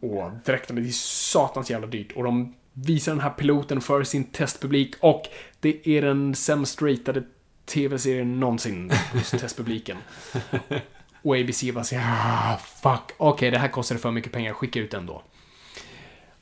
[0.00, 2.12] Och dräkterna, det är satans jävla dyrt.
[2.12, 5.22] Och de visar den här piloten för sin testpublik och
[5.60, 7.22] det är den sämst ratade
[7.66, 9.96] tv-serien någonsin hos testpubliken.
[11.22, 14.90] Och ABC bara säger ah, fuck, okej det här kostar för mycket pengar, skicka ut
[14.90, 15.22] den då.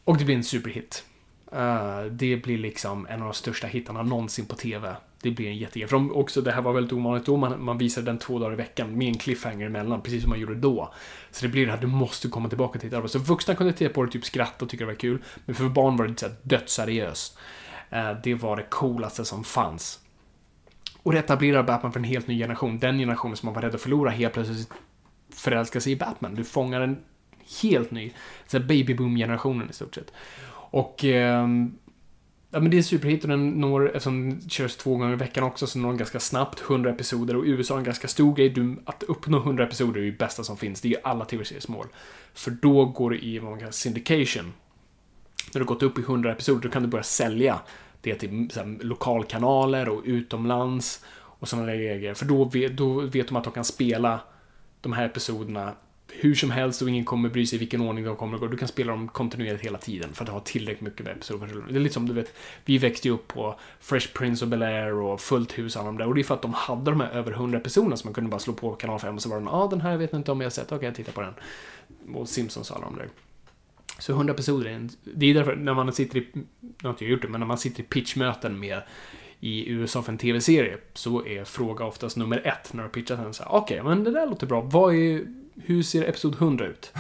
[0.09, 1.05] Och det blir en superhit.
[1.53, 4.97] Uh, det blir liksom en av de största hittarna någonsin på TV.
[5.23, 5.89] Det blir en jättegrej.
[5.89, 7.37] För de, också, det här var väldigt ovanligt då.
[7.37, 10.41] Man, man visade den två dagar i veckan med en cliffhanger emellan, precis som man
[10.41, 10.95] gjorde då.
[11.31, 13.09] Så det blir det här, du måste komma tillbaka till det.
[13.09, 15.23] Så vuxna kunde titta på det, typ skratta och tycka det var kul.
[15.45, 17.39] Men för barn var det dödsseriöst.
[17.93, 20.01] Uh, det var det coolaste som fanns.
[21.03, 22.79] Och det etablerar Batman för en helt ny generation.
[22.79, 24.71] Den generationen som man var rädd att förlora helt plötsligt
[25.35, 26.35] förälskar sig i Batman.
[26.35, 26.97] Du fångar en
[27.63, 28.13] helt ny,
[28.47, 30.13] så babyboom-generationen i stort sett.
[30.71, 31.47] Och eh,
[32.51, 35.17] Ja men det är en superhit och den når, eftersom den körs två gånger i
[35.17, 37.37] veckan också, så når den ganska snabbt, 100 episoder.
[37.37, 38.49] Och USA är en ganska stor grej.
[38.49, 40.81] Du, att uppnå 100 episoder är ju det bästa som finns.
[40.81, 41.87] Det är ju alla tv-seriers mål.
[42.35, 44.53] För då går det i vad man kallar syndication.
[45.55, 47.61] När du gått upp i 100 episoder, då kan du börja sälja
[48.01, 51.05] det till så här, lokalkanaler och utomlands.
[51.15, 52.15] Och sådana där grejer.
[52.15, 54.21] För då vet, då vet de att de kan spela
[54.81, 55.73] de här episoderna
[56.13, 58.47] hur som helst och ingen kommer bry sig i vilken ordning de kommer att gå.
[58.47, 61.65] Du kan spela dem kontinuerligt hela tiden för att ha tillräckligt mycket med episoder.
[61.69, 64.93] Det är lite som du vet, vi växte ju upp på Fresh Prince of Bel-Air
[64.93, 66.07] och Fullt hus och alla de där.
[66.07, 68.31] Och det är för att de hade de här över 100 personerna som man kunde
[68.31, 70.19] bara slå på kanal 5 och så var den, ja ah, den här vet jag
[70.19, 71.35] inte om jag har sett, okej jag tittar på den.
[72.15, 73.09] Och Simpsons och alla de där.
[73.99, 76.43] Så 100 personer, är en, det är därför när man sitter i, nu
[76.83, 78.83] har inte jag gjort det, men när man sitter i pitchmöten med
[79.41, 83.35] i USA för en tv-serie så är fråga oftast nummer ett när du pitchar den
[83.35, 84.61] så här, okej, men det där låter bra.
[84.61, 85.27] Vad är,
[85.65, 86.93] hur ser episod 100 ut?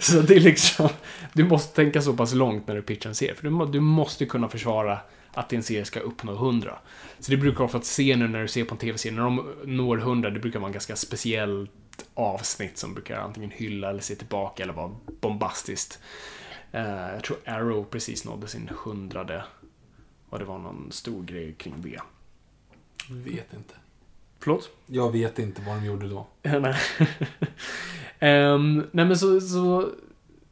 [0.00, 0.88] så det är liksom,
[1.32, 3.34] du måste tänka så pass långt när du pitchar en serie.
[3.34, 4.98] För du, du måste kunna försvara
[5.32, 6.78] att din serie ska uppnå 100.
[7.18, 9.98] Så det brukar ofta se nu när du ser på en tv-serie, när de når
[9.98, 11.70] 100, det brukar vara en ganska speciellt
[12.14, 15.98] avsnitt som brukar antingen hylla eller se tillbaka eller vara bombastiskt.
[16.72, 19.44] Eh, jag tror Arrow precis nådde sin hundrade.
[20.28, 22.00] Och det var någon stor grej kring det.
[23.10, 23.74] Vet inte.
[24.42, 24.70] Förlåt?
[24.86, 26.26] Jag vet inte vad de gjorde då.
[26.42, 26.74] nej.
[28.18, 29.88] Ehm, nej men så, så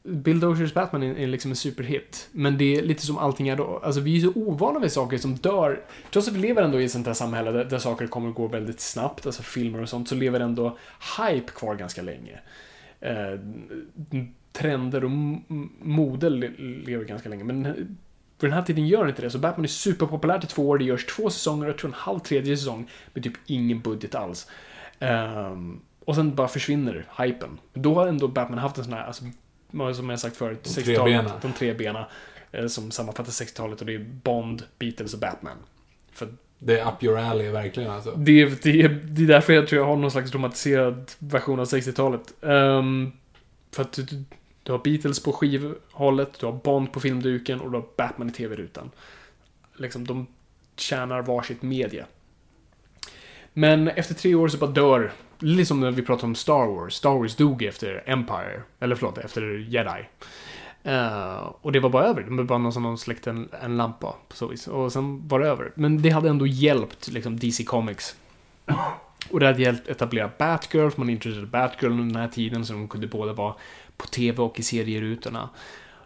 [0.03, 2.29] Bill Dozers Batman är, är liksom en superhit.
[2.33, 3.81] Men det är lite som allting är då.
[3.83, 5.81] Alltså vi är så ovana vid saker som dör.
[6.11, 8.35] Trots att vi lever ändå i ett sånt här samhälle där, där saker kommer och
[8.35, 10.79] går väldigt snabbt, alltså filmer och sånt, så lever ändå
[11.19, 12.41] hype kvar ganska länge.
[13.01, 13.41] Eh,
[14.53, 15.11] trender och
[15.81, 17.45] mode le- lever ganska länge.
[17.45, 17.97] Men
[18.41, 19.31] på den här tiden gör inte det.
[19.31, 20.79] Så Batman är superpopulärt i två år.
[20.79, 24.15] Det görs två säsonger och jag tror en halv tredje säsong med typ ingen budget
[24.15, 24.47] alls.
[24.99, 27.59] Ehm, och sen bara försvinner hypen.
[27.75, 29.25] Då har ändå Batman haft en sån här, alltså,
[29.95, 31.33] som jag sagt förut, De tre 60-talet, bena.
[31.43, 32.07] de tre bena
[32.53, 35.57] eh, som sammanfattar 60-talet och det är Bond, Beatles och Batman.
[36.13, 38.15] För Det är up your alley, verkligen alltså.
[38.17, 41.67] det, är- det, det är därför jag tror jag har någon slags romantiserad version av
[41.67, 42.35] 60-talet.
[42.43, 43.13] Ehm,
[43.73, 44.25] för att du,
[44.63, 48.33] du, har Beatles på skivhållet, du har Bond på filmduken och du har Batman i
[48.33, 48.91] tv-rutan.
[49.77, 50.27] Liksom, de
[50.77, 52.07] tjänar varsitt media.
[53.53, 56.95] Men efter tre år så bara dör, lite som när vi pratar om Star Wars.
[56.95, 60.07] Star Wars dog efter Empire, eller förlåt, efter Jedi.
[60.87, 62.23] Uh, och det var bara över.
[62.23, 64.69] Det var bara någon som släckte en, en lampa på så vis.
[64.69, 65.73] Och sen var det över.
[65.75, 68.17] Men det hade ändå hjälpt liksom, DC Comics.
[69.31, 72.73] Och det hade hjälpt etablera Batgirl, för man introducerade Batgirl under den här tiden så
[72.73, 73.55] de kunde båda vara
[74.01, 75.49] på TV och i serierutorna.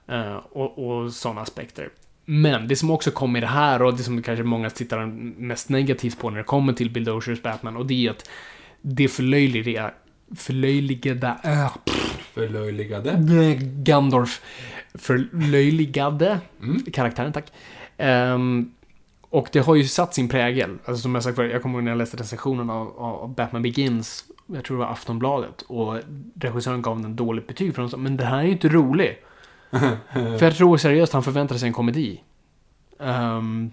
[0.07, 1.89] Eh, och, och sådana aspekter.
[2.25, 5.07] Men det som också kom i det här och det som kanske många tittar
[5.41, 8.31] mest negativt på när det kommer till Bill Dozers Batman och det är att
[8.83, 9.91] det förlöjliga,
[10.37, 11.77] förlöjligade, äh,
[12.35, 13.19] Förlöjligade.
[13.61, 14.41] Gandorf
[14.95, 16.39] förlöjligade
[16.93, 17.53] karaktären, tack.
[17.97, 18.71] Ehm,
[19.21, 20.79] och det har ju satt sin prägel.
[20.85, 23.63] Alltså som jag sagt förut, jag kommer ihåg när jag läste recensionen av, av Batman
[23.63, 26.01] Begins, jag tror det var Aftonbladet, och
[26.41, 29.19] regissören gav den dåligt betyg för sa, men det här är ju inte rolig.
[30.13, 32.21] för jag tror seriöst han förväntade sig en komedi.
[32.99, 33.73] Um,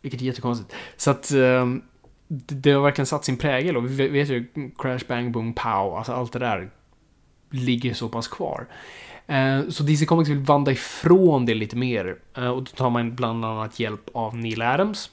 [0.00, 0.74] vilket är jättekonstigt.
[0.96, 1.82] Så att ehm,
[2.28, 4.46] det, det har verkligen satt sin prägel och vi vet ju
[4.78, 6.70] Crash Bang Boom Pow, alltså allt det där
[7.50, 8.66] ligger så pass kvar.
[9.26, 12.16] Eh, Så DC Comics vill vandra ifrån det lite mer.
[12.36, 15.10] Eh, Och då tar man bland annat hjälp av Neil Adams,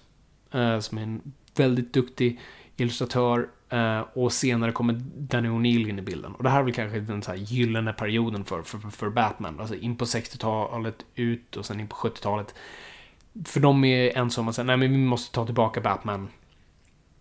[0.52, 2.40] eh, som är en väldigt duktig
[2.78, 3.48] illustratör.
[3.70, 6.36] Eh, Och senare kommer Danny O'Neill in i bilden.
[6.36, 9.60] Och det här är väl kanske den så här gyllene perioden för, för, för Batman.
[9.60, 12.56] Alltså in på 60-talet, ut och sen in på 70-talet.
[13.46, 16.28] För de är ensamma och säger, nej men vi måste ta tillbaka Batman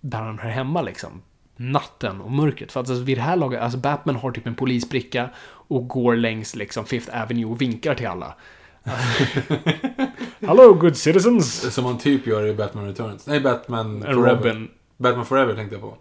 [0.00, 1.22] där han hör hemma liksom.
[1.56, 2.72] Natten och mörkret.
[2.72, 6.16] För att alltså, vid det här laget, alltså Batman har typ en polisbricka och går
[6.16, 8.34] längs liksom Fifth Avenue och vinkar till alla.
[10.40, 11.74] Hello good citizens!
[11.74, 13.26] Som man typ gör i Batman Returns.
[13.26, 14.34] Nej, Batman Forever.
[14.34, 14.68] Robin.
[14.96, 15.96] Batman Forever tänkte jag på.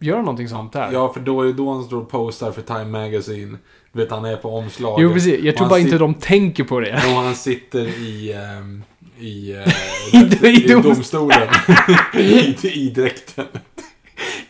[0.00, 0.90] Gör någonting sånt där?
[0.92, 3.58] Ja, för då är då han står och postar för Time Magazine.
[3.92, 5.02] Du vet, han är på omslaget.
[5.02, 6.92] Jo precis, jag tror bara inte de tänker på det.
[6.94, 8.32] Och han sitter i...
[8.32, 8.82] ehm,
[9.18, 9.58] I, eh,
[10.42, 11.48] I- i i dom- domstolen.
[12.14, 13.44] I, I dräkten.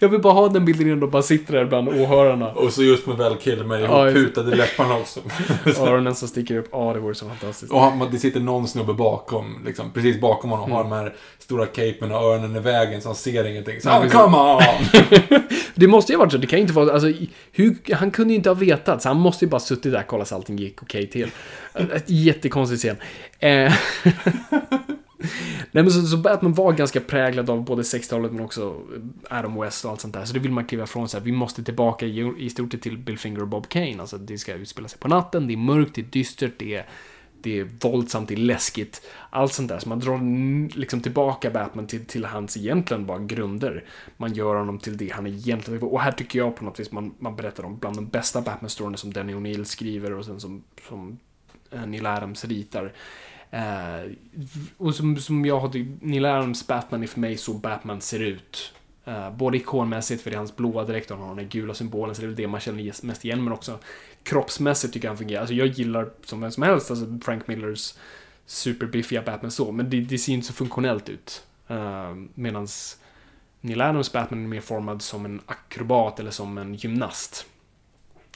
[0.02, 2.52] Jag vill bara ha den bilden innan de bara sitter där bland åhörarna.
[2.52, 5.20] Och så just med Val Kilmer Ja, ihop-putade läpparna också.
[5.80, 6.68] Öronen som sticker upp.
[6.72, 7.72] Ja, det vore så fantastiskt.
[7.72, 11.14] Och han, det sitter någon snubbe bakom, liksom, precis bakom honom och har de här
[11.38, 13.80] stora capen och öronen i vägen så han ser ingenting.
[13.80, 14.18] Så, Ja, oh, precis.
[14.20, 15.42] come on!
[15.74, 16.38] Det måste ju ha varit så.
[16.38, 16.92] Det kan ju inte vara...
[16.92, 17.12] Alltså,
[17.52, 19.02] hur, han kunde ju inte ha vetat.
[19.02, 21.30] Så han måste ju bara suttit där och kollat så allting gick okej till.
[21.74, 22.96] Ett jättekonstigt scen.
[23.38, 23.72] Eh,
[25.72, 29.60] Nej men så, så Batman var ganska präglad av både 60-talet men också eh, Adam
[29.60, 30.24] West och allt sånt där.
[30.24, 31.24] Så det vill man kliva ifrån så här.
[31.24, 34.00] Vi måste tillbaka i, i stort sett till Bill Finger och Bob Kane.
[34.00, 36.86] Alltså det ska utspela sig på natten, det är mörkt, det är dystert, det är,
[37.42, 39.06] det är våldsamt, det är läskigt.
[39.30, 39.78] Allt sånt där.
[39.78, 43.84] Så man drar liksom tillbaka Batman till, till hans egentligen bara grunder.
[44.16, 47.14] Man gör honom till det han egentligen Och här tycker jag på något vis man,
[47.18, 51.18] man berättar om bland de bästa Batman-storyn som Danny O'Neill skriver och sen som, som
[51.70, 52.92] eh, Neil Adams ritar.
[53.50, 54.12] Eh,
[54.76, 58.20] och som, som jag har, typ, Neil Adams Batman är för mig så Batman ser
[58.20, 58.72] ut.
[59.04, 61.74] Eh, både ikonmässigt, för det är hans blåa dräkt och han har den här gula
[61.74, 63.78] symbolen, så det är väl det man känner mest igen, men också
[64.22, 65.40] kroppsmässigt tycker jag han fungerar.
[65.40, 67.94] Alltså jag gillar som vem som helst, alltså Frank Millers
[68.46, 71.44] superbiffiga Batman så, men det, det ser inte så funktionellt ut.
[71.68, 72.68] Eh, uh, Medan
[73.60, 77.46] Neil Adams Batman är mer formad som en akrobat eller som en gymnast.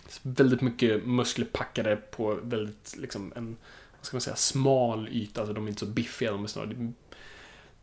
[0.08, 3.56] Så väldigt mycket muskler packade på väldigt, liksom, en,
[4.04, 5.40] vad ska man säga, smal yta.
[5.40, 6.92] Alltså de är inte så biffiga, de är snarare,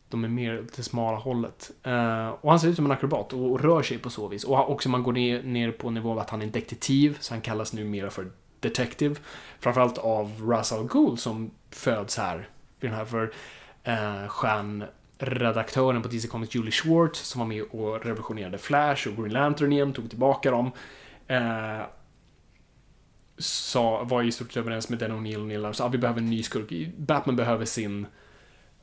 [0.08, 1.70] de är mer till smala hållet.
[1.86, 4.44] Uh, och han ser ut som en akrobat och, och rör sig på så vis.
[4.44, 7.34] Och också man går ner, ner på nivå av att han är en detektiv, så
[7.34, 8.30] han kallas numera för
[8.60, 9.16] Detective.
[9.60, 12.48] Framförallt av Russell Gould som föds här.
[12.80, 13.32] Vid den här för
[13.88, 19.32] uh, stjärnredaktören på DC Comics, Julie Schwartz, som var med och revolutionerade Flash och Green
[19.32, 20.66] Lantern igen, tog tillbaka dem.
[21.30, 21.82] Uh,
[23.42, 26.20] sa, var i stort sett överens med Dan O'Neill och Neil sa att vi behöver
[26.20, 26.96] en ny skurk.
[26.96, 28.06] Batman behöver sin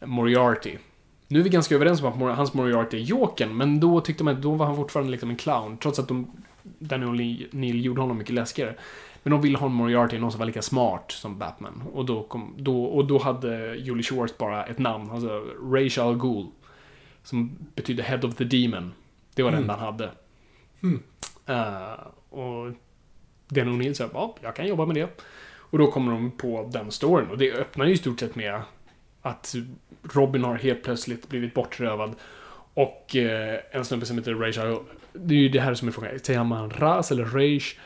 [0.05, 0.77] Moriarty.
[1.27, 4.23] Nu är vi ganska överens om att Mor- hans Moriarty är Jokern, men då tyckte
[4.23, 6.31] man att då var han fortfarande liksom en clown, trots att de,
[6.63, 8.75] Dan O'Neill gjorde honom mycket läskigare.
[9.23, 11.83] Men de ville ha en Moriarty, någon som var lika smart som Batman.
[11.93, 16.17] Och då, kom, då, och då hade Julie Schwartz bara ett namn, alltså Ra's al
[16.17, 16.47] Ghul.
[17.23, 18.93] Som betyder Head of the Demon.
[19.35, 20.11] Det var det enda han hade.
[21.45, 22.71] Eh, och
[23.49, 25.21] Dan O'Neill sa, ja, jag kan jobba med det.
[25.57, 27.27] Och då kommer de på den storyn.
[27.29, 28.61] Och det öppnar ju i stort sett med
[29.21, 29.55] att
[30.13, 32.15] Robin har helt plötsligt blivit bortrövad.
[32.73, 34.81] Och eh, en snubbe som heter Rage
[35.13, 36.19] Det är ju det här som är frågan.
[36.19, 37.77] Säger man Ras eller Rage?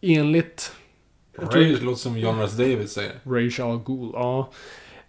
[0.00, 0.72] Enligt...
[1.36, 3.12] jag tror- Rage låter som John Ross David säger.
[3.24, 4.50] Rage Al Ghul, ja.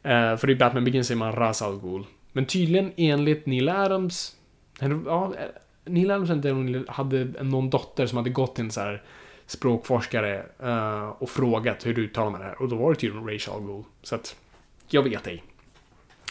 [0.04, 2.06] Eh, för i Batman Begins säger man Ras Al Ghul.
[2.32, 4.36] Men tydligen enligt Neil Adams...
[4.80, 5.46] Ja, eh,
[5.86, 9.04] Neil Adams hade någon dotter som hade gått till en så här
[9.50, 12.62] språkforskare eh, och frågat hur du uttalar man det här.
[12.62, 13.84] Och då var det tydligen Rage Al Ghul.
[14.04, 14.36] Så att,
[14.88, 15.44] jag vet ej.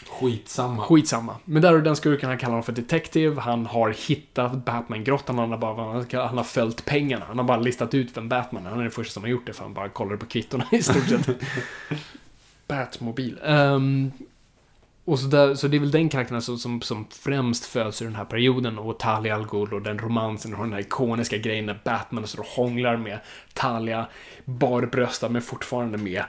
[0.07, 0.83] Skitsamma.
[0.83, 1.35] Skitsamma.
[1.45, 3.41] Men där är den skurken, han kallar honom för Detective.
[3.41, 5.37] Han har hittat Batman-grottan.
[5.37, 7.25] Han har, bara, han har följt pengarna.
[7.25, 8.69] Han har bara listat ut vem Batman är.
[8.69, 10.83] Han är den första som har gjort det, för han bara kollar på kvittona i
[10.83, 11.27] stort sett.
[12.67, 13.39] Batmobil.
[13.43, 14.11] Ehm,
[15.11, 18.05] och så, där, så det är väl den karaktären som, som, som främst föds i
[18.05, 18.79] den här perioden.
[18.79, 22.39] Och Talia al Ghul och den romansen och den här ikoniska grejen när Batman står
[22.39, 23.19] och hånglar med
[23.53, 24.05] Talia.
[24.45, 26.23] Barbröstad men fortfarande med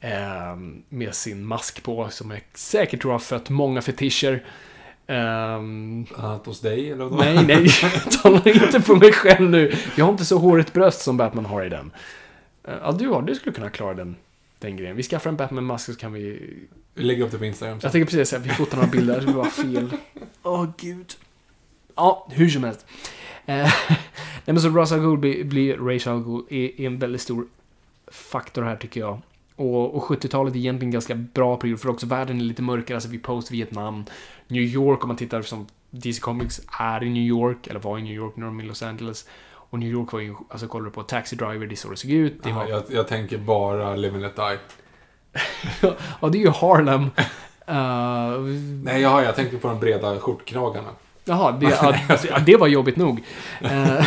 [0.00, 4.42] ehm, med sin mask på, som jag säkert tror har fött många fetischer.
[5.06, 7.16] Ehm, Annat hos dig eller vadå?
[7.16, 9.74] nej, nej, jag talar inte på mig själv nu.
[9.96, 11.90] Jag har inte så hårigt bröst som Batman har i den.
[12.68, 14.16] Eh, Ja, du har, du skulle kunna klara den,
[14.60, 14.96] den grejen.
[14.96, 16.52] Vi skaffar en Batman-mask så kan vi...
[16.94, 17.78] Vi lägger upp det på Instagram.
[17.82, 19.90] Jag tänker precis säga, vi fotar några bilder, det var fel.
[20.42, 21.12] Åh, gud.
[21.96, 22.86] Ja, hur som helst.
[23.46, 23.56] Eh,
[23.88, 23.98] nej,
[24.44, 27.46] men så Ra's al Ghul blir, blir Ra's al Ghul är, är en väldigt stor
[28.06, 29.20] faktor här tycker jag.
[29.56, 32.96] Och, och 70-talet är egentligen en ganska bra period för också världen är lite mörkare,
[32.96, 34.04] alltså vi post-Vietnam.
[34.48, 38.02] New York, om man tittar som DC Comics är i New York, eller var i
[38.02, 39.28] New York när de är i Los Angeles.
[39.70, 41.96] Och New York var ju, alltså kollar du på Taxi Driver, det är så det
[41.96, 42.42] såg ut.
[42.42, 44.58] Det var, jag, jag tänker bara Live and Let Die.
[46.20, 47.02] ja, det är ju Harlem.
[47.02, 48.40] Uh,
[48.84, 50.90] Nej, jaha, jag tänkte på de breda skjortkragarna.
[51.24, 51.66] Jaha, det,
[52.28, 53.24] ja, det, var jobbigt nog.
[53.60, 54.04] Eh,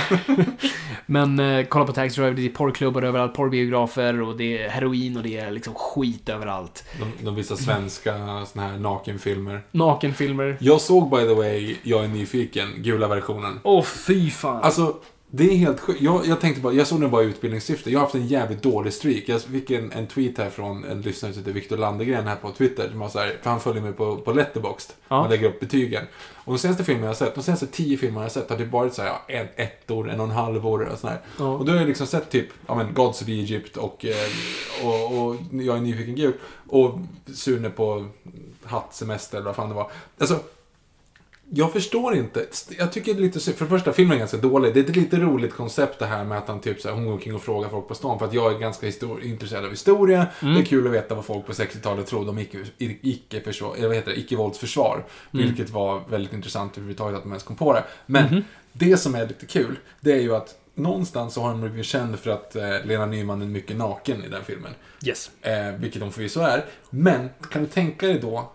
[1.06, 5.18] Men eh, kolla på Taxi Driver, det är porrklubbar överallt, porrbiografer och det är heroin
[5.18, 6.84] och det är liksom skit överallt.
[7.00, 8.14] De, de visar svenska
[8.46, 9.62] såna här nakenfilmer.
[9.72, 10.58] Nakenfilmer.
[10.60, 13.60] Jag såg by the way, Jag är nyfiken, gula versionen.
[13.64, 14.64] Åh, fy fan.
[14.64, 14.96] Alltså,
[15.36, 16.02] det är helt sjukt.
[16.02, 17.92] Jag, jag tänkte bara, jag såg den bara i utbildningssyfte.
[17.92, 19.24] Jag har haft en jävligt dålig streak.
[19.26, 22.52] Jag fick en, en tweet här från en lyssnare som heter Viktor Landegren här på
[22.52, 22.90] Twitter.
[22.90, 24.92] Som var så här, för han följer mig på, på Letterboxd.
[25.08, 25.22] Ja.
[25.22, 26.04] Man lägger upp betygen.
[26.34, 28.58] Och de senaste filmerna jag har sett, de senaste tio filmerna jag har sett har
[28.58, 31.22] det varit så här, ja, en ettor, en och en halv år och sådär.
[31.40, 31.48] Ja.
[31.48, 35.18] Och då har jag liksom sett typ, ja men, Gods of Egypt och, eh, och,
[35.18, 36.34] och Jag är nyfiken gud.
[36.68, 37.00] Och
[37.34, 38.06] Sune på
[38.64, 39.92] hattsemester eller vad fan det var.
[40.18, 40.40] Alltså,
[41.56, 42.46] jag förstår inte.
[42.78, 43.58] Jag tycker det är lite synd.
[43.58, 44.74] För det första, filmen är ganska dålig.
[44.74, 47.06] Det är ett lite roligt koncept det här med att han typ så här, hon
[47.06, 48.20] går omkring och frågar folk på stan.
[48.20, 50.28] För att jag är ganska histor- intresserad av historia.
[50.40, 54.12] Det är kul att veta vad folk på 60-talet trodde om icke, icke vad heter
[54.12, 55.04] det, icke-våldsförsvar.
[55.32, 57.84] Vilket var väldigt intressant överhuvudtaget att de ens kom på det.
[58.06, 58.44] Men
[58.74, 62.20] det som är lite kul, det är ju att någonstans så har de blivit känd
[62.20, 64.72] för att eh, Lena Nyman är mycket naken i den filmen.
[65.06, 65.32] Yes.
[65.42, 66.66] Eh, vilket de förvisso är.
[66.90, 68.52] Men, kan du tänka dig då,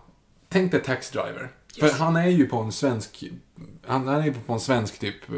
[0.49, 1.49] tänk dig Tax Driver.
[1.79, 3.23] För han är ju på en svensk,
[3.87, 5.37] han, han är ju på en svensk typ eh,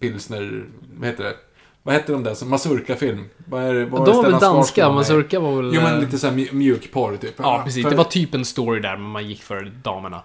[0.00, 0.64] pilsner,
[0.96, 1.34] vad heter det?
[1.82, 3.24] Vad heter de där mazurka-film?
[3.46, 5.70] Vad är, vad De var väl danska, mazurka var väl...
[5.74, 7.34] Jo men eh, lite såhär mj- mjukporr typ.
[7.36, 7.82] Ja, precis.
[7.82, 10.22] För Det var typ en story där, men man gick för damerna.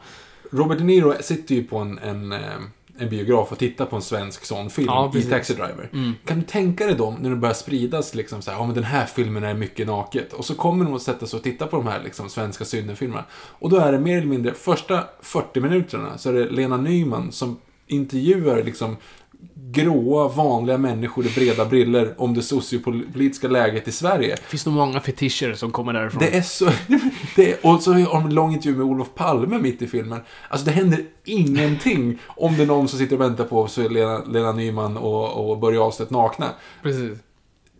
[0.51, 2.39] Robert De Niro sitter ju på en, en, eh,
[2.97, 5.21] en biograf och tittar på en svensk sån film Ja, i.
[5.21, 5.89] Taxi Driver.
[6.25, 8.83] Kan du tänka dig dem när det börjar spridas liksom så här, ja men den
[8.83, 10.33] här filmen är mycket naket.
[10.33, 13.23] Och så kommer de att sätta sig och titta på de här liksom svenska syndenfilmerna.
[13.33, 17.31] Och då är det mer eller mindre, första 40 minuterna så är det Lena Nyman
[17.31, 17.57] som
[17.87, 18.97] intervjuar liksom
[19.73, 24.35] gråa, vanliga människor i breda briller om det sociopolitiska läget i Sverige.
[24.35, 26.19] Det finns nog många fetischer som kommer därifrån.
[26.19, 26.69] Det är så...
[27.35, 30.19] Det är, och så har de en lång intervju med Olof Palme mitt i filmen.
[30.49, 33.89] Alltså det händer ingenting om det är någon som sitter och väntar på så är
[33.89, 36.49] Lena, Lena Nyman och, och Börje Ahlstedt nakna.
[36.83, 37.19] Precis.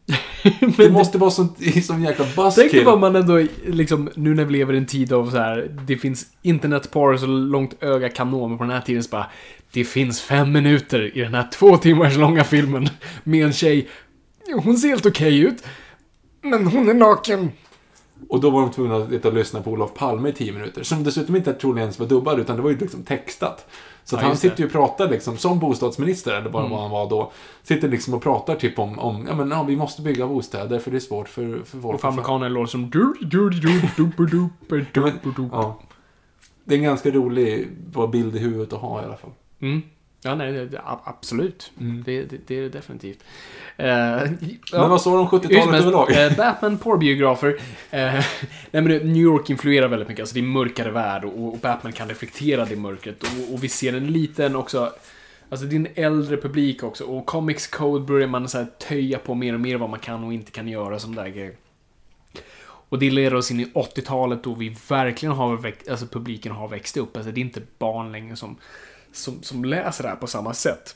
[0.77, 2.85] Det måste vara sånt, som jäkla Tänk buzzkill.
[2.85, 5.97] vad man ändå, liksom, nu när vi lever i en tid av så här, det
[5.97, 9.25] finns internetporr så långt öga kan nå, men på den här tiden så bara,
[9.71, 12.89] det finns fem minuter i den här två timmars långa filmen
[13.23, 13.87] med en tjej.
[14.63, 15.63] Hon ser helt okej ut,
[16.41, 17.51] men hon är naken.
[18.29, 20.83] Och då var de tvungna att sitta och lyssna på Olof Palme i tio minuter.
[20.83, 23.67] Som dessutom inte troligen ens var dubbad, utan det var ju liksom textat.
[24.03, 24.25] Så Ja, han.
[24.25, 24.37] Mm.
[24.37, 27.31] sitter ju och pratar liksom, som bostadsminister, eller bara vad han var då.
[27.63, 30.91] Sitter liksom och pratar typ om, om ja men ja, vi måste bygga bostäder för
[30.91, 31.95] det är svårt för, för folk.
[31.95, 32.89] Och för amerikaner låter som
[34.93, 35.79] Ja, men, ja.
[36.63, 37.67] Det är en ganska rolig
[38.11, 39.31] bild i huvudet att ha i alla fall.
[39.59, 39.81] Mm.
[40.23, 40.69] Ja, nej,
[41.03, 41.71] absolut.
[42.05, 43.23] Det, det, det är det definitivt.
[43.77, 46.25] Eh, Men vad sa om 70-talet Hur som helst, överlag?
[46.31, 47.49] eh, Batman, porrbiografer.
[47.91, 48.13] Eh,
[48.71, 50.23] nej, men New York influerar väldigt mycket.
[50.23, 53.23] Alltså det är en mörkare värld och, och Batman kan reflektera det mörkret.
[53.23, 54.93] Och, och vi ser en liten också...
[55.49, 57.03] Alltså det är en äldre publik också.
[57.03, 60.23] Och Comics Code börjar man så här töja på mer och mer vad man kan
[60.23, 60.99] och inte kan göra.
[60.99, 61.53] Som där grejer.
[62.89, 66.67] Och det leder oss in i 80-talet då vi verkligen har växt, alltså publiken har
[66.67, 67.17] växt upp.
[67.17, 68.55] Alltså det är inte barn längre som,
[69.13, 70.95] som, som läser det här på samma sätt.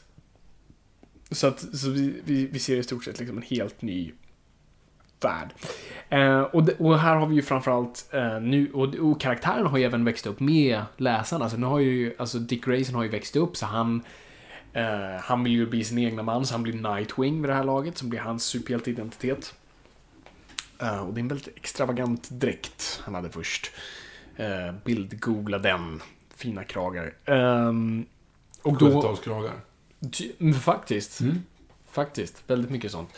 [1.31, 4.11] Så att så vi, vi, vi ser i stort sett liksom en helt ny
[5.21, 5.53] värld.
[6.09, 9.77] Eh, och, det, och här har vi ju framförallt eh, nu, och, och karaktären har
[9.77, 11.45] ju även växt upp med läsarna.
[11.45, 14.01] Alltså nu har ju, alltså Dick Grayson har ju växt upp så han
[14.73, 17.63] eh, han vill ju bli sin egna man, så han blir Nightwing vid det här
[17.63, 19.53] laget, som blir hans superhjälteidentitet.
[20.79, 23.71] Eh, och det är en väldigt extravagant dräkt han hade först.
[24.39, 26.01] Uh, Bildgoogla den.
[26.37, 27.13] Fina kragar.
[27.25, 28.05] Ehm,
[28.61, 29.01] och då...
[29.01, 29.51] 70-talskragar.
[30.11, 31.21] Ty- men Faktiskt.
[31.91, 32.43] Faktiskt.
[32.47, 33.09] Väldigt mycket sånt.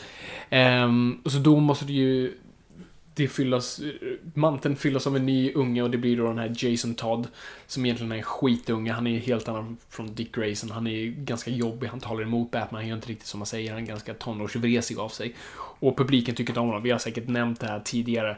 [1.24, 2.38] Och så då måste det ju...
[3.14, 3.82] Det fyllas...
[4.34, 7.28] Manteln fyllas av en ny unge och det blir då den här Jason Todd.
[7.68, 8.92] Som egentligen är en skitunge.
[8.92, 10.72] Han är helt annan från Dick Grayson.
[10.72, 11.88] Han är ganska jobbig.
[11.88, 12.82] Han talar emot Batman.
[12.82, 13.74] Han gör inte riktigt som man säger.
[13.74, 15.36] Han är ganska tonårsvresig av sig.
[15.58, 16.84] Och publiken tycker inte om honom.
[16.84, 18.38] Vi har säkert nämnt det här tidigare.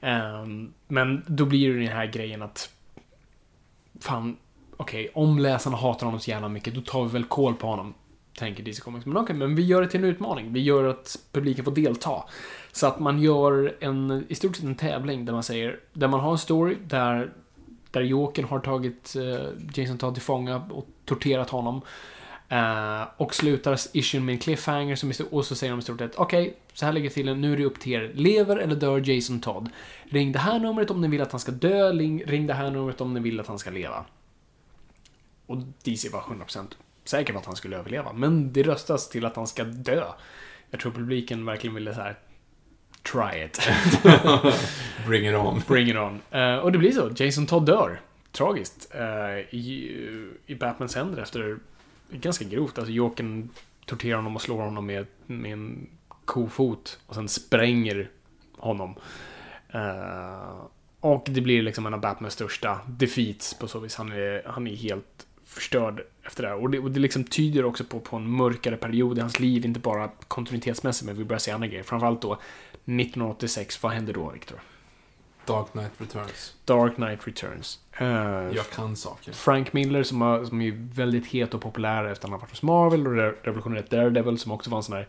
[0.00, 2.71] Ehm, men då blir det den här grejen att...
[4.02, 4.36] Fan,
[4.76, 7.94] okej, om läsarna hatar honom så jävla mycket, då tar vi väl koll på honom.
[8.38, 9.06] Tänker DC Comics.
[9.06, 10.52] Men okej, men vi gör det till en utmaning.
[10.52, 12.24] Vi gör att publiken får delta.
[12.72, 16.20] Så att man gör en, i stort sett en tävling där man säger, där man
[16.20, 17.32] har en story där,
[17.90, 21.80] där Jokern har tagit eh, Jason Todd till fånga och torterat honom.
[22.52, 26.16] Eh, och slutar issuen med en cliffhanger som och så säger de i stort sett
[26.16, 28.10] okej, så här ligger det till, nu är det upp till er.
[28.14, 29.68] Lever eller dör Jason Todd?
[30.10, 33.00] Ring det här numret om ni vill att han ska dö, ring, det här numret
[33.00, 34.04] om ni vill att han ska leva.
[35.46, 36.66] Och DC var 100%
[37.04, 40.04] säker på att han skulle överleva, men det röstas till att han ska dö.
[40.70, 42.18] Jag tror publiken verkligen ville så här
[43.02, 43.60] try it.
[45.06, 45.62] Bring it on.
[45.68, 46.20] Bring it on.
[46.30, 47.10] Eh, och det blir så.
[47.16, 48.00] Jason Todd dör.
[48.32, 48.94] Tragiskt.
[48.94, 49.98] eh, i,
[50.46, 51.58] I Batmans händer efter...
[52.12, 52.78] Ganska grovt.
[52.78, 53.48] Alltså Jokern
[53.86, 55.88] torterar honom och slår honom med, med en
[56.24, 57.00] kofot.
[57.06, 58.10] Och sen spränger
[58.58, 58.94] honom.
[59.74, 60.66] Uh,
[61.00, 63.96] och det blir liksom en av Batmans största defeats på så vis.
[63.96, 66.62] Han är, han är helt förstörd efter det här.
[66.62, 69.64] Och det, och det liksom tyder också på, på en mörkare period i hans liv.
[69.64, 71.82] Inte bara kontinuitetsmässigt, men vi börjar se andra grejer.
[71.82, 73.82] Framförallt då 1986.
[73.82, 74.60] Vad händer då, Victor?
[75.46, 76.54] Dark Knight Returns.
[76.64, 77.78] Dark Knight Returns.
[77.98, 78.06] Eh,
[78.54, 79.32] Jag kan saker.
[79.32, 82.50] Frank Miller som, har, som är väldigt het och populär efter att han har varit
[82.50, 85.08] hos Marvel och re- revolutionerat Daredevil som också var en sån här...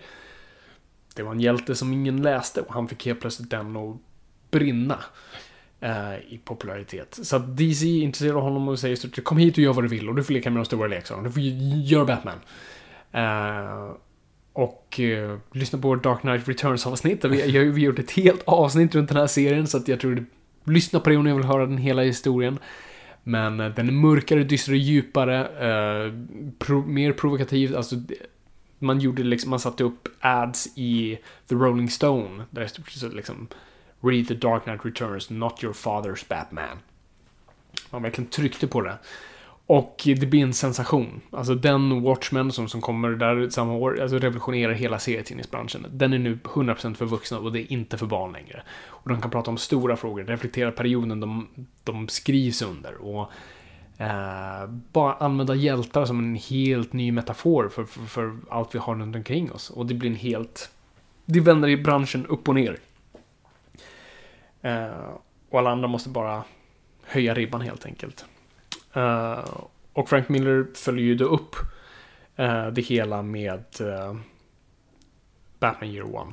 [1.16, 3.98] Det var en hjälte som ingen läste och han fick helt plötsligt den att
[4.52, 5.00] brinna.
[5.80, 7.20] eh, I popularitet.
[7.24, 10.10] Så att DC av honom och säger så kom hit och gör vad du vill
[10.10, 11.28] och du får leka med de stora leksakerna.
[11.28, 12.40] Du får göra Batman.
[13.12, 13.92] Eh,
[14.54, 17.22] och eh, lyssna på vårt Dark Knight Returns avsnitt.
[17.22, 20.00] Där vi, jag, vi gjort ett helt avsnitt runt den här serien så att jag
[20.00, 20.26] tror
[20.66, 22.60] Lyssna på det om ni vill höra den hela historien.
[23.24, 26.14] Men eh, den är mörkare, dystrare, djupare, eh,
[26.60, 27.76] pro, mer provokativ.
[27.76, 27.96] Alltså,
[28.80, 32.44] man gjorde liksom, man satte upp ads i The Rolling Stone.
[32.50, 33.48] Där det stod så liksom
[34.02, 36.78] Read the Dark Knight Returns, not your father's Batman.
[37.90, 38.98] Man verkligen tryckte på det.
[39.66, 41.22] Och det blir en sensation.
[41.32, 45.86] Alltså den Watchmen som, som kommer där samma år, alltså revolutionerar hela serietidningsbranschen.
[45.92, 48.64] Den är nu 100% för vuxna och det är inte för barn längre.
[48.86, 51.48] Och de kan prata om stora frågor, reflektera perioden de,
[51.84, 52.96] de skrivs under.
[52.96, 53.32] Och
[53.98, 58.96] eh, bara använda hjältar som en helt ny metafor för, för, för allt vi har
[58.96, 59.70] runt omkring oss.
[59.70, 60.72] Och det blir en helt...
[61.26, 62.78] Det vänder i branschen upp och ner.
[64.62, 64.88] Eh,
[65.50, 66.44] och alla andra måste bara
[67.04, 68.26] höja ribban helt enkelt.
[68.94, 69.46] Eh,
[69.94, 71.56] och Frank Miller följer ju då upp
[72.36, 74.16] eh, det hela med eh,
[75.60, 76.32] Batman Year One.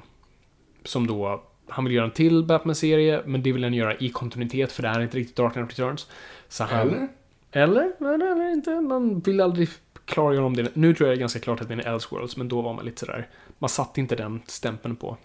[0.85, 4.73] Som då, han vill göra en till Batman-serie, men det vill han göra i kontinuitet,
[4.73, 6.09] för det är inte riktigt Dark Knight Returns.
[6.49, 7.09] Så han, Eller?
[7.53, 7.93] Eller?
[8.15, 8.81] Eller, eller inte.
[8.81, 9.69] Man vill aldrig
[10.05, 10.77] klargöra om det.
[10.77, 12.75] Nu tror jag det är ganska klart att det är en Elseworlds, men då var
[12.75, 13.29] man lite sådär.
[13.59, 15.17] Man satte inte den stämpeln på.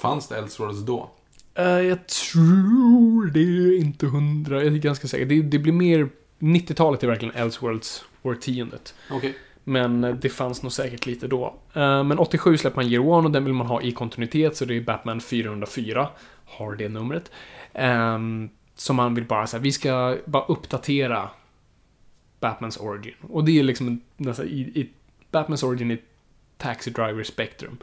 [0.00, 1.10] Fanns det Elseworlds då?
[1.60, 5.26] Eh, jag tror det är inte hundra, jag är ganska säker.
[5.26, 6.08] Det, det blir mer,
[6.38, 8.94] 90-talet är verkligen Elseworlds årtiondet.
[9.10, 9.34] Okej.
[9.64, 11.54] Men eh, det fanns nog säkert lite då.
[11.74, 14.64] Eh, Men 87 släpper man Year One och den vill man ha i kontinuitet, så
[14.64, 16.08] det är Batman 404.
[16.44, 17.30] Har det numret.
[17.72, 21.30] Ehm, Som man vill bara säga, vi ska bara uppdatera
[22.40, 23.14] Batmans origin.
[23.28, 24.90] Och det är liksom nästan i, i
[25.30, 25.98] Batmans origin i
[26.56, 27.76] Taxi Driver Spectrum.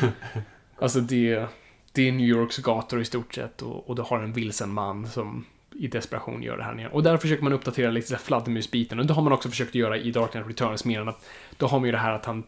[0.78, 1.46] alltså det,
[1.94, 5.06] det är New Yorks gator i stort sett och, och du har en vilsen man
[5.08, 5.44] som
[5.74, 6.90] i desperation gör det här igen.
[6.90, 8.98] Och där försöker man uppdatera lite fladdermusbiten.
[8.98, 11.26] Och det har man också försökt göra i Dark Knight Returns mer än att
[11.56, 12.42] då har man ju det här att han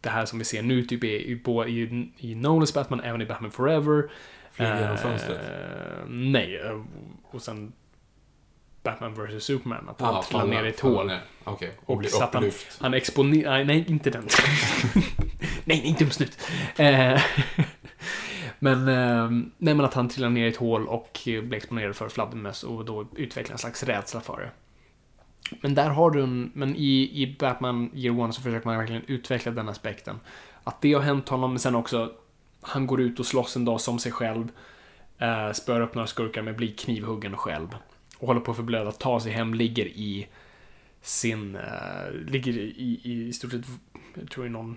[0.00, 3.20] det här som vi ser nu typ är i, både i, i Nolans Batman, även
[3.22, 4.10] i Batman Forever.
[4.52, 5.40] Flyger genom Eh, fönstret.
[6.08, 6.80] nej, eh,
[7.24, 7.72] och sen
[8.82, 11.12] Batman vs Superman, att han Ah, trillar faller- ner i ett hål.
[11.44, 12.78] Okej, och, Och att han, upplyft.
[12.80, 13.50] han exponerar...
[13.52, 14.22] Nej, nej, inte den.
[15.64, 16.38] nej, nej, dumsnut.
[16.76, 17.20] Eh,
[18.64, 21.96] men, eh, nej, men att han trillar ner i ett hål och eh, blir exponerad
[21.96, 24.50] för fladdermöss och då utvecklar en slags rädsla för det.
[25.62, 26.50] Men där har du en...
[26.54, 30.20] Men i, i Batman Year One så försöker man verkligen utveckla den aspekten.
[30.64, 32.12] Att det har hänt honom, men sen också...
[32.60, 34.48] Han går ut och slåss en dag som sig själv.
[35.18, 37.68] Eh, spör upp några skurkar men blir knivhuggen själv.
[38.18, 40.28] Och håller på att förblöda, tar sig hem, ligger i
[41.02, 41.56] sin...
[41.56, 43.66] eh, ligger i, i, i stort sett,
[44.14, 44.76] jag tror i någon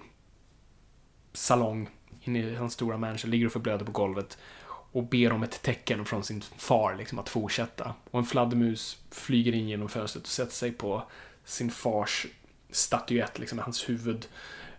[1.33, 1.89] salong
[2.27, 4.37] inne i hans stora mansion, ligger och förblöder på golvet.
[4.91, 7.93] Och ber om ett tecken från sin far liksom att fortsätta.
[8.11, 11.03] Och en fladdermus flyger in genom fönstret och sätter sig på
[11.45, 12.27] sin fars
[12.71, 14.27] statyett, liksom hans huvud.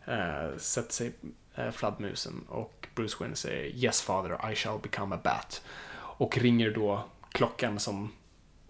[0.05, 1.12] Eh, sätter sig
[1.55, 5.62] eh, fladdermusen och Bruce Wayne säger Yes father, I shall become a bat.
[6.01, 8.12] Och ringer då klockan som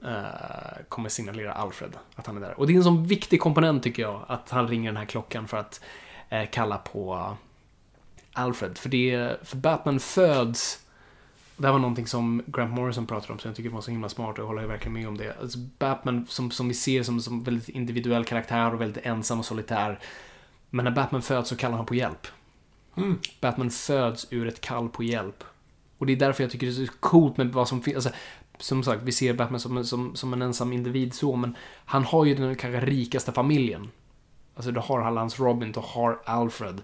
[0.04, 2.58] eh, kommer signalera Alfred att han är där.
[2.58, 5.48] Och det är en sån viktig komponent tycker jag, att han ringer den här klockan
[5.48, 5.80] för att
[6.28, 7.36] eh, kalla på
[8.38, 8.78] Alfred.
[8.78, 10.78] För, det, för Batman föds
[11.58, 13.90] det här var någonting som Grant Morrison pratade om, så jag tycker det var så
[13.90, 15.36] himla smart och jag håller verkligen med om det.
[15.40, 19.44] Alltså Batman, som, som vi ser som, som väldigt individuell karaktär och väldigt ensam och
[19.44, 19.98] solitär.
[20.70, 22.26] Men när Batman föds så kallar han på hjälp.
[22.96, 23.18] Mm.
[23.40, 25.44] Batman föds ur ett kall på hjälp.
[25.98, 27.96] Och det är därför jag tycker det är så coolt med vad som finns.
[27.96, 28.10] Alltså,
[28.58, 32.24] som sagt, vi ser Batman som, som, som en ensam individ så, men han har
[32.24, 33.90] ju den kanske rikaste familjen.
[34.54, 36.82] Alltså, du har alla hans Robin, du har Alfred.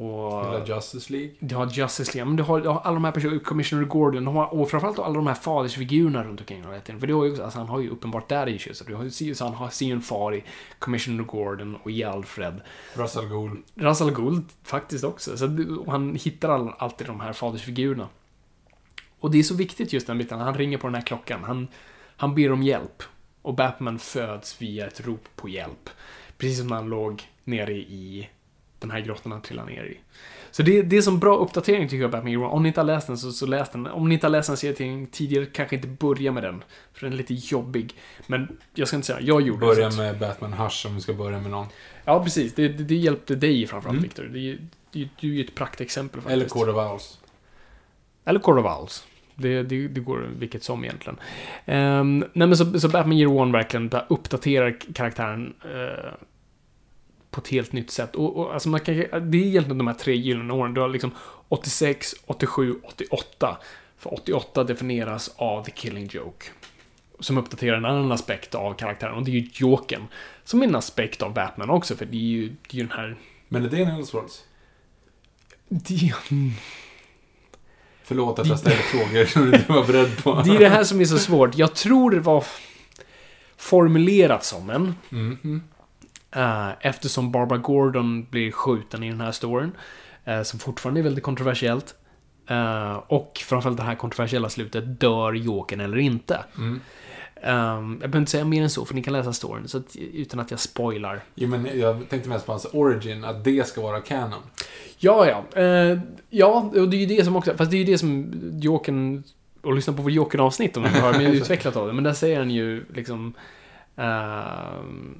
[0.00, 0.44] Och...
[0.46, 1.30] Hela Justice League.
[1.38, 4.26] Du har Justice League, men du har, du har alla de här personerna, Commissioner Gordon,
[4.26, 6.62] har, och framförallt alla de här fadersfigurerna runt omkring.
[7.00, 8.78] För det har ju alltså han har ju uppenbart där issues.
[8.78, 10.44] Så du har, ju- så han har, en far i
[10.78, 12.60] Commissioner Gordon och i Alfred.
[12.94, 13.58] Russell Gould.
[13.74, 15.36] Russell Ghul faktiskt också.
[15.36, 18.08] Så och han hittar all, alltid de här fadersfigurerna.
[19.20, 20.40] Och det är så viktigt just den biten.
[20.40, 21.44] Han ringer på den här klockan.
[21.44, 21.68] Han,
[22.16, 23.02] han ber om hjälp.
[23.42, 25.90] Och Batman föds via ett rop på hjälp.
[26.38, 28.28] Precis som när han låg nere i
[28.80, 29.98] den här grottan han trillade ner i.
[30.50, 32.44] Så det, det är som bra uppdatering tycker jag, Batman Hero.
[32.48, 33.86] Om ni inte har läst den så, så läs den.
[33.86, 36.64] Om ni inte har läst den serietidningen tidigare, kanske inte börja med den.
[36.92, 37.94] För den är lite jobbig.
[38.26, 39.66] Men jag ska inte säga, jag gjorde det.
[39.74, 41.66] Börja så att- med Batman Hush om vi ska börja med någon.
[42.04, 42.54] Ja, precis.
[42.54, 44.02] Det, det, det hjälpte dig framförallt, Mm.
[44.02, 44.22] Victor.
[44.24, 44.58] Det, ju-
[44.92, 46.32] det, är- du är ju ett praktexempel faktiskt.
[46.32, 47.18] Eller Court of Owls.
[48.24, 49.06] Eller Court of Owls.
[49.34, 51.18] Det, det, det går vilket som egentligen.
[51.66, 56.10] Um, nej men så, så Batman Year One verkligen uppdaterar karaktären eh,
[57.30, 58.16] på ett helt nytt sätt.
[58.16, 60.74] Och, och alltså man kan, det är egentligen de här tre gyllene åren.
[60.74, 61.10] Du har liksom
[61.48, 63.58] 86, 87, 88.
[63.98, 66.46] För 88 definieras av The Killing Joke.
[67.20, 70.06] Som uppdaterar en annan aspekt av karaktären och det är ju Jokern.
[70.44, 72.98] Som är en aspekt av Batman också, för det är ju, det är ju den
[72.98, 73.16] här...
[73.48, 74.44] Men är det en Elseworlds?
[75.68, 76.14] Det,
[78.02, 80.42] Förlåt att jag ställer frågor som du inte var beredd på.
[80.44, 81.58] Det är det här som är så svårt.
[81.58, 82.44] Jag tror det var
[83.56, 84.94] formulerat som en.
[85.08, 85.62] Mhm.
[86.36, 89.72] Eh, eftersom Barbara Gordon blir skjuten i den här storyn.
[90.24, 91.94] eh, som fortfarande är väldigt kontroversiellt.
[92.46, 96.44] Eh, och framförallt det här kontroversiella slutet, dör Jokern eller inte?
[96.58, 96.80] Mm.
[97.42, 99.68] Eh, jag behöver inte säga mer än så, för ni kan läsa storyn.
[99.68, 101.20] Så att, utan att jag spoilar.
[101.34, 104.40] Jo, men jag tänkte mest på hans origin, att det ska vara canon.
[104.98, 105.60] Ja, ja.
[105.62, 105.98] Eh,
[106.30, 107.56] ja, och det är ju det som också...
[107.56, 109.22] Fast det är ju det som Jokern...
[109.62, 111.92] Och lyssna på vår Jokern-avsnitt om ni vill höra mer utvecklat av det.
[111.92, 113.34] Men där säger han ju liksom...
[113.96, 115.14] ehm,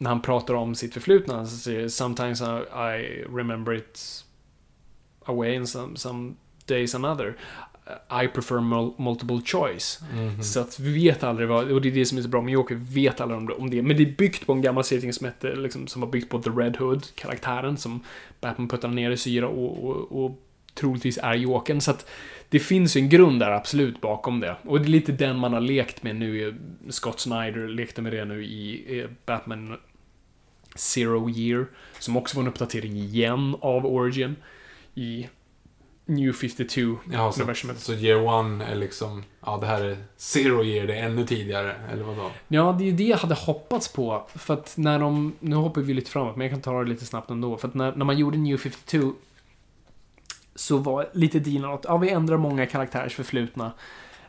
[0.00, 4.24] när han pratar om sitt förflutna, han säger Sometimes I, remember it
[5.24, 6.32] away and some, some
[6.66, 7.36] days another.
[8.24, 10.00] I prefer mul- multiple choice.
[10.42, 12.52] Så att vi vet aldrig vad, och det är det som är så bra med
[12.52, 13.82] Joker, vi vet aldrig om det.
[13.82, 16.42] Men det är byggt på en gammal serietidning som hette, liksom, som var byggt på
[16.42, 18.00] The Red Hood, karaktären som
[18.40, 20.42] Batman puttar ner i syra och, och, och
[20.74, 21.80] troligtvis är Jokern.
[21.80, 22.10] Så att
[22.48, 24.56] det finns ju en grund där absolut bakom det.
[24.64, 26.54] Och det är lite den man har lekt med nu.
[26.88, 29.76] Scott Snyder lekte med det nu i Batman
[30.74, 31.66] Zero Year.
[31.98, 34.36] Som också var en uppdatering igen av Origin.
[34.94, 35.28] I
[36.10, 40.86] New 52 Ja, så, så year one är liksom, ja det här är zero year,
[40.86, 42.30] det är ännu tidigare, eller vadå?
[42.48, 44.26] Ja, det är det jag hade hoppats på.
[44.34, 45.34] För att när de...
[45.40, 47.56] Nu hoppar vi lite framåt, men jag kan ta det lite snabbt ändå.
[47.56, 49.12] För att när, när man gjorde New 52
[50.54, 53.72] så var lite dealen att ja, vi ändrar många karaktärers förflutna.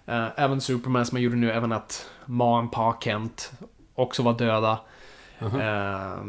[0.05, 3.51] Eh, även Superman som man gjorde nu, även att Ma och Pa Kent
[3.95, 4.79] också var döda.
[5.41, 6.25] Eh,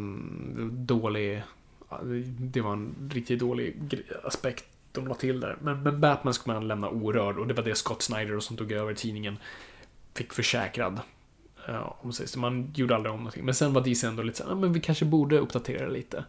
[0.70, 1.42] dålig...
[2.38, 3.76] Det var en riktigt dålig
[4.24, 5.56] aspekt de la till där.
[5.60, 8.72] Men, men Batman ska man lämna orörd och det var det Scott Snyder som tog
[8.72, 9.38] över tidningen
[10.14, 11.00] fick försäkrad.
[11.68, 12.28] Uh, om sig.
[12.28, 13.44] Så man gjorde aldrig om någonting.
[13.44, 16.24] Men sen var DC ändå lite såhär ah, men vi kanske borde uppdatera lite.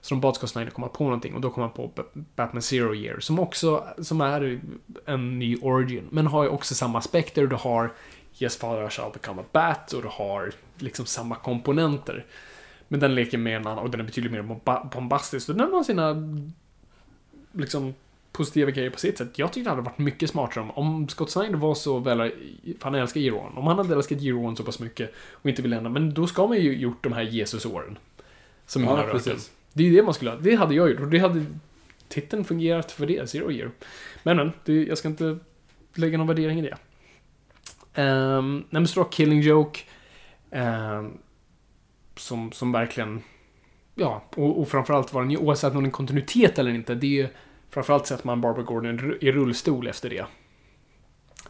[0.00, 2.94] Så de bad Scott Snyder komma på någonting och då kom han på Batman Zero
[2.94, 4.60] Year som också, som är
[5.06, 6.08] en ny origin.
[6.10, 7.46] Men har ju också samma aspekter.
[7.46, 7.92] Du har
[8.38, 12.26] Yes Father Shall Become a Bat och du har liksom samma komponenter.
[12.88, 14.60] Men den leker med en annan och den är betydligt mer
[14.94, 15.48] bombastisk.
[15.48, 16.16] Och den har sina
[17.52, 17.94] liksom
[18.32, 19.38] positiva grejer på sitt sätt.
[19.38, 22.84] Jag tyckte det hade varit mycket smartare om, om Scott Snyder var så väl, för
[22.84, 23.56] han älskar Giron.
[23.56, 26.46] Om han hade älskat Giron så pass mycket och inte ville ändra, men då ska
[26.46, 27.98] man ju gjort de här Jesusåren.
[28.66, 29.12] Som Ja, ja, röken.
[29.12, 29.50] precis.
[29.72, 30.38] Det är det man skulle ha.
[30.38, 31.44] Det hade jag gjort och det hade
[32.08, 33.70] titeln fungerat för det, Zero Year.
[34.22, 35.38] Men men, det, jag ska inte
[35.94, 36.76] lägga någon värdering i det.
[38.02, 39.80] Um, nej men så då Killing Joke.
[40.50, 41.04] Eh,
[42.16, 43.22] som, som verkligen,
[43.94, 46.94] ja, och, och framförallt var den ju, oavsett om det är en kontinuitet eller inte,
[46.94, 47.28] det är ju
[47.70, 50.26] framförallt sett man Barbara Gordon i rullstol efter det.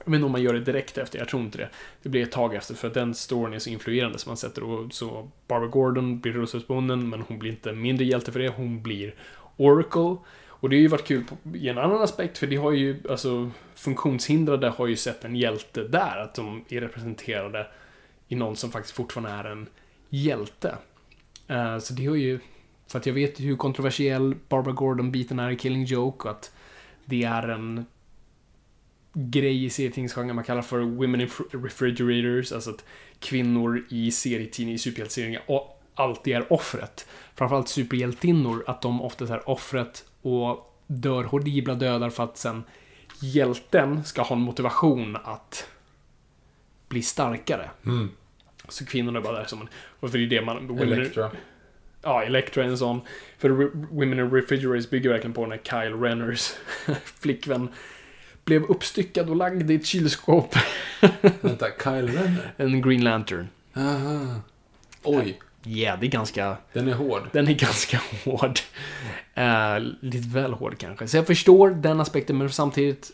[0.05, 1.69] Men om man gör det direkt efter, jag tror inte det.
[2.03, 4.62] Det blir ett tag efter för att den storyn är så influerande så man sätter
[4.62, 8.83] och så Barbara Gordon blir rullstolsbunden men hon blir inte mindre hjälte för det, hon
[8.83, 9.15] blir
[9.57, 10.16] Oracle.
[10.49, 13.03] Och det har ju varit kul på, i en annan aspekt för det har ju,
[13.11, 17.66] alltså funktionshindrade har ju sett en hjälte där, att de är representerade
[18.29, 19.69] i någon som faktiskt fortfarande är en
[20.09, 20.79] hjälte.
[21.51, 22.41] Uh, så det har ju,
[22.87, 26.53] för att jag vet hur kontroversiell Barbara Gordon-biten är i Killing Joke och att
[27.05, 27.87] det är en
[29.13, 32.85] grej i serietidningsgenren man kallar för Women in Refrigerators, alltså att
[33.19, 35.43] kvinnor i serietidningar, i superhjälteserier
[35.95, 37.07] alltid är offret.
[37.35, 42.65] Framförallt superhjältinnor, att de ofta är offret och dör horribla dödar för att sen
[43.21, 45.69] hjälten ska ha en motivation att
[46.89, 47.71] bli starkare.
[47.87, 48.11] Mm.
[48.69, 49.69] Så kvinnorna är bara där som en...
[50.01, 50.69] Och för det är det man...
[50.69, 51.31] women- Elektra.
[52.03, 53.01] Ja, Electra är en sån.
[53.39, 56.51] För Re- Women in Refrigerators bygger verkligen på när Kyle Renners
[57.20, 57.69] flickvän
[58.45, 60.55] blev uppstyckad och lagd i ett kylskåp.
[61.40, 62.53] Vänta, Kyle Renner?
[62.57, 63.49] En Green Lantern.
[63.77, 64.40] Aha.
[65.03, 66.57] Oj, Ja, yeah, det är ganska...
[66.73, 67.23] den är hård.
[67.32, 68.59] Den är ganska hård.
[69.35, 71.09] Eh, lite väl hård kanske.
[71.09, 73.11] Så jag förstår den aspekten, men samtidigt...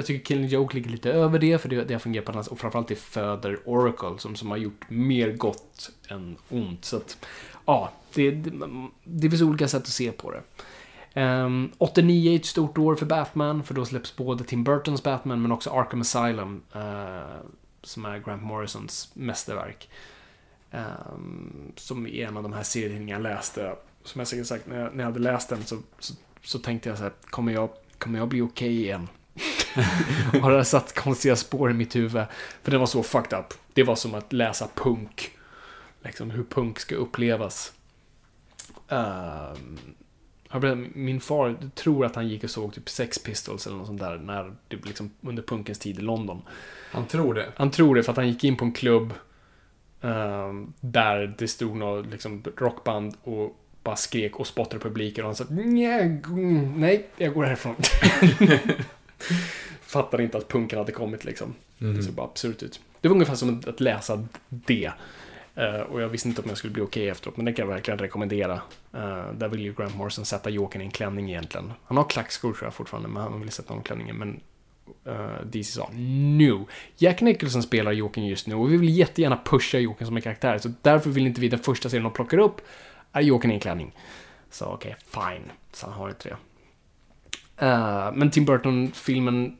[0.00, 2.46] Jag tycker Killing Joke ligger lite över det, för det, det har fungerat på annat
[2.46, 6.84] Och framförallt det föder Oracle, som, som har gjort mer gott än ont.
[6.84, 7.26] Så att,
[7.66, 8.68] ja, det, det,
[9.04, 10.42] det finns olika sätt att se på det.
[11.14, 15.02] Ehm, um, 89 är ett stort år för Batman, för då släpps både Tim Burtons
[15.02, 17.40] Batman, men också Arkham Asylum, uh,
[17.82, 19.88] som är Grant Morrisons mästerverk.
[20.70, 23.74] Um, som är en av de här serietidningarna jag läste.
[24.04, 26.88] Som jag säkert sagt, när jag, när jag hade läst den så, så, så tänkte
[26.88, 29.08] jag så här, kommer jag, kommer jag bli okej igen?
[30.42, 32.24] Har det satt konstiga spår i mitt huvud?
[32.62, 33.54] För den var så fucked up.
[33.72, 35.30] Det var som att läsa punk.
[36.02, 37.72] Liksom hur punk ska upplevas.
[40.60, 44.00] Blev- min far tror att han gick och såg typ Sex Pistols eller något sånt
[44.00, 46.42] där när det liksom under punkens tid i London.
[46.92, 47.52] Han tror det.
[47.56, 49.14] Han tror det för att han gick in på en klubb
[50.02, 55.34] ehm, där det stod något liksom, rockband och bara skrek och spottade publiken och han
[55.36, 57.74] sa "Nja, mm, nej, jag går härifrån.
[59.82, 61.54] Fattade inte att punken hade kommit liksom.
[61.78, 62.80] Det såg bara absurt ut.
[63.00, 64.92] Det var ungefär som att läsa det.
[65.54, 67.74] Eh, och jag visste inte om jag skulle bli okej efteråt, men det kan jag
[67.74, 68.60] verkligen rekommendera.
[68.92, 71.72] Eh, där vill ju Grant Morrison sätta Jokern i en klänning egentligen.
[71.84, 74.16] Han har klackskor tror jag fortfarande, men han vill sätta honom i klänningen.
[74.16, 74.40] Men
[75.06, 76.64] uh, DC sa nu.
[76.96, 80.58] Jack Nicholson spelar Jokern just nu och vi vill jättegärna pusha Jokern som en karaktär.
[80.58, 82.60] Så därför vill inte vi den första serien de plockar upp
[83.12, 83.96] är Jokern i en klänning.
[84.50, 85.52] Så okej, fine.
[85.72, 86.36] Så han har inte det.
[87.60, 89.56] Eh, men Tim Burton-filmen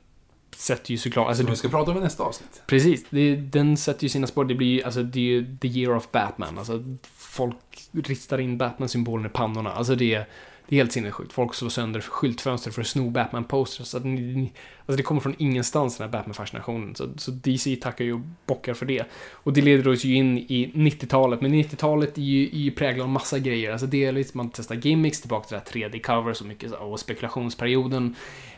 [0.56, 1.28] sätter ju såklart...
[1.28, 2.62] Alltså, Som du, vi ska prata om i nästa avsnitt.
[2.66, 4.44] Precis, det, den sätter ju sina spår.
[4.44, 6.58] Det blir alltså det är ju the year of Batman.
[6.58, 6.84] Alltså
[7.16, 7.56] folk
[7.92, 9.72] ristar in Batman-symbolen i pannorna.
[9.72, 10.26] Alltså det
[10.70, 11.32] det är helt sinnessjukt.
[11.32, 13.80] Folk slår sönder skyltfönster för att sno Batman-posters.
[13.80, 14.52] Alltså, så ni,
[14.86, 16.94] alltså det kommer från ingenstans den här Batman-fascinationen.
[16.94, 19.04] Så, så DC tackar ju och bockar för det.
[19.32, 21.40] Och det leder oss ju in i 90-talet.
[21.40, 23.72] Men 90-talet är ju, är ju präglat av massa grejer.
[23.72, 28.14] Alltså delvis man testar gimmicks, tillbaka till det här 3D-covers och mycket så- och spekulationsperioden.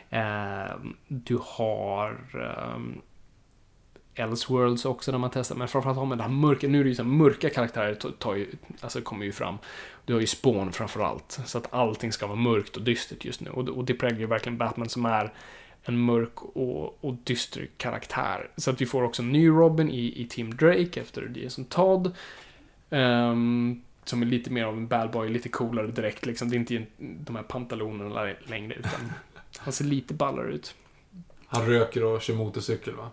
[0.09, 0.75] Eh,
[1.07, 2.09] du har...
[2.33, 2.79] Eh,
[4.15, 6.89] Elseworlds också när man testar, men framförallt har man det här mörka, nu är det
[6.89, 8.47] ju så här, mörka karaktärer tar, ju,
[8.81, 9.57] alltså kommer ju fram.
[10.05, 13.49] Du har ju Spawn framförallt, så att allting ska vara mörkt och dystert just nu.
[13.49, 15.33] Och, och det präglar ju verkligen Batman som är
[15.83, 18.49] en mörk och, och dyster karaktär.
[18.57, 22.15] Så att vi får också en ny Robin i, i Team Drake efter Jason Todd.
[22.89, 26.49] Ehm, som är lite mer av en bad boy, lite coolare direkt liksom.
[26.49, 29.11] Det är inte de här pantalonerna längre, utan
[29.57, 30.75] han ser lite ballare ut.
[31.47, 33.09] Han röker och kör motorcykel va?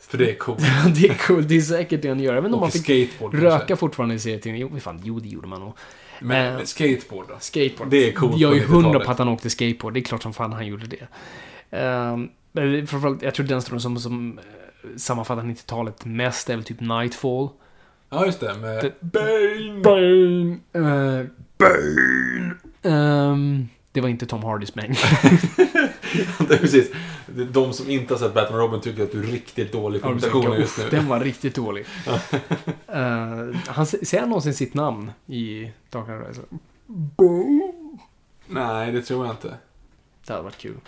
[0.00, 0.58] För det är coolt.
[1.00, 2.34] det är coolt, det är säkert det han gör.
[2.34, 3.76] Även om man fick skateboard röka kanske.
[3.76, 4.68] fortfarande i serietidningen.
[4.72, 5.72] Jo, fan, jo, det gjorde man nog.
[6.20, 7.34] Men, Eh, skateboard då?
[7.40, 7.90] Skateboard.
[7.90, 9.06] Det är coolt Jag är ju hundra 90-talet.
[9.06, 9.94] på att han åkte skateboard.
[9.94, 11.06] Det är klart som fan han gjorde det.
[11.78, 14.40] Um, men framförallt, jag tror den storyn som, som
[14.96, 17.48] sammanfattar 90-talet mest är väl typ Nightfall.
[18.10, 18.54] Ja, just det.
[18.54, 19.80] Med Det- Bane.
[19.82, 21.20] Bane!
[21.20, 21.26] Uh,
[21.58, 22.54] Bane!
[22.82, 23.68] Ehm,
[23.98, 26.90] det var inte Tom Hardys det är precis.
[27.26, 30.10] De som inte har sett Batman och Robin tycker att du är riktigt dålig på
[30.10, 30.84] imitationer just nu.
[30.90, 31.86] Den var riktigt dålig.
[32.86, 36.44] Eh, han, säger han någonsin sitt namn i Dark Knight Rises?
[38.46, 39.54] Nej, det tror jag inte.
[40.26, 40.80] Det hade varit kul.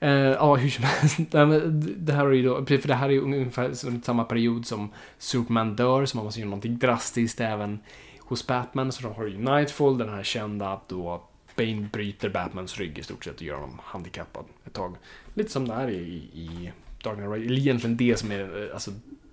[0.00, 1.16] Eh, ja, hur som helst.
[1.96, 6.06] Det här är ju då, för det här är ungefär samma period som Superman dör,
[6.06, 7.78] så man måste göra någonting drastiskt även
[8.20, 8.92] hos Batman.
[8.92, 11.22] Så då har ju Nightfall, den här kända då
[11.56, 14.96] Bane bryter Batmans rygg i stort sett och gör honom handikappad ett tag.
[15.34, 16.72] Lite som det är i, i
[17.04, 17.46] Dark Knight Rises.
[17.46, 18.90] Eller egentligen det som är, eh, alltså,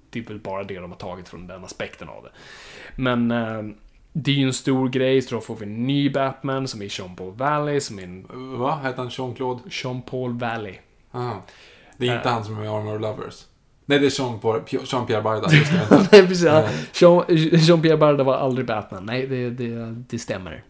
[0.10, 2.30] det är väl bara det de har tagit från den aspekten av det.
[2.96, 3.64] Men eh,
[4.14, 6.90] det är ju en stor grej, så då får vi en ny Batman som är
[6.90, 8.26] Sean Paul Valley, som är en
[8.60, 8.80] Va?
[8.84, 9.70] Hette han Jean-Claude?
[9.72, 10.76] Sean Paul Valley.
[11.12, 11.42] Aha.
[11.98, 12.34] Det är inte Eh.
[12.34, 13.46] han som är med Armor Lovers.
[13.86, 15.48] Nej, det är Jean- Jean-Pierre Barda.
[15.48, 16.08] Det, vänta.
[16.12, 16.46] Nej, precis.
[16.46, 16.70] Eh.
[16.94, 17.26] Jean-
[17.58, 19.06] Jean-Pierre Barda var aldrig Batman.
[19.06, 20.64] Nej, det, det, det stämmer.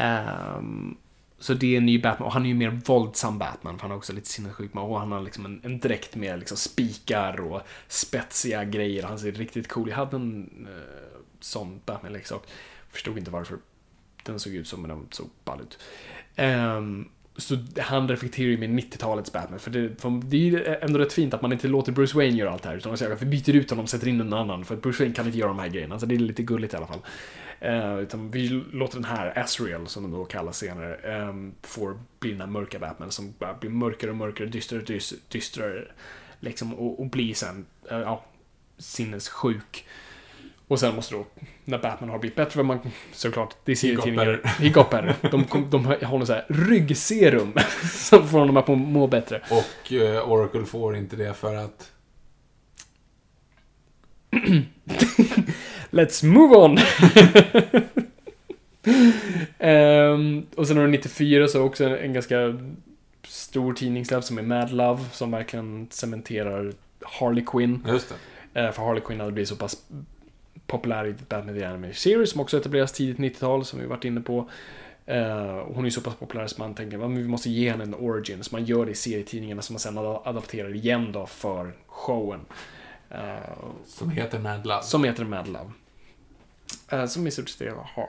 [0.00, 0.96] Um,
[1.38, 2.26] så det är en ny Batman.
[2.26, 3.78] Och han är ju mer våldsam Batman.
[3.78, 4.74] För han har också lite sinnessjuk.
[4.74, 9.02] Och han har liksom en, en dräkt med liksom spikar och spetsiga grejer.
[9.02, 12.42] Han ser riktigt cool Jag hade en uh, sån Batman-leksak.
[12.90, 13.58] Förstod inte varför
[14.22, 15.78] den såg ut så, men den såg ball ut.
[16.38, 19.58] Um, så han reflekterar ju med 90-talets Batman.
[19.58, 22.36] För det, för det är ju ändå rätt fint att man inte låter Bruce Wayne
[22.36, 22.76] göra allt det här.
[22.76, 24.64] Utan man säger att vi byter ut honom och sätter in en annan.
[24.64, 25.98] För att Bruce Wayne kan inte göra de här grejerna.
[25.98, 27.00] Så det är lite gulligt i alla fall.
[27.62, 32.30] Eh, utan vi låter den här Azrael, som den då kallas senare, eh, får bli
[32.30, 35.84] den här mörka Batman som bara blir mörkare och mörkare, dystrare och dys- dystrare.
[36.40, 38.24] Liksom, och, och blir sen, eh, ja,
[38.78, 39.86] sinnessjuk.
[40.68, 41.26] Och sen måste då,
[41.64, 42.78] när Batman har blivit bättre, man,
[43.12, 44.40] såklart, det är serietidningar.
[44.44, 45.16] He got better.
[45.30, 47.52] De, kom, de har någon så här ryggserum
[47.94, 49.42] som får honom att må- må bättre.
[49.50, 51.92] Och eh, Oracle får inte det för att...
[55.90, 56.78] Let's move on!
[59.58, 62.58] Ehm, och sen har du 94 så också en, en ganska
[63.24, 66.72] stor tidningssläpp som är Mad Love som verkligen cementerar
[67.02, 67.84] Harley Quinn.
[67.88, 68.14] Just
[68.52, 68.60] det.
[68.60, 69.76] Eh, för Harley Quinn hade blivit så pass
[70.66, 74.20] populär i Batman The Animated Series som också etableras tidigt 90-tal som vi varit inne
[74.20, 74.38] på.
[75.66, 77.94] Och hon är så pass populär så man tänker att vi måste ge henne en
[77.94, 78.44] origin.
[78.44, 82.40] Så man gör det i serietidningarna som man sen ad- adapterar igen då för showen.
[83.10, 83.18] Eh,
[83.86, 84.82] Som heter Mad Love.
[84.82, 85.70] som heter Mad Love.
[86.88, 88.08] Eh, som i stort sett Har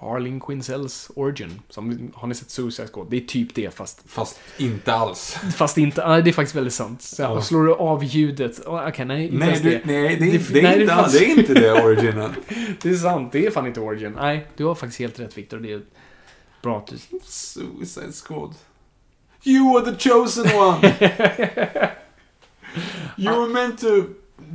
[0.00, 1.60] Harling Quinzells Origin.
[1.68, 3.06] Som, har ni sett Suicide Squad?
[3.10, 5.36] Det är typ det fast, Fast inte alls.
[5.56, 6.08] fast inte.
[6.08, 7.02] Nej, det är faktiskt väldigt sant.
[7.02, 7.28] Så, Ja.
[7.28, 8.66] och slår du av ljudet?
[8.66, 9.80] oh, Okej, nej, inte Nej, du, det.
[9.84, 12.34] nej, det, är- Det- det, nej, inte, fanns- det är inte det originen.
[12.82, 14.12] Det är sant, det är fan inte Origin.
[14.16, 15.58] Nej, du har faktiskt helt rätt Victor.
[15.58, 15.82] Det är
[16.62, 16.96] bra att du...
[17.22, 18.54] Suicide Squad.
[19.44, 20.94] You are the chosen one!
[23.16, 24.04] you were meant to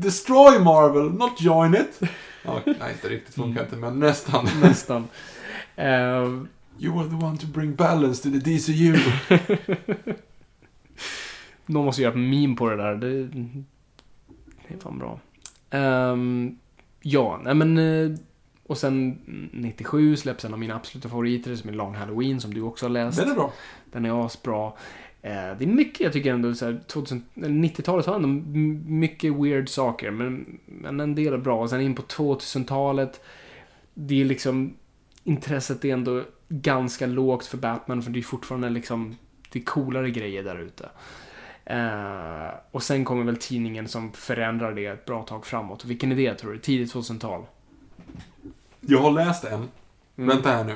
[0.02, 2.00] destroy Marvel, not join it.
[2.46, 4.48] Ja, nej, inte riktigt funkar inte, men nästan.
[4.62, 5.08] Nästan.
[5.76, 6.28] Eh,
[6.82, 8.98] You were the one to bring balance to the DCU.
[11.66, 12.96] någon måste göra ett meme på det där.
[12.96, 13.24] Det,
[14.68, 15.20] det är fan bra.
[15.70, 16.58] Ehm,
[17.02, 17.78] ja, nej men...
[17.78, 18.18] eh,
[18.68, 19.20] och sen
[19.54, 22.90] 97 släpps en av mina absoluta favoriter som är Long Halloween som du också har
[22.90, 23.18] läst.
[23.18, 23.54] Den är bra.
[23.92, 24.74] Den är asbra.
[25.22, 28.28] Eh, det är mycket jag tycker ändå så här, 2000 eller 90-talet har ändå
[28.90, 31.62] mycket weird saker, men, men en del är bra.
[31.62, 33.22] Och sen in på 2000-talet,
[33.94, 34.74] det är liksom,
[35.24, 39.16] intresset är ändå ganska lågt för Batman, för det är fortfarande liksom,
[39.52, 40.90] det är coolare grejer där ute.
[41.66, 45.86] Eh, och sen kommer väl tidningen som förändrar det ett bra tag framåt.
[45.86, 46.60] Vilken är det tror du?
[46.60, 47.46] Tidigt 2000-tal?
[48.82, 49.54] Jag har läst en.
[49.54, 49.70] Mm.
[50.30, 50.76] Vänta här nu.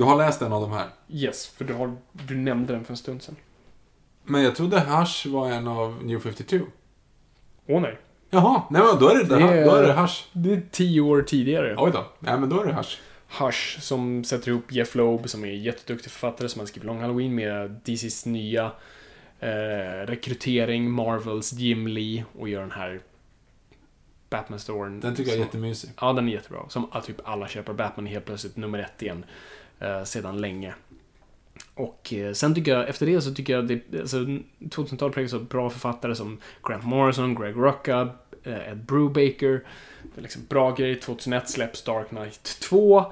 [0.00, 0.86] Jag har läst en av de här.
[1.08, 3.36] Yes, för du, har, du nämnde den för en stund sedan.
[4.24, 6.58] Men jag trodde Hush var en av New 52.
[7.66, 7.98] Åh nej.
[8.30, 10.24] Jaha, nej men då är det, Det är- då är det Hush.
[10.32, 11.74] Det är tio år tidigare.
[11.78, 12.06] Oj då.
[12.18, 12.98] Nej men då är det Hush.
[13.40, 17.34] Hush som sätter ihop Jeff Loeb som är jätteduktig författare som har skrivit Long Halloween
[17.34, 18.64] med DCs nya
[19.40, 19.48] eh,
[20.06, 23.00] rekrytering, Marvels Jim Lee och gör den här
[24.30, 25.00] Batman-storyn.
[25.00, 25.90] Den tycker jag är som- jättemysig.
[26.00, 26.60] Ja, den är jättebra.
[26.68, 29.24] Som att typ alla köper Batman helt plötsligt nummer ett igen.
[29.80, 30.74] Eh, sedan länge.
[31.74, 34.16] Och eh, sen tycker jag, efter det så tycker jag det, alltså
[34.58, 38.08] 2000-talet präglas av bra författare som Grant Morrison, Greg Rucka,
[38.42, 39.64] eh, Ed Brubaker.
[40.02, 40.96] Det är liksom bra grejer.
[40.96, 43.04] 2001 släpps Dark Knight 2.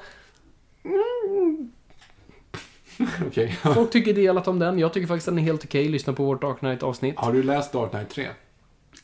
[3.27, 3.53] Okej.
[3.74, 4.78] Folk tycker delat om den.
[4.78, 5.89] Jag tycker faktiskt den är helt okej.
[5.89, 7.19] Lyssna på vårt Dark Knight-avsnitt.
[7.19, 8.28] Har du läst Dark Knight 3?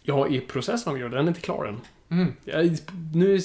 [0.03, 1.17] Jag är i processen av att göra det.
[1.17, 1.81] Den är inte klar än.
[2.09, 2.33] Mm.
[2.45, 2.79] Jag,
[3.13, 3.41] nu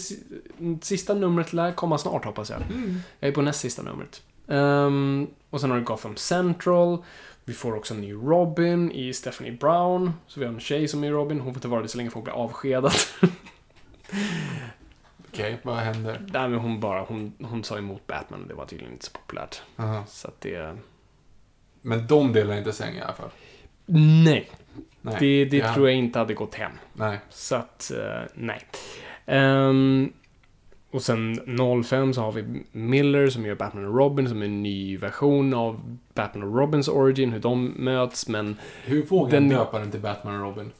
[0.81, 2.61] sista numret lär komma snart hoppas jag.
[2.61, 2.99] Mm.
[3.19, 4.22] Jag är på näst sista numret.
[4.48, 7.03] Ehm, och sen har du Gotham Central.
[7.45, 10.14] Vi får också en ny Robin i Stephanie Brown.
[10.27, 11.40] Så vi har en tjej som är Robin.
[11.40, 12.94] Hon får inte vara det så länge för hon blir avskedad.
[15.27, 16.22] Okej, vad händer?
[16.34, 19.11] Nej, men hon bara, hon, hon sa emot Batman och det var tydligen inte så
[19.11, 19.61] populärt.
[19.76, 20.03] Aha.
[20.07, 20.77] Så att det...
[21.81, 23.30] Men de delar inte säng i alla fall.
[24.26, 24.49] Nej.
[25.02, 25.16] Nej.
[25.20, 25.74] Det, det Ja.
[25.74, 26.72] tror jag inte hade gått hem.
[26.94, 27.20] Nej.
[27.30, 28.62] Så att, eh, nej.
[29.26, 30.14] Ehm,
[30.92, 31.40] och sen
[31.84, 35.54] 05 så har vi Miller som gör Batman och Robin som är en ny version
[35.54, 38.56] av Batman och Robins origin, hur de möts, men
[38.86, 40.72] Hur vågar Den- döpa den till Batman och Robin?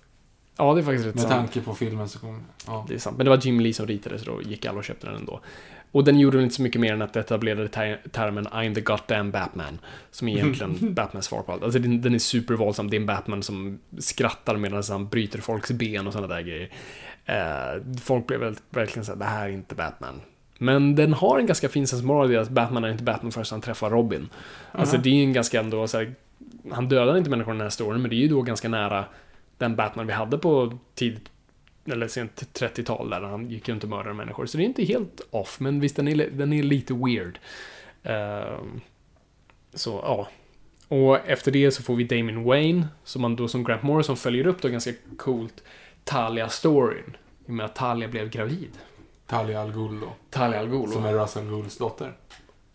[0.58, 1.34] ja, det är faktiskt rätt Med sant.
[1.34, 2.40] tanke på filmen så kommer...
[2.68, 2.86] Ja.
[2.88, 3.18] Det är sant.
[3.18, 5.40] Men det var Jim Lee som ritade, så då gick alla och köpte den ändå.
[5.92, 8.82] Och den gjorde väl inte så mycket mer än att etablerade ter- termen I'm the
[8.82, 9.80] goddamn Batman.
[10.12, 11.64] Som är egentligen Batmans svar på allt.
[11.64, 12.90] Alltså den, den är supervåldsam.
[12.90, 16.70] Det är en Batman som skrattar medan han bryter folks ben och sådana där grejer.
[17.26, 20.22] Eh, folk blev väl, verkligen såhär, det här är inte Batman.
[20.58, 23.62] Men den har en ganska fin sensmoral i att Batman är inte Batman förrän han
[23.62, 24.30] träffar Robin.
[24.72, 26.14] Alltså det är ju en ganska ändå så här,
[26.72, 29.06] Han dödar inte människor i den här storyn, men det är ju då ganska nära
[29.58, 31.30] den Batman vi hade på tidigt
[31.92, 34.46] eller sent 30-tal där han gick runt och mördade människor.
[34.46, 37.40] Så det är inte helt off, men visst den är, den är lite weird.
[38.04, 38.82] Ehm,
[39.74, 40.28] så ja.
[40.88, 44.48] Och efter det så får vi Damien Wayne, som man då som Grant Morrison följer
[44.48, 45.64] upp då ganska coolt
[46.04, 47.18] Talia-storyn.
[47.46, 48.72] I och med att Talia blev gravid.
[49.28, 50.14] Talia al Ghul då.
[50.30, 50.92] Talia al Ghul.
[50.92, 52.14] Som är Russell Ghouls dotter.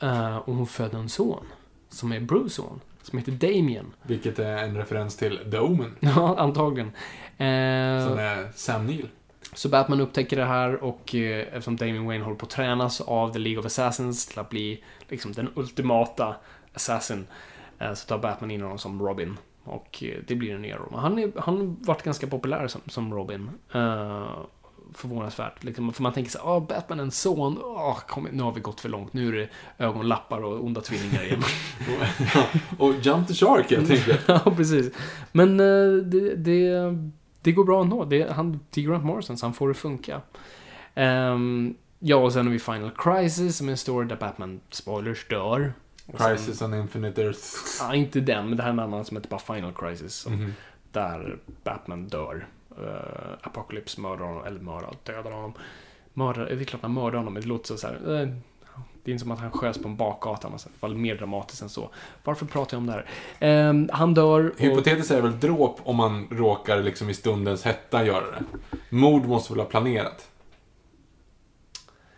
[0.03, 1.47] Eh, och hon födde en son.
[1.89, 2.81] Som är Bruce son.
[3.05, 3.93] Som heter Damien.
[4.03, 5.97] Vilket är en referens till The Omen.
[6.01, 6.87] Ja, antagligen.
[6.87, 9.09] Eh, Som är Sam Neill.
[9.53, 13.33] Så Batman upptäcker det här och eh, eftersom Damien Wayne håller på att tränas av
[13.33, 16.37] The League of Assassins till att bli liksom den ultimata
[16.75, 17.27] assassin
[17.79, 19.37] eh, så tar Batman in honom som Robin.
[19.65, 20.99] Och eh, det blir en nya Robin.
[20.99, 23.51] Han, har varit ganska populär som, som Robin.
[24.95, 25.65] Förvånansvärt.
[25.65, 28.81] Liksom, för man tänker så ah, Batman en son, ah, kom, nu har vi gått
[28.81, 29.13] för långt.
[29.13, 29.49] Nu är det
[29.85, 31.43] ögonlappar och onda tvillingar igen.
[32.79, 34.21] Och Jump the Shark helt enkelt.
[34.29, 34.91] ja, precis.
[35.33, 36.73] Men eh, det, det,
[37.41, 38.05] det går bra ändå.
[38.05, 40.21] Det, han, det är Grant Morrison, så han får det funka.
[40.95, 45.29] Ehm, ja, och sen har vi Final Crisis, som är en story där Batman, spoilers,
[45.29, 45.73] dör.
[46.07, 47.41] Och sen- Crisis on Infinite Earth.
[47.81, 50.15] Ja, inte den, men det här är en annan som heter bara Final Crisis.
[50.15, 50.55] Som, Mhm.
[50.93, 52.47] Där Batman dör.
[52.83, 52.89] Uh,
[53.41, 55.53] Apocalypse mördar honom, eller mördar, dödar honom.
[56.13, 57.95] Mördar, det är klart han mördar honom, men det låter så, här.
[57.95, 58.29] eh,
[59.05, 61.63] det är inte som att han sköts på en bakgata, i alla fall mer dramatiskt
[61.63, 61.91] än så.
[62.25, 63.07] Varför pratar jag om det här?
[63.41, 64.61] Ehm, han dör och...
[64.61, 68.45] Hypotetiskt är det väl dråp om man råkar liksom i stundens hetta göra det.
[68.91, 70.29] Mord måste väl ha planerat?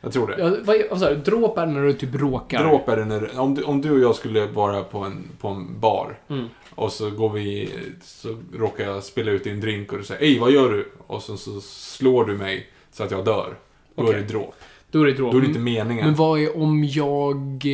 [0.01, 0.39] Jag tror det.
[0.39, 1.17] Ja, vad, är- sa du?
[1.17, 2.65] Dråp är när du typ råkar?
[2.65, 5.49] Dråp är det när, om, du, om du och jag skulle vara på en, på
[5.49, 6.49] en bar Mm.
[6.77, 7.71] Och så går vi,
[8.03, 10.93] så råkar jag spilla ut din drink och du säger Ej, vad gör du?
[11.07, 13.55] Och så, så slår du mig så att jag dör.
[13.95, 14.15] Då Okej.
[14.15, 14.55] är det dråp.
[14.91, 15.33] Då är det dråp.
[15.33, 16.05] Då är det inte meningen.
[16.07, 17.73] Men vad är om jag, eh,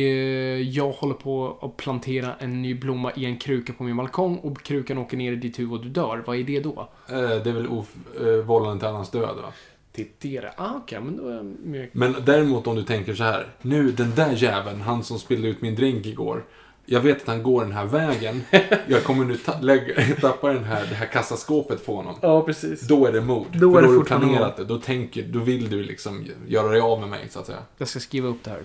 [0.61, 4.61] jag håller på att plantera en ny blomma i en kruka på min balkong och
[4.63, 6.23] krukan åker ner i ditt huvud och du dör?
[6.27, 6.89] Vad är det då?
[7.09, 9.53] Eh, det är väl eh, vållande till annans död va?
[9.95, 11.33] Är det Ah, okej, men då är
[11.79, 11.89] jag.
[11.91, 13.47] Men däremot om du tänker så här.
[13.61, 16.43] Nu, den där jäveln, han som spillde ut min drink igår.
[16.85, 18.43] Jag vet att han går den här vägen.
[18.87, 22.15] Jag kommer nu ta- lägga, tappa den här, det här kassaskåpet på honom.
[22.21, 22.81] Ja, precis.
[22.81, 23.47] Då är det mord.
[23.51, 24.63] Då För är det då har du planerat det.
[24.65, 27.59] Då, tänker, då vill du liksom göra dig av med mig, så att säga.
[27.77, 28.59] Jag ska skriva upp det här.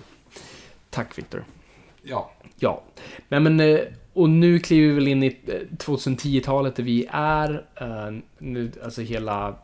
[0.89, 1.43] Tack, Victor.
[2.03, 2.31] Ja.
[2.59, 2.83] Ja.
[3.29, 3.59] Nej, men...
[3.59, 3.79] eh,
[4.13, 7.65] Och nu kliver vi väl in i eh, 2010-talet där vi är.
[7.75, 9.55] eh, Nu, alltså hela...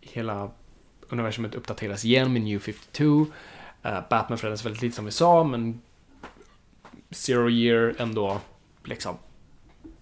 [0.00, 0.50] Hela
[1.08, 3.26] universumet uppdateras igen med New 52.
[3.82, 5.80] Eh, Batman förändras väldigt lite som vi sa, men
[7.10, 8.40] Zero Year ändå
[8.84, 9.16] liksom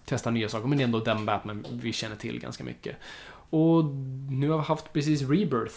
[0.05, 0.67] testar nya saker.
[0.67, 2.95] Men det är ändå den Batman vi känner till ganska mycket.
[3.49, 3.85] Och
[4.29, 5.75] nu har vi haft precis Rebirth.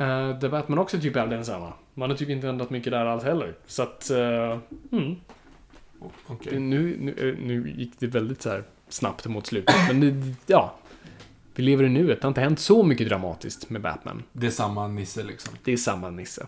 [0.00, 1.72] Uh, där Batman också typ är densamma.
[1.94, 3.54] Man har typ inte ändrat mycket där alls heller.
[3.66, 4.10] Så att...
[4.10, 4.58] eh,
[4.92, 5.16] mm.
[6.44, 9.74] Det- Nu, nu, eh, nu gick det väldigt så här snabbt mot slutet.
[9.88, 10.74] Men det, ja.
[11.54, 12.20] Vi lever i nuet.
[12.20, 14.22] Det har inte hänt så mycket dramatiskt med Batman.
[14.32, 15.54] Det är samma Nisse liksom.
[15.64, 16.46] Det är samma Nisse.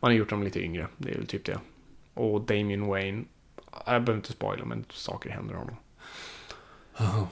[0.00, 0.86] Man har gjort dem lite yngre.
[0.96, 1.58] Det är väl typ det.
[2.14, 3.24] Och Damien Wayne.
[3.86, 5.76] Jag behöver inte spoila, men saker händer honom.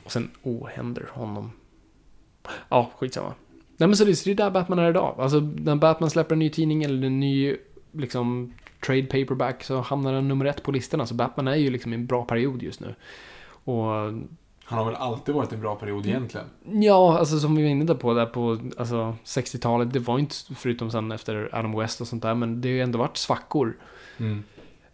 [0.05, 1.51] Och sen ohänder honom.
[2.69, 3.35] Ja, skitsamma.
[3.77, 5.15] Nej men så det, så det är där Batman är idag.
[5.19, 7.57] Alltså när Batman släpper en ny tidning eller en ny
[7.93, 8.55] liksom
[8.87, 11.07] trade paperback så hamnar den nummer ett på listorna.
[11.07, 12.95] Så Batman är ju liksom i en bra period just nu.
[13.47, 14.13] Och
[14.69, 16.47] Han har väl alltid varit en bra period egentligen.
[16.65, 20.91] Ja, alltså som vi var inne på, där på alltså, 60-talet, det var inte, förutom
[20.91, 23.77] sen efter Adam West och sånt där, men det har ju ändå varit svackor.
[24.19, 24.45] Mm.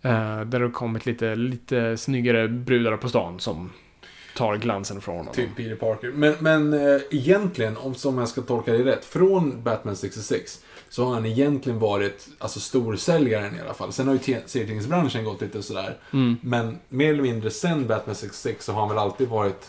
[0.02, 3.70] Eh, där det har kommit lite, lite snyggare brudar på stan som...
[4.43, 5.35] tar glansen från honom.
[5.35, 6.10] Typ Peter Parker.
[6.10, 11.05] Men, men eh, egentligen, om som jag ska tolka det rätt, från Batman 66 så
[11.05, 13.93] har han egentligen varit alltså, storsäljaren i alla fall.
[13.93, 15.98] Sen har ju serietidningsbranschen gått lite sådär.
[16.12, 16.36] Mm.
[16.43, 19.66] Men mer eller mindre sen Batman 66 så har han väl alltid varit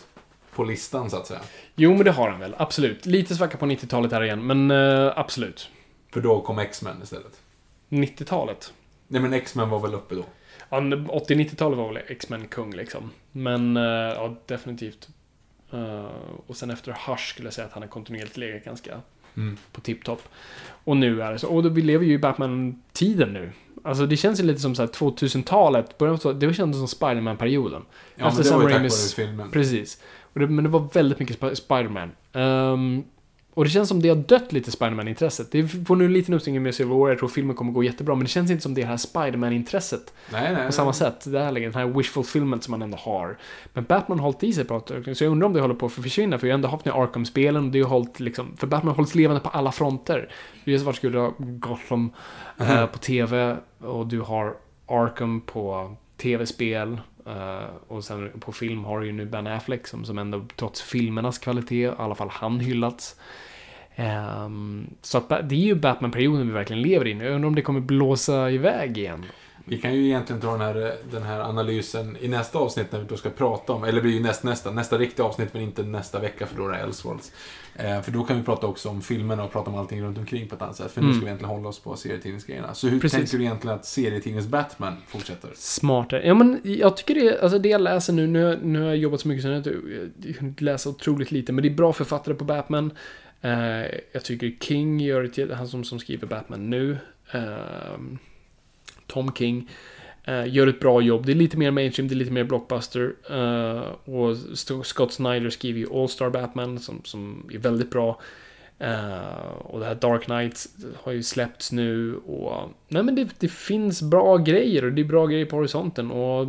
[0.54, 1.40] på listan så att säga.
[1.74, 2.54] Jo, men det har han väl.
[2.58, 3.06] Absolut.
[3.06, 5.70] Lite svacka på 90-talet här igen, men eh, absolut.
[6.12, 7.40] För då kom X-Men istället.
[7.88, 8.72] 90-talet.
[9.08, 10.24] Nej men X-Men var väl uppe då.
[10.74, 13.10] Ja, 80-90-talet var väl X-Men kung liksom.
[13.32, 15.08] Men, eh, ja, definitivt.
[15.72, 16.04] Eh,
[16.46, 19.00] och sen efter Hush skulle jag säga att han har kontinuerligt legat ganska
[19.36, 19.56] Mm.
[19.72, 20.22] på tipptopp.
[20.84, 21.48] Och nu är det så.
[21.48, 23.52] Och då, vi lever ju i Batman-tiden nu.
[23.84, 27.82] Alltså det känns ju lite som så här 2000-talet, början på- det kändes som Spiderman-perioden.
[28.16, 28.90] Ja, men det var ju tack vare
[29.26, 29.50] filmen.
[29.50, 30.02] Precis.
[30.32, 32.10] Och det, men det var väldigt mycket Sp- Spiderman.
[32.32, 33.04] Ehm,
[33.54, 35.50] och det känns som det har dött lite Spiderman-intresset.
[35.50, 38.14] Det får nu en liten uppsving med Civil War, jag tror filmen kommer gå jättebra,
[38.14, 40.12] men det känns inte som det här Spiderman-intresset
[40.66, 41.24] på samma sätt.
[41.32, 43.38] Det här, läget, den här wishful fulfillment som man ändå har.
[43.72, 45.74] Men Batman har hållit i sig ett bra tag, så jag undrar om det håller
[45.74, 48.56] på att försvinna, för jag har ändå haft den Arkham-spelen, och det har hållit liksom,
[48.56, 50.28] för Batman har hållits levande på alla fronter.
[50.64, 52.12] Dels vart skulle du ha Gotham
[52.58, 54.54] eh, på TV, och du har
[54.86, 60.04] Arkham på TV-spel, eh, och sen på film har du ju nu Ben Affleck, som,
[60.04, 63.16] som ändå trots filmernas kvalitet, i alla fall han hyllats.
[63.96, 67.24] Ehm, så att, det är ju Batman-perioden vi verkligen lever i nu.
[67.24, 69.24] Jag undrar om det kommer blåsa iväg igen.
[69.66, 73.06] Vi kan ju egentligen ta den här, den här analysen i nästa avsnitt när vi
[73.06, 75.82] då ska prata om, eller det blir ju näst, nästa, nästa riktiga avsnitt men inte
[75.82, 77.32] nästa vecka för då är det Elseworlds.
[77.76, 80.48] Eh, för då kan vi prata också om filmerna och prata om allting runt omkring
[80.48, 80.90] på ett annat sätt.
[80.92, 81.16] För nu Mm.
[81.16, 82.74] ska vi egentligen hålla oss på serietidningsgrejerna.
[82.74, 83.18] Så hur Precis.
[83.18, 85.50] tänker du egentligen att serietidnings Batman fortsätter?
[85.54, 86.26] Smartare.
[86.26, 89.20] Ja, men jag tycker det, alltså det jag läser nu, nu, nu har jag jobbat
[89.20, 92.44] så mycket så jag har hunnit läsa otroligt lite, men det är bra författare på
[92.44, 92.92] Batman.
[93.44, 96.98] Eh, jag tycker King gör ett, jä- han som, som skriver Batman nu,
[97.32, 98.18] ehm,
[99.06, 99.70] Tom King,
[100.24, 101.26] eh, gör ett bra jobb.
[101.26, 103.14] Det är lite mer mainstream, det är lite mer blockbuster.
[103.30, 104.36] eh, och
[104.86, 108.20] Scott Snyder skriver ju All Star Batman som, som är väldigt bra.
[108.78, 110.66] Eh, och det här Dark Knight
[111.02, 112.70] har ju släppts nu och...
[112.88, 116.46] Nej men det, det finns bra grejer och det är bra grejer på horisonten och...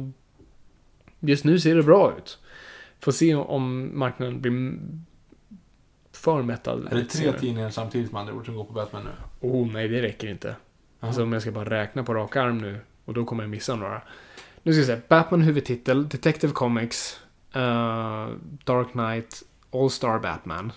[1.19, 2.37] Just nu ser det bra ut.
[2.99, 4.79] Får se om marknaden blir
[6.25, 6.87] för mättad.
[6.91, 9.47] Är det tre tidningar samtidigt med andra ord som går på Batman nu?
[9.49, 10.55] Oh nej, det räcker inte.
[10.99, 12.79] Alltså om jag ska bara räkna på rak arm nu.
[13.05, 14.01] Och då kommer jag missa några.
[14.63, 15.01] Nu ska vi se.
[15.07, 17.19] Batman huvudtitel, Detective Comics,
[17.53, 18.29] eh,
[18.63, 20.71] Dark Knight, All Star Batman.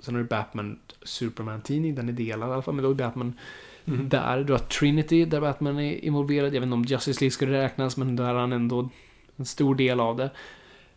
[0.00, 3.38] Sen har du Batman Superman-tidning, den är delad i alla fall, men då är Batman
[3.84, 4.44] där.
[4.44, 6.46] Du har Trinity, där Batman är involverad.
[6.46, 8.88] Jag vet inte om Justice League skulle räknas, men där är han ändå
[9.36, 10.30] en stor del av det.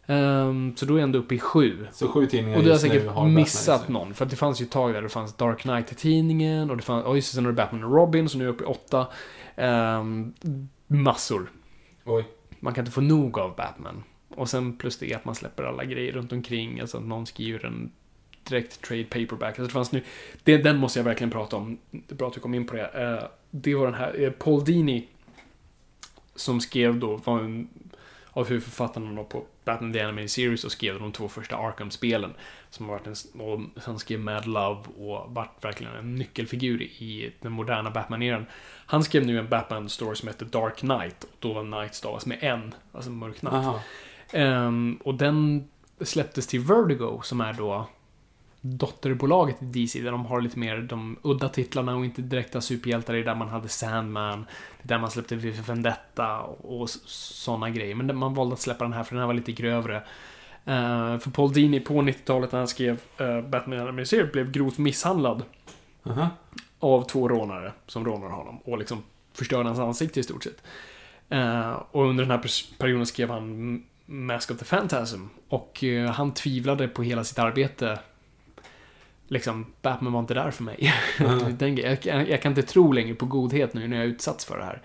[0.05, 1.87] Ehm, så då är jag ändå uppe i sju.
[1.91, 3.93] Så sju tidningar Och du har säkert har Batman missat sig.
[3.93, 4.13] någon.
[4.13, 6.83] För det fanns ju ett tag där det fanns Dark Knight i tidningen och det
[6.83, 8.67] fanns, oh just sen har du Batman och Robin, så nu är jag uppe i
[8.67, 9.07] åtta.
[9.55, 10.33] Ehm,
[10.87, 11.51] massor.
[12.05, 12.25] Oj.
[12.59, 14.03] Man kan inte få nog av Batman.
[14.35, 17.65] Och sen plus det att man släpper alla grejer runt omkring, alltså att någon skriver
[17.65, 17.91] en
[18.43, 19.47] direkt trade paperback.
[19.47, 20.03] Alltså det fanns nu,
[20.43, 21.77] det, den måste jag verkligen prata om.
[21.91, 22.87] Det är bra att du kom in på det.
[22.87, 25.07] Eh, det var den här, eh, Paul Dini,
[26.35, 27.67] som skrev då, var en
[28.33, 32.33] av huvudförfattarna på Batman The Animated Series och skrev de två första Arkham-spelen.
[32.69, 37.33] Som har varit en, och han skrev Mad Love och varit verkligen en nyckelfigur i
[37.41, 38.45] den moderna Batman-eran.
[38.85, 41.23] Han skrev nu en Batman-story som heter Dark Knight.
[41.23, 43.53] Och då var Knight stavas med en, alltså mörk natt.
[43.53, 43.81] Aha.
[44.31, 45.67] Ehm, och den
[46.01, 47.87] släpptes till Vertigo som är då
[48.61, 53.13] dotterbolaget i DC där de har lite mer de udda titlarna och inte direkta superhjältar.
[53.13, 54.45] Det är där man hade Sandman,
[54.81, 57.95] det är där man släppte V Vendetta och, sådana grejer.
[57.95, 59.95] Men man valde att släppa den här för den här var lite grövre.
[60.65, 65.43] Eh, för Paul Dini på 90-talet när han skrev uh, Batman Animated blev grovt misshandlad
[66.03, 66.29] Aha.
[66.79, 70.63] av två rånare som rånar honom och liksom förstörde hans ansikte i stort sett.
[71.29, 72.43] Eh, och under den här
[72.77, 75.83] perioden skrev han Mask of the Phantasm och
[76.13, 77.99] han tvivlade på hela sitt arbete.
[79.31, 80.93] Liksom, Batman var inte där för mig.
[81.17, 84.63] Gre- jag, jag kan inte tro längre på godhet nu när jag utsatts för det
[84.63, 84.81] här.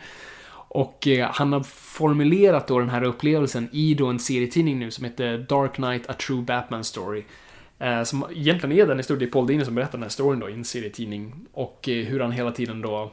[0.68, 5.04] Och eh, han har formulerat då den här upplevelsen i då en serietidning nu som
[5.04, 7.24] heter Dark Knight, A True Batman Story.
[7.78, 10.40] Eh, som egentligen är den historia, det är Paul Dini som berättar den här storyn
[10.40, 11.46] då i en serietidning.
[11.52, 13.12] Och eh, hur han hela tiden då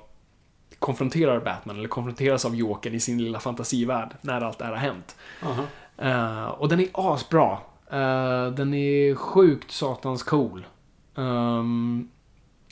[0.80, 4.80] konfronterar Batman, eller konfronteras av Jokern i sin lilla fantasivärld när allt det här har
[4.80, 5.16] hänt.
[5.44, 5.64] Aha.
[5.98, 7.58] Eh, och den är asbra.
[7.94, 10.66] Uh, den är sjukt satans cool.
[11.16, 12.10] Um,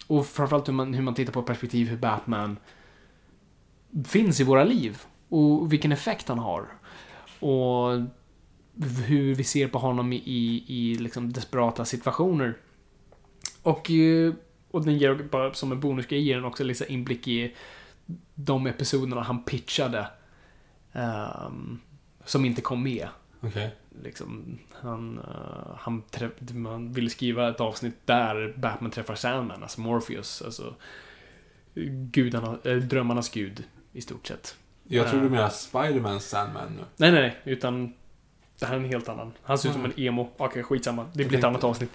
[0.08, 2.58] och framförallt hur man, hur man tittar på perspektiv hur Batman
[4.06, 5.02] finns i våra liv.
[5.30, 6.68] Och vilken effekt han har.
[7.40, 8.02] Och
[9.06, 12.58] hur vi ser på honom i, i, i liksom desperata situationer.
[13.64, 14.34] Och, eh,
[14.72, 17.56] och den ger bara som en bonusgrej ger den också lite inblick i
[18.36, 20.08] de episoderna han pitchade.
[20.94, 21.82] Um,
[22.26, 23.08] som inte kom med.
[23.42, 23.76] Okej.
[24.04, 26.04] Liksom, han, eh, han
[26.54, 30.42] man ville skriva ett avsnitt där Batman träffar Sandman, alltså Morpheus.
[30.42, 30.74] Alltså,
[32.12, 33.64] gudarna, äh, drömmarnas gud,
[33.94, 34.56] i stort sett.
[34.84, 36.84] Jag tror du menar Spider-Man Sandman nu.
[36.98, 37.94] Nej, nej, nej, utan
[38.60, 39.32] det här är en helt annan.
[39.44, 40.30] Han ser ut som en emo.
[40.38, 41.06] Okej, skitsamma.
[41.14, 41.90] Det blir ett annat avsnitt.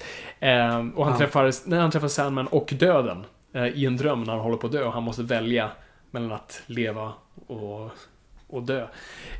[0.94, 1.18] Och han Ja.
[1.18, 4.66] träffar, när han träffar Sandman och döden eh, i en dröm när han håller på
[4.66, 5.70] att dö och han måste välja
[6.10, 7.12] mellan att leva
[7.46, 7.90] och,
[8.46, 8.86] och dö.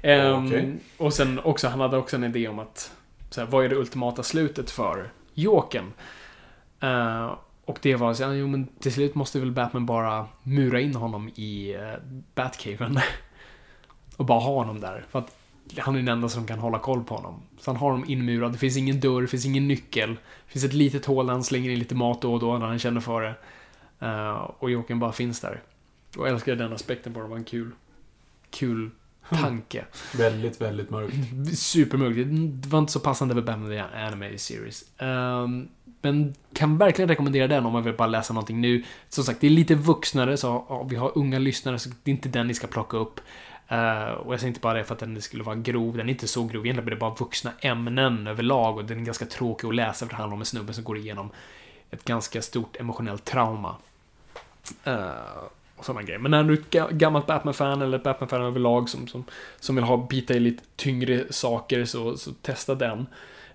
[0.03, 0.77] Ehm, Okej.
[0.97, 2.93] Och sen också, han hade också en idé om att,
[3.31, 5.93] så här, vad är det ultimata slutet för Jokern?
[6.81, 7.35] Eh,
[7.65, 11.29] och det var så jo men till slut måste väl Batman bara mura in honom
[11.35, 11.95] i uh,
[12.35, 13.01] Batcaven.
[14.17, 15.05] och bara ha honom där.
[15.11, 15.37] För att
[15.79, 17.43] han är den enda som kan hålla koll på honom.
[17.61, 20.11] Så han har honom inmurad, det finns ingen dörr, det finns ingen nyckel.
[20.15, 22.67] Det finns ett litet hål där han slänger in lite mat då och då när
[22.67, 23.35] han känner för det.
[24.07, 25.63] Eh, och Jokern bara finns där.
[26.17, 27.71] Och jag älskar den aspekten på det, det var en kul,
[28.51, 28.91] kul
[29.31, 29.85] tanke.
[30.17, 31.15] Väldigt, väldigt mörkt.
[31.59, 32.19] Supermörkt.
[32.63, 34.85] Det var inte så passande för Batman Animated Series.
[34.99, 35.69] Ehm,
[36.03, 38.85] men kan verkligen rekommendera den om man vill bara läsa någonting nu.
[39.09, 42.15] Som sagt, det är lite vuxnare, så ja, vi har unga lyssnare, så det är
[42.15, 43.21] inte den ni ska plocka upp.
[43.69, 46.13] Eh, och jag säger inte bara det för att den skulle vara grov, den är
[46.13, 49.69] inte så grov, egentligen är det bara vuxna ämnen överlag och den är ganska tråkig
[49.69, 51.31] att läsa för det handlar om en snubbe som går igenom
[51.91, 53.77] ett ganska stort emotionellt trauma.
[54.85, 55.11] Eh,
[55.77, 56.19] och sådana grejer.
[56.19, 59.25] Men när du är ett ga- gammalt Batman-fan eller Batman-fan överlag som, som,
[59.61, 63.07] som vill ha bita i lite tyngre saker så, så testa den.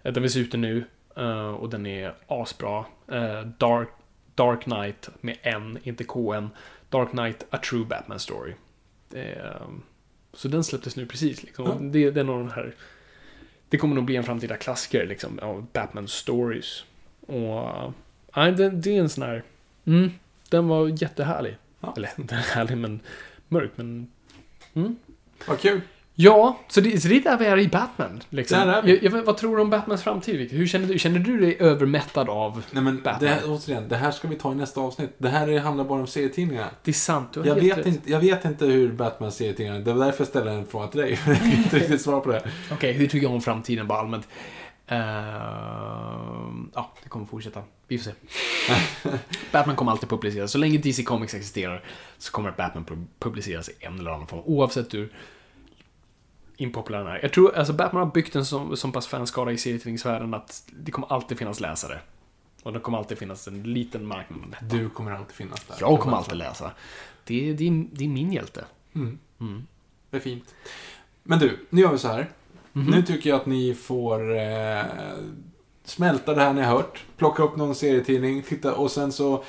[0.04, 0.84] Eh, Den finns ute nu
[1.18, 2.86] eh, och den är asbra.
[3.12, 3.90] Eh, Dark,
[4.36, 6.48] Dark Knight med N, inte KN.
[6.90, 8.54] Dark Knight, A True Batman Story.
[10.34, 11.44] Så den släpptes nu precis.
[11.44, 11.66] Liksom.
[11.66, 11.78] Ja.
[11.82, 12.76] Det, det är nog den här...
[13.70, 16.84] Det kommer nog bli en framtida klassiker liksom, av Batman Stories.
[17.28, 17.94] Och...
[18.36, 19.44] Nej, det, det är en sån här...
[19.86, 20.12] Mm,
[20.50, 21.56] den var jättehärlig.
[21.82, 21.94] Ja.
[21.98, 23.00] Eller inte härlig, men
[23.48, 23.72] mörk.
[23.76, 24.08] Men
[25.48, 25.82] Vad kul.
[26.14, 28.22] Ja, så det, så det är där vi är i Batman.
[28.30, 28.58] Liksom.
[28.60, 29.00] Där är vi.
[29.04, 30.52] Jag, jag, vad tror du om Batmans framtid?
[30.52, 31.00] Hur känner du?
[31.00, 32.64] Känner du dig övermättad av...
[32.72, 33.20] Nej men, Batman.
[33.20, 35.10] det här, återigen, det här ska vi ta i nästa avsnitt.
[35.18, 36.70] Det här är- handlar bara om serietidningarna.
[36.84, 37.86] Det är sant, du har Jag vet, rätt.
[37.86, 39.80] inte, jag vet inte hur Batman serietidningarna...
[39.86, 41.20] Det var därför jag ställde en fråga till dig.
[41.28, 42.42] Jag kan inte riktigt svara på det.
[42.72, 44.28] Okej, hur tycker jag om framtiden bara allmänt?
[44.92, 44.98] Uh,
[46.74, 47.64] ja, det kommer fortsätta.
[47.88, 48.14] Vi får se.
[49.52, 50.52] Batman kommer alltid publiceras.
[50.52, 51.84] Så länge DC Comics existerar
[52.18, 54.42] så kommer Batman pu- publiceras i en eller annan form.
[54.46, 55.14] Oavsett hur
[56.58, 57.20] impopulär den är.
[57.22, 60.92] Jag tror, alltså Batman har byggt en så, så pass fanskara i serietidningsvärlden att det
[60.92, 62.00] kommer alltid finnas läsare.
[62.64, 64.56] Och det kommer alltid finnas en liten marknad.
[64.62, 65.76] Du kommer alltid finnas där.
[65.80, 66.72] Jag kommer alltid läsa.
[67.24, 68.66] Det är, det det är min hjälte.
[68.96, 69.20] Mm.
[69.40, 69.68] Mm.
[70.10, 70.56] Det är fint.
[71.24, 72.30] Men du, nu gör vi så här.
[72.74, 72.92] Mhm.
[72.92, 74.84] Nu tycker jag att ni får eh,
[75.84, 77.04] smälta det här ni har hört.
[77.18, 79.44] Plocka upp någon serietidning, titta och sen så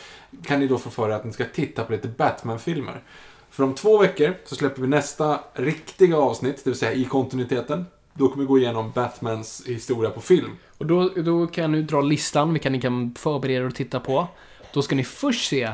[0.44, 3.02] kan ni då få för er att ni ska titta på lite Batman-filmer.
[3.50, 7.86] För om två veckor så släpper vi nästa riktiga avsnitt, det vill säga i kontinuiteten.
[8.14, 10.50] Då kommer vi gå igenom Batmans historia på film.
[10.78, 14.00] Och då, då kan jag nu dra listan, vilka ni kan förbereda er och titta
[14.00, 14.28] på.
[14.72, 15.72] Då ska ni först se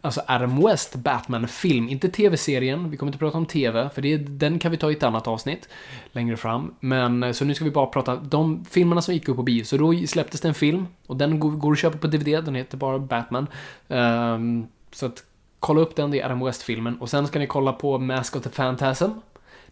[0.00, 2.90] Alltså Adam West Batman-film, inte tv-serien.
[2.90, 5.28] Vi kommer inte prata om tv, för det, den kan vi ta i ett annat
[5.28, 5.68] avsnitt
[6.12, 6.74] längre fram.
[6.80, 9.64] Men eh, så nu ska vi bara prata de filmerna som gick upp på bio.
[9.64, 12.44] Så då släpptes det en film och den går, att köpa på DVD.
[12.44, 13.46] Den heter bara Batman.
[13.88, 15.24] Um, så att
[15.58, 16.98] kolla upp den, det är Adam West-filmen.
[17.00, 19.10] Och sen ska ni kolla på Mask of the Phantasm.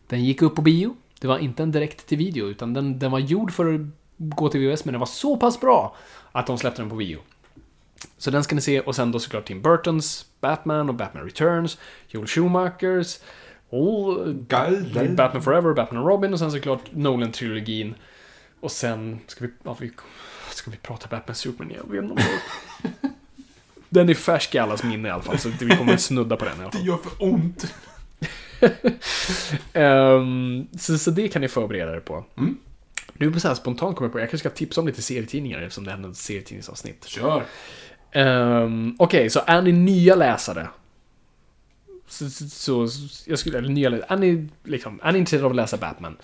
[0.06, 0.96] Den gick upp på bio.
[1.20, 3.80] Det var inte en direkt till video, utan den, den var gjord för att
[4.16, 5.96] gå till VHS, men den var så pass bra
[6.32, 7.18] att de släppte den på bio.
[8.18, 11.78] Så den ska ni se, och sen då såklart Tim Burtons Batman och Batman Returns,
[12.08, 13.18] Joel Schumachers,
[13.68, 14.34] och
[15.16, 17.94] Batman Forever, Batman och Robin och sen såklart Nolan-trilogin.
[18.60, 19.90] Och sen ska vi, ja, vi,
[20.50, 21.82] ska vi prata Batman Superman igen?
[21.88, 22.18] Jag vet inte om
[23.02, 23.08] det-
[23.88, 26.44] Den är färsk i allas minne i alla fall, så vi kommer inte snudda på
[26.44, 26.86] den i alla fall.
[26.86, 27.74] gör för ont.
[29.72, 32.24] Ehm, så, så det kan ni förbereda er på.
[32.38, 32.58] Mm.
[33.12, 35.62] Nu på så här spontant kommer jag på, jag kanske ska tipsa om lite serietidningar
[35.62, 37.04] eftersom det är ett serietidningsavsnitt.
[37.04, 37.42] Kör.
[38.16, 40.68] Um, Okej, så är ni nya läsare?
[42.06, 45.52] Så, så, så jag skulle, eller nya läsare, är ni, liksom, är ni intresserade av
[45.52, 46.16] att läsa Batman?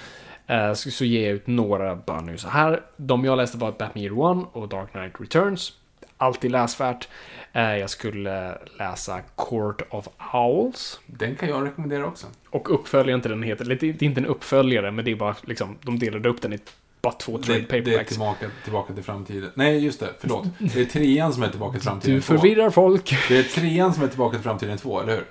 [0.46, 2.82] eh, så, så ger jag ut några bara nu så här.
[2.96, 5.72] De jag läste var Batman Year One och Dark Knight Returns.
[6.16, 7.08] Alltid läsvärt.
[7.52, 11.00] Eh, jag skulle läsa Court of Owls.
[11.06, 12.26] Den kan jag rekommendera också.
[12.50, 15.36] Och uppföljaren till den heter, eller det är inte en uppföljare, men det är bara
[15.42, 16.58] liksom, de delade upp den i
[17.02, 18.08] bara två trade Det, det är paperbacks.
[18.08, 19.50] tillbaka, tillbaka till framtiden.
[19.54, 20.08] Nej, just det.
[20.20, 20.44] Förlåt.
[20.58, 22.26] Det är trean som är tillbaka till framtiden Du 2.
[22.34, 23.16] förvirrar folk.
[23.28, 25.24] Det är trean som är tillbaka till framtiden 2, eller hur?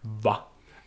[0.00, 0.36] Va?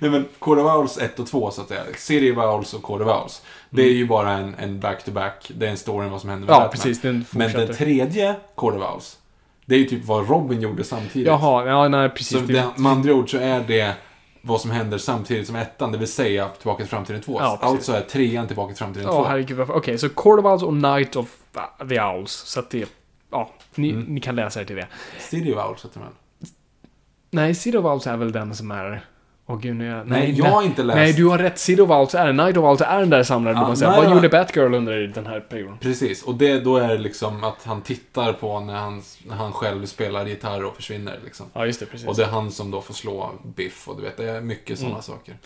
[0.00, 1.82] Nej men, Code of Owls 1 och 2 så att säga.
[1.96, 3.42] Serie of Owls och Code of Owls.
[3.70, 5.50] Det är ju bara en, en back-to-back.
[5.56, 6.62] Det är en story om vad som händer med Mm.
[6.62, 6.82] Ja, Batman.
[6.82, 7.00] precis.
[7.02, 9.18] Den Men den tredje Code of Owls.
[9.64, 11.28] Det är ju typ vad Robin gjorde samtidigt.
[11.28, 12.38] Jaha, ja, nej, precis.
[12.40, 13.94] Så det, med andra ord så är det
[14.48, 17.40] vad som händer samtidigt som ettan, det vill säga Tillbaka till framtiden 2.
[17.40, 19.14] Ja, alltså är trean Tillbaka till framtiden 2.
[19.14, 19.60] Ja, herregud.
[19.60, 21.36] Okej, så Court of Owls och Night of
[21.88, 22.30] the Owls.
[22.32, 22.88] Så att det...
[23.30, 24.02] Ja, ni, Mm.
[24.14, 24.86] ni kan läsa er till det.
[25.18, 26.12] City of Owls heter den.
[27.30, 29.04] Nej, City of Owls är väl den som är...
[29.50, 30.08] Åh gud, nu jag...
[30.08, 30.96] Nej, jag har inte läst.
[30.96, 31.58] Nej, du har rätt.
[31.90, 33.56] Owls är Night of Owls är den där samlaren.
[33.56, 34.14] Ja, nej, Vad ja.
[34.14, 35.78] gjorde Batgirl under den här perioden?
[35.80, 39.52] Precis, och det, då är det liksom att han tittar på när han, när han
[39.52, 41.18] själv spelar gitarr och försvinner.
[41.24, 41.46] Liksom.
[41.52, 41.86] Ja, just det.
[41.86, 42.08] Precis.
[42.08, 44.78] Och det är han som då får slå Biff och du vet, det är mycket
[44.78, 45.02] sådana Mm.
[45.02, 45.36] saker.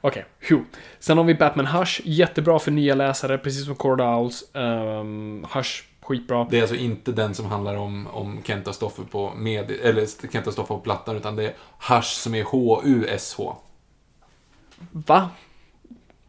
[0.00, 0.58] Okej, okay.
[0.98, 2.00] Sen har vi Batman Hush.
[2.04, 4.44] Jättebra för nya läsare, precis som of Owls.
[4.52, 6.46] Um, Hush, skitbra.
[6.50, 10.52] Det är alltså inte den som handlar om, om Kenta Stoffer på med, eller Kenta
[10.52, 11.52] Stoffer på plattan, utan det är
[11.88, 13.56] Hush som är H-U-S-H.
[14.92, 15.30] Va?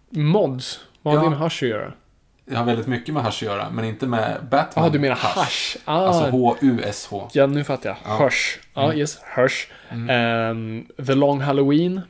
[0.09, 0.79] Mods?
[1.01, 1.23] Vad har Ja.
[1.23, 1.93] det med Hush att göra?
[2.45, 4.85] Det har väldigt mycket med Hush att göra, men inte med Batman.
[4.85, 5.77] Ja, du menar Hush?
[5.85, 7.29] Ah, Alltså H-U-S-H.
[7.33, 7.97] ja, nu fattar jag.
[8.05, 8.23] Ja.
[8.25, 8.59] Hush.
[8.73, 9.67] Ja, yes, Hush.
[10.09, 12.01] Ehm, The Long Halloween.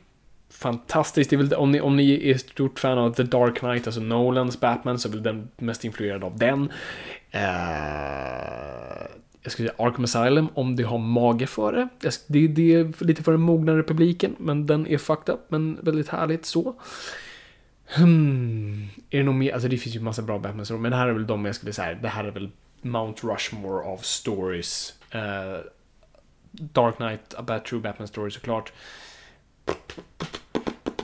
[0.50, 1.30] Fantastiskt.
[1.30, 4.00] Det är väl, om, ni, om ni är stort fan av The Dark Knight, alltså
[4.00, 6.72] Nolans Batman, så är väl den mest influerad av den.
[7.30, 7.40] Eh,
[9.42, 11.88] jag skulle säga Arkham Asylum, om det har mage för det.
[12.26, 16.08] Det, det är lite för den mognare publiken, men den är fucked up, men väldigt
[16.08, 16.74] härligt så.
[17.86, 18.88] Hmm.
[19.10, 21.08] Är det nog mer, alltså det finns ju massa bra batman stories men det här
[21.08, 22.50] är väl de jag skulle säga, det här är väl
[22.82, 24.94] Mount Rushmore of stories.
[25.14, 25.60] Uh,
[26.50, 28.72] Dark Knight, A Bad True Batman Story såklart.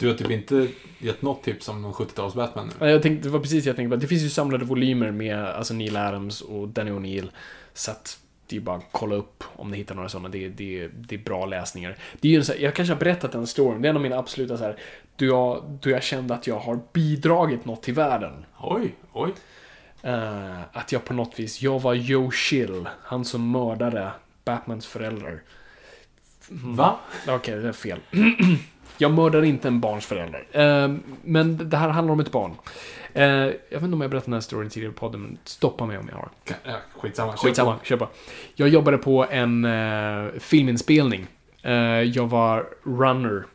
[0.01, 0.69] Du har typ inte
[0.99, 2.87] gett något tips om någon 70-tals Batman nu.
[2.87, 4.01] Ja, Jag tänkte, det var precis det jag tänkte på.
[4.01, 7.31] Det finns ju samlade volymer med alltså Neil Adams och Danny O'Neill.
[7.75, 10.29] Så att det är bara att kolla upp om ni hittar några sådana.
[10.29, 11.97] Det, det, det är bra läsningar.
[12.21, 13.83] Det är ju en så här, jag kanske har berättat den storyn.
[13.83, 14.77] Det är en av mina absoluta så här,
[15.17, 18.45] då jag, då jag kände att jag har bidragit något till världen.
[18.61, 19.33] Oj, oj.
[20.03, 24.11] Eh, att jag på något vis, jag var Joe Chill, han som mördade
[24.45, 25.43] Batmans föräldrar.
[26.49, 26.97] Va?
[27.29, 28.01] Okej, det är fel.
[28.99, 30.47] jag mördar inte en barns förälder.
[30.53, 32.55] Eh, men det här handlar om ett barn.
[33.13, 35.87] Eh, jag vet inte om jag berättat den här storyn tidigare i podden, men stoppa
[35.87, 36.29] mig om jag har.
[36.65, 37.37] Ja, skitsamma.
[37.37, 38.09] Skitsamma, kör på.
[38.55, 41.27] Jag jobbade på en eh, filminspelning.
[41.63, 43.47] Eh, jag var runner,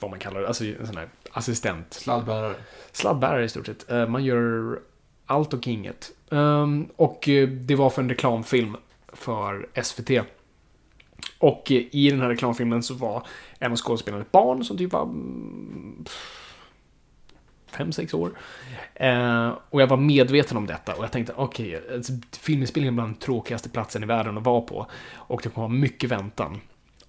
[0.00, 1.94] vad man kallar det, alltså en sån här assistent.
[1.94, 2.54] Sladdbärare.
[2.92, 3.90] Sladdbärare i stort sett.
[3.90, 4.78] Eh, man gör
[5.26, 6.10] allt och inget.
[6.30, 8.76] Ehm, och eh, det var för en reklamfilm
[9.12, 10.10] för SVT.
[11.38, 13.26] Och eh, i den här reklamfilmen så var
[13.64, 16.04] en av skådespelarna ett barn som typ var mm,
[17.66, 18.32] fem, sex år.
[18.94, 22.02] Eh, och jag var medveten om detta och jag tänkte okej, okay,
[22.40, 24.86] filminspelningen är bland den tråkigaste platsen i världen att vara på.
[25.14, 26.60] Och det kommer vara mycket väntan.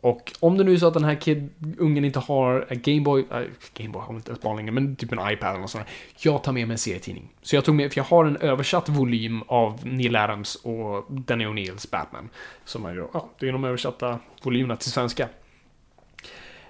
[0.01, 3.25] Och om det nu är så att den här kid, ungen inte har en Gameboy,
[3.31, 3.41] äh,
[3.73, 5.93] Gameboy har inte ens barn längre, men typ en iPad eller något sånt där.
[6.17, 7.29] Jag tar med mig en serietidning.
[7.41, 11.45] Så jag tog med, för jag har en översatt volym av Neil Adams och Danny
[11.45, 12.29] O'Neills Batman.
[12.65, 15.27] Som är, ja, det är de översatta volymerna till svenska.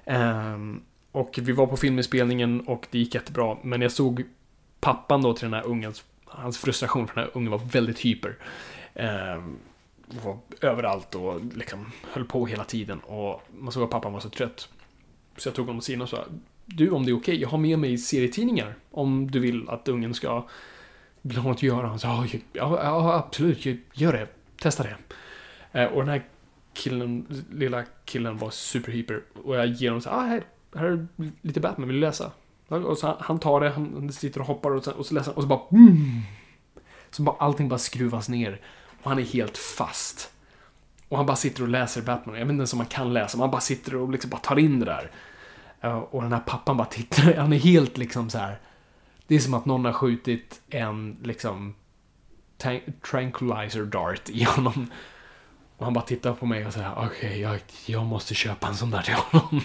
[0.06, 4.23] Um, och vi var på filminspelningen och det gick jättebra, men jag såg
[4.80, 5.94] pappan då till den här ungen,
[6.26, 8.38] hans frustration för den här ungen var väldigt hyper.
[8.94, 9.57] Um,
[10.23, 14.30] var överallt och liksom höll på hela tiden och man såg att pappan var så
[14.30, 14.69] trött.
[15.38, 16.26] Så jag tog honom åt sidan och sa
[16.65, 20.14] Du, om det är okej, jag har med mig serietidningar om du vill att ungen
[20.14, 20.48] ska
[21.22, 21.88] vill ha något att göra.
[21.88, 24.27] Han sa ja, ja, absolut, gör det,
[24.61, 24.95] testa det.
[25.72, 26.23] Ehm, och den här
[26.76, 30.43] killen, lilla killen var superhyper och jag ger honom så här, ah, här,
[30.76, 31.07] här är
[31.41, 32.31] lite Batman, vill du läsa?
[32.68, 35.31] Och så han, han tar det, han sitter och hoppar och så, och så läser
[35.31, 36.22] han och så bara mm,
[37.11, 38.61] Så bara allting bara skruvas ner.
[39.03, 40.31] Och han är helt fast.
[41.10, 42.35] Och han bara sitter och läser Batman.
[42.35, 44.41] Jag vet inte ens om man kan läsa, men han bara sitter och liksom bara
[44.41, 45.11] tar in det där.
[45.81, 48.60] Eh, och den här pappan bara tittar, han är helt liksom så här.
[49.27, 51.76] Det är som att någon har skjutit en liksom
[53.02, 54.88] tranquilizer dart i honom.
[55.77, 58.91] Och han bara tittar på mig och säger okej, jag, jag måste köpa en sån
[58.91, 59.61] där till honom.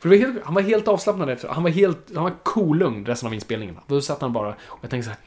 [0.00, 3.06] För det var helt, han var helt avslappnad efter, han var helt, han var kolugn
[3.06, 3.76] resten av inspelningen.
[3.86, 5.20] Då satt han bara och jag tänkte så här,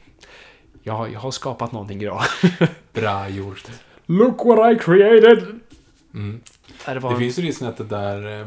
[0.82, 2.22] ja, jag har skapat någonting bra.
[2.92, 3.64] Bra gjort.
[4.06, 5.60] Look what I created!
[6.14, 6.40] Mm.
[6.86, 8.46] Det var Det en- finns ju risken att det där, eh,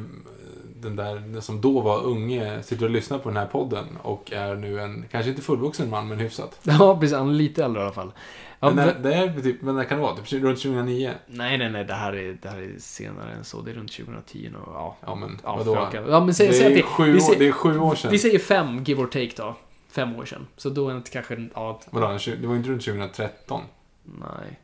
[0.76, 4.32] den där den som då var unge sitter och lyssnar på den här podden och
[4.32, 6.60] är nu en, kanske inte fullvuxen man, men hyfsat.
[6.64, 7.18] Ja, precis.
[7.18, 8.12] Han är lite äldre i alla fall.
[8.60, 10.15] Ja, men men- det är typ, men när kan det vara?
[10.15, 11.11] Typ runt 2009?
[11.27, 11.86] Nej, nej, nej.
[11.86, 13.61] Det här, är, det här är senare än så.
[13.61, 14.57] Det är runt 2010 nu.
[14.65, 15.88] Ja, Ja, men ja, vadå?
[16.10, 18.11] Ja, men säg, det, säg är det, sju vi, säger, det är sju år sedan.
[18.11, 19.56] vi säger fem, give or take då.
[19.91, 20.48] Fem år sedan.
[20.57, 23.61] Så då är det kanske, ja, Vadå, det var inte runt 2013?
[24.03, 24.60] nej.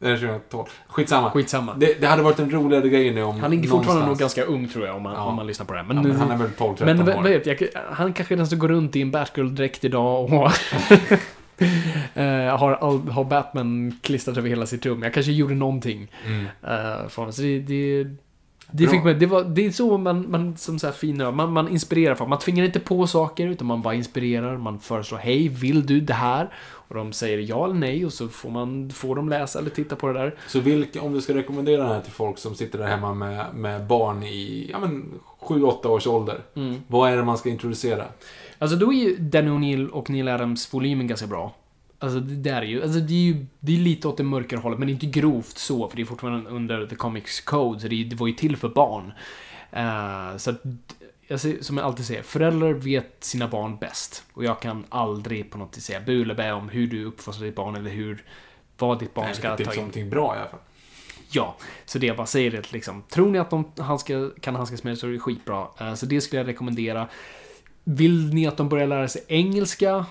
[0.00, 0.66] Eller 2012?
[0.88, 1.30] Skitsamma.
[1.30, 1.74] Skitsamma.
[1.74, 4.68] Det, det hade varit en roligare grej nu om Han är fortfarande nog ganska ung
[4.68, 5.24] tror jag, om man, Ja.
[5.24, 5.86] om man lyssnar på det här.
[5.88, 7.04] Ja, Men, men han är väl 12-13 men år.
[7.14, 10.50] vad vet jag, han kanske den som går runt i en Batgirl-dräkt idag och
[12.14, 15.02] eh, har, har Batman klistrat över hela sitt rum.
[15.02, 16.10] Jag kanske gjorde någonting.
[16.26, 16.40] Mm.
[16.44, 17.32] Uh, för honom.
[17.32, 18.06] så det, det,
[18.70, 21.52] Det, fick mig, det, var, det är så man, man som så här finare, man,
[21.52, 22.30] man inspirerar folk.
[22.30, 24.56] Man tvingar inte på saker, utan man bara inspirerar.
[24.56, 26.48] Man föreslår, hej, vill du det här?
[26.88, 29.96] Och de säger ja eller nej och så får man får de läsa eller titta
[29.96, 30.34] på det där.
[30.46, 33.54] Så vilka, om du ska rekommendera den här till folk som sitter där hemma med,
[33.54, 36.40] med barn i ja, men 7-8 års ålder.
[36.54, 36.82] Mm.
[36.86, 38.04] Vad är det man ska introducera?
[38.58, 41.54] Alltså då är ju Danny O'Neill och Neil Adams volymen ganska bra.
[41.98, 44.60] Alltså det där är ju, alltså det är ju, det är lite åt det mörkare
[44.60, 47.80] hållet, men det är inte grovt så, för det är fortfarande under The Comics Code,
[47.80, 49.12] så det, är- det var ju till för barn.
[49.72, 50.62] Eh, så att,
[51.28, 54.24] jag säger, som jag alltid säger, föräldrar vet sina barn bäst.
[54.32, 57.46] Och jag kan aldrig på något sätt säga bu eller bä om hur du uppfostrar
[57.46, 58.24] ditt barn eller hur,
[58.78, 59.76] vad ditt barn Nej, ska det är ta in.
[59.78, 60.60] någonting bra i alla fall.
[61.30, 64.54] Ja, så det jag bara säger är att liksom, tror ni att de handska, kan
[64.56, 65.66] handskas med det så är det skitbra.
[65.80, 67.08] Eh, Så det skulle jag rekommendera.
[67.84, 70.06] Vill ni att de börjar lära sig engelska?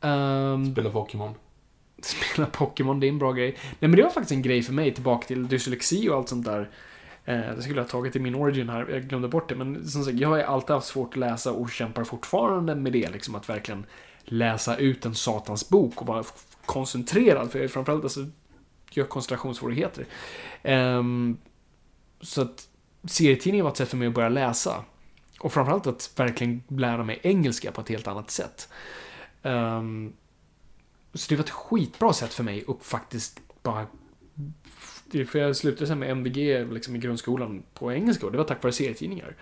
[0.00, 1.34] Ehm, Spela Pokémon.
[2.02, 3.50] spela Pokémon, det är en bra grej.
[3.50, 6.44] Nej men det var faktiskt en grej för mig, tillbaka till dyslexi och allt sånt
[6.44, 6.70] där.
[7.24, 9.54] Eh, Det skulle jag ha tagit i min origin här, jag glömde bort det.
[9.54, 12.92] Men som sagt, jag har ju alltid haft svårt att läsa och kämpar fortfarande med
[12.92, 13.10] det.
[13.10, 13.86] Liksom att verkligen
[14.24, 16.24] läsa ut en satans bok och vara
[16.66, 17.50] koncentrerad.
[17.50, 18.26] För jag är framförallt alltså,
[18.90, 20.06] jag har koncentrationssvårigheter.
[20.62, 21.36] Ehm,
[22.20, 22.68] så att
[23.04, 24.84] serietidningen var ett sätt för mig att börja läsa.
[25.42, 28.68] Och framförallt att verkligen lära mig engelska på ett helt annat sätt.
[29.42, 30.12] Um,
[31.14, 33.86] så det var ett skitbra sätt för mig att faktiskt bara...
[35.26, 38.62] För jag slutade sen med MVG liksom i grundskolan på engelska och det var tack
[38.62, 39.36] vare serietidningar.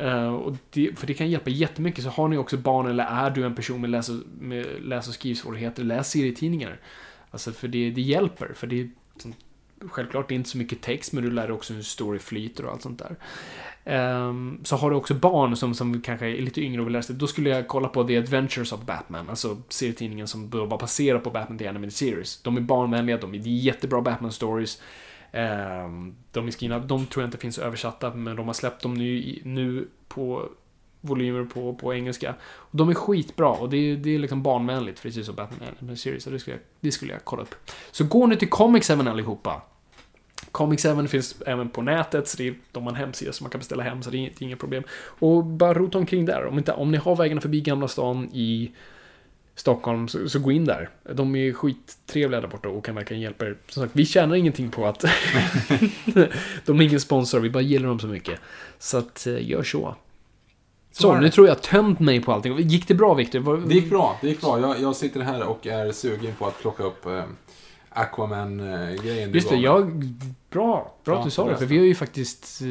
[0.00, 2.04] Uh, och det, för det kan hjälpa jättemycket.
[2.04, 5.08] Så har ni också barn eller är du en person med läs och, med läs
[5.08, 6.80] och skrivsvårigheter, läs serietidningar.
[7.30, 8.52] Alltså för det, det hjälper.
[8.54, 8.90] För det är
[9.88, 12.64] självklart det är inte så mycket text men du lär dig också hur story flyter
[12.64, 13.16] och allt sånt där.
[13.84, 17.02] Ehm, så har du också barn som, som kanske är lite yngre och vill lära
[17.02, 20.78] sig, då skulle jag kolla på The Adventures of Batman, alltså serietidningen som bara vara
[20.78, 22.42] baserad på Batman The Animated Series.
[22.42, 24.80] De är barnvänliga, de är jättebra Batman-stories.
[25.32, 28.94] Ehm, de är skrivna, de tror jag inte finns översatta, men de har släppt dem
[28.94, 30.48] nu, nu på
[31.00, 32.34] volymer på, på engelska.
[32.42, 35.66] Och de är skitbra och det är, det är liksom barnvänligt, precis som Batman The
[35.66, 37.54] Animated Series, så det skulle, jag, det skulle jag kolla upp.
[37.90, 39.62] Så gå nu till Comics 7 allihopa.
[40.52, 43.50] Comic 7 finns även på nätet, så det är, de har en hemsida som man
[43.50, 44.82] kan beställa hem, så det är inget, inget problem.
[45.02, 46.46] Och bara rota omkring där.
[46.46, 48.72] Om, inte, om ni har vägarna förbi Gamla stan i
[49.54, 50.90] Stockholm, så, så gå in där.
[51.14, 53.56] De är skittrevliga där borta och kan verkligen hjälpa er.
[53.68, 55.00] Som sagt, vi tjänar ingenting på att...
[56.66, 58.40] de är ingen sponsor, vi bara gillar dem så mycket.
[58.78, 59.94] Så att, eh, gör så.
[60.92, 61.20] Så, det.
[61.20, 62.58] nu tror jag tömt mig på allting.
[62.58, 63.38] Gick det bra, Victor?
[63.38, 64.60] Var- Det gick bra, det gick bra.
[64.60, 67.22] Jag, jag sitter här och är sugen på att plocka upp eh,
[67.90, 69.32] Aquaman-grejen.
[69.32, 70.04] du Just det, jag...
[70.50, 71.56] Bra, bra att du sa det.
[71.56, 72.60] För vi har ju faktiskt...
[72.62, 72.66] eh,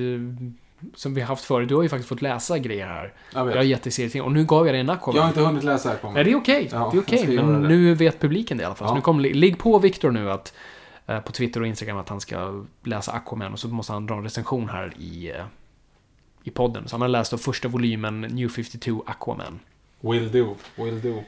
[0.95, 3.13] Som vi har haft förut, du har ju faktiskt fått läsa grejer här.
[3.33, 3.55] Jag vet.
[3.55, 5.15] Jag har gett dig serietidningar och nu gav jag dig en Aquaman.
[5.15, 6.13] Jag har inte hunnit läsa Aquaman.
[6.13, 6.69] Nej, det är okej.
[6.71, 7.33] Ja, det är okej.
[7.35, 8.87] göra Men nu vet publiken det i alla fall.
[8.87, 8.95] Så Ja.
[8.95, 10.53] nu kommer, ligg på Victor nu att
[11.07, 14.15] eh, på Twitter och Instagram att han ska läsa Aquaman och så måste han dra
[14.15, 15.45] en recension här i, eh,
[16.43, 16.87] i podden.
[16.87, 19.59] Så han har läst då första volymen New 52 Aquaman.
[20.01, 21.23] Will do, will do.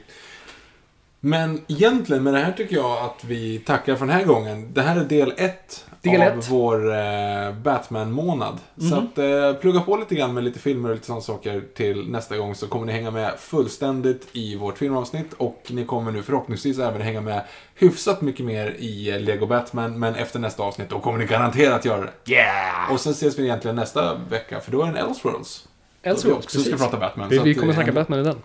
[1.24, 4.72] Men egentligen med det här tycker jag att vi tackar för den här gången.
[4.74, 6.50] Det här är del ett Del av ett.
[6.50, 8.58] vår eh, Batman-månad.
[8.76, 8.92] Så Mhm.
[8.98, 12.36] att eh, plugga på lite grann med lite filmer och lite sådana saker till nästa
[12.36, 16.78] gång så kommer ni hänga med fullständigt i vårt filmavsnitt och ni kommer nu förhoppningsvis
[16.78, 17.42] även hänga med
[17.74, 21.84] hyfsat mycket mer i eh, Lego Batman men efter nästa avsnitt då kommer ni garanterat
[21.84, 22.32] göra det.
[22.32, 22.92] Yeah!
[22.92, 25.68] Och sen ses vi egentligen nästa vecka för då är det en Elseworlds.
[26.02, 26.82] Elseworlds, Då vi också ska precis.
[26.86, 27.28] prata Batman.
[27.28, 28.36] Vi, så vi att, kommer eh, snacka Batman i den.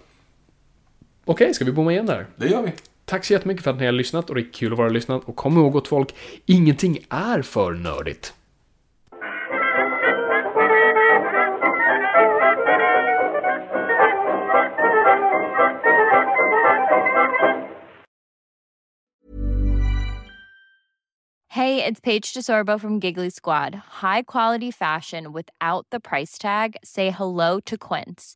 [1.30, 2.28] Okej, ska vi bomma igen där?
[2.36, 2.74] Det gör vi.
[3.06, 5.24] Tack så jättemycket för att ni har lyssnat och det är kul att vara lyssnat.
[5.26, 8.34] Och kom ihåg gott folk, ingenting är för nördigt.
[21.50, 23.76] Hey, it's Paige DeSorbo from Giggly Squad.
[24.02, 26.76] High quality fashion without the price tag.
[26.84, 28.36] Say hello to Quince.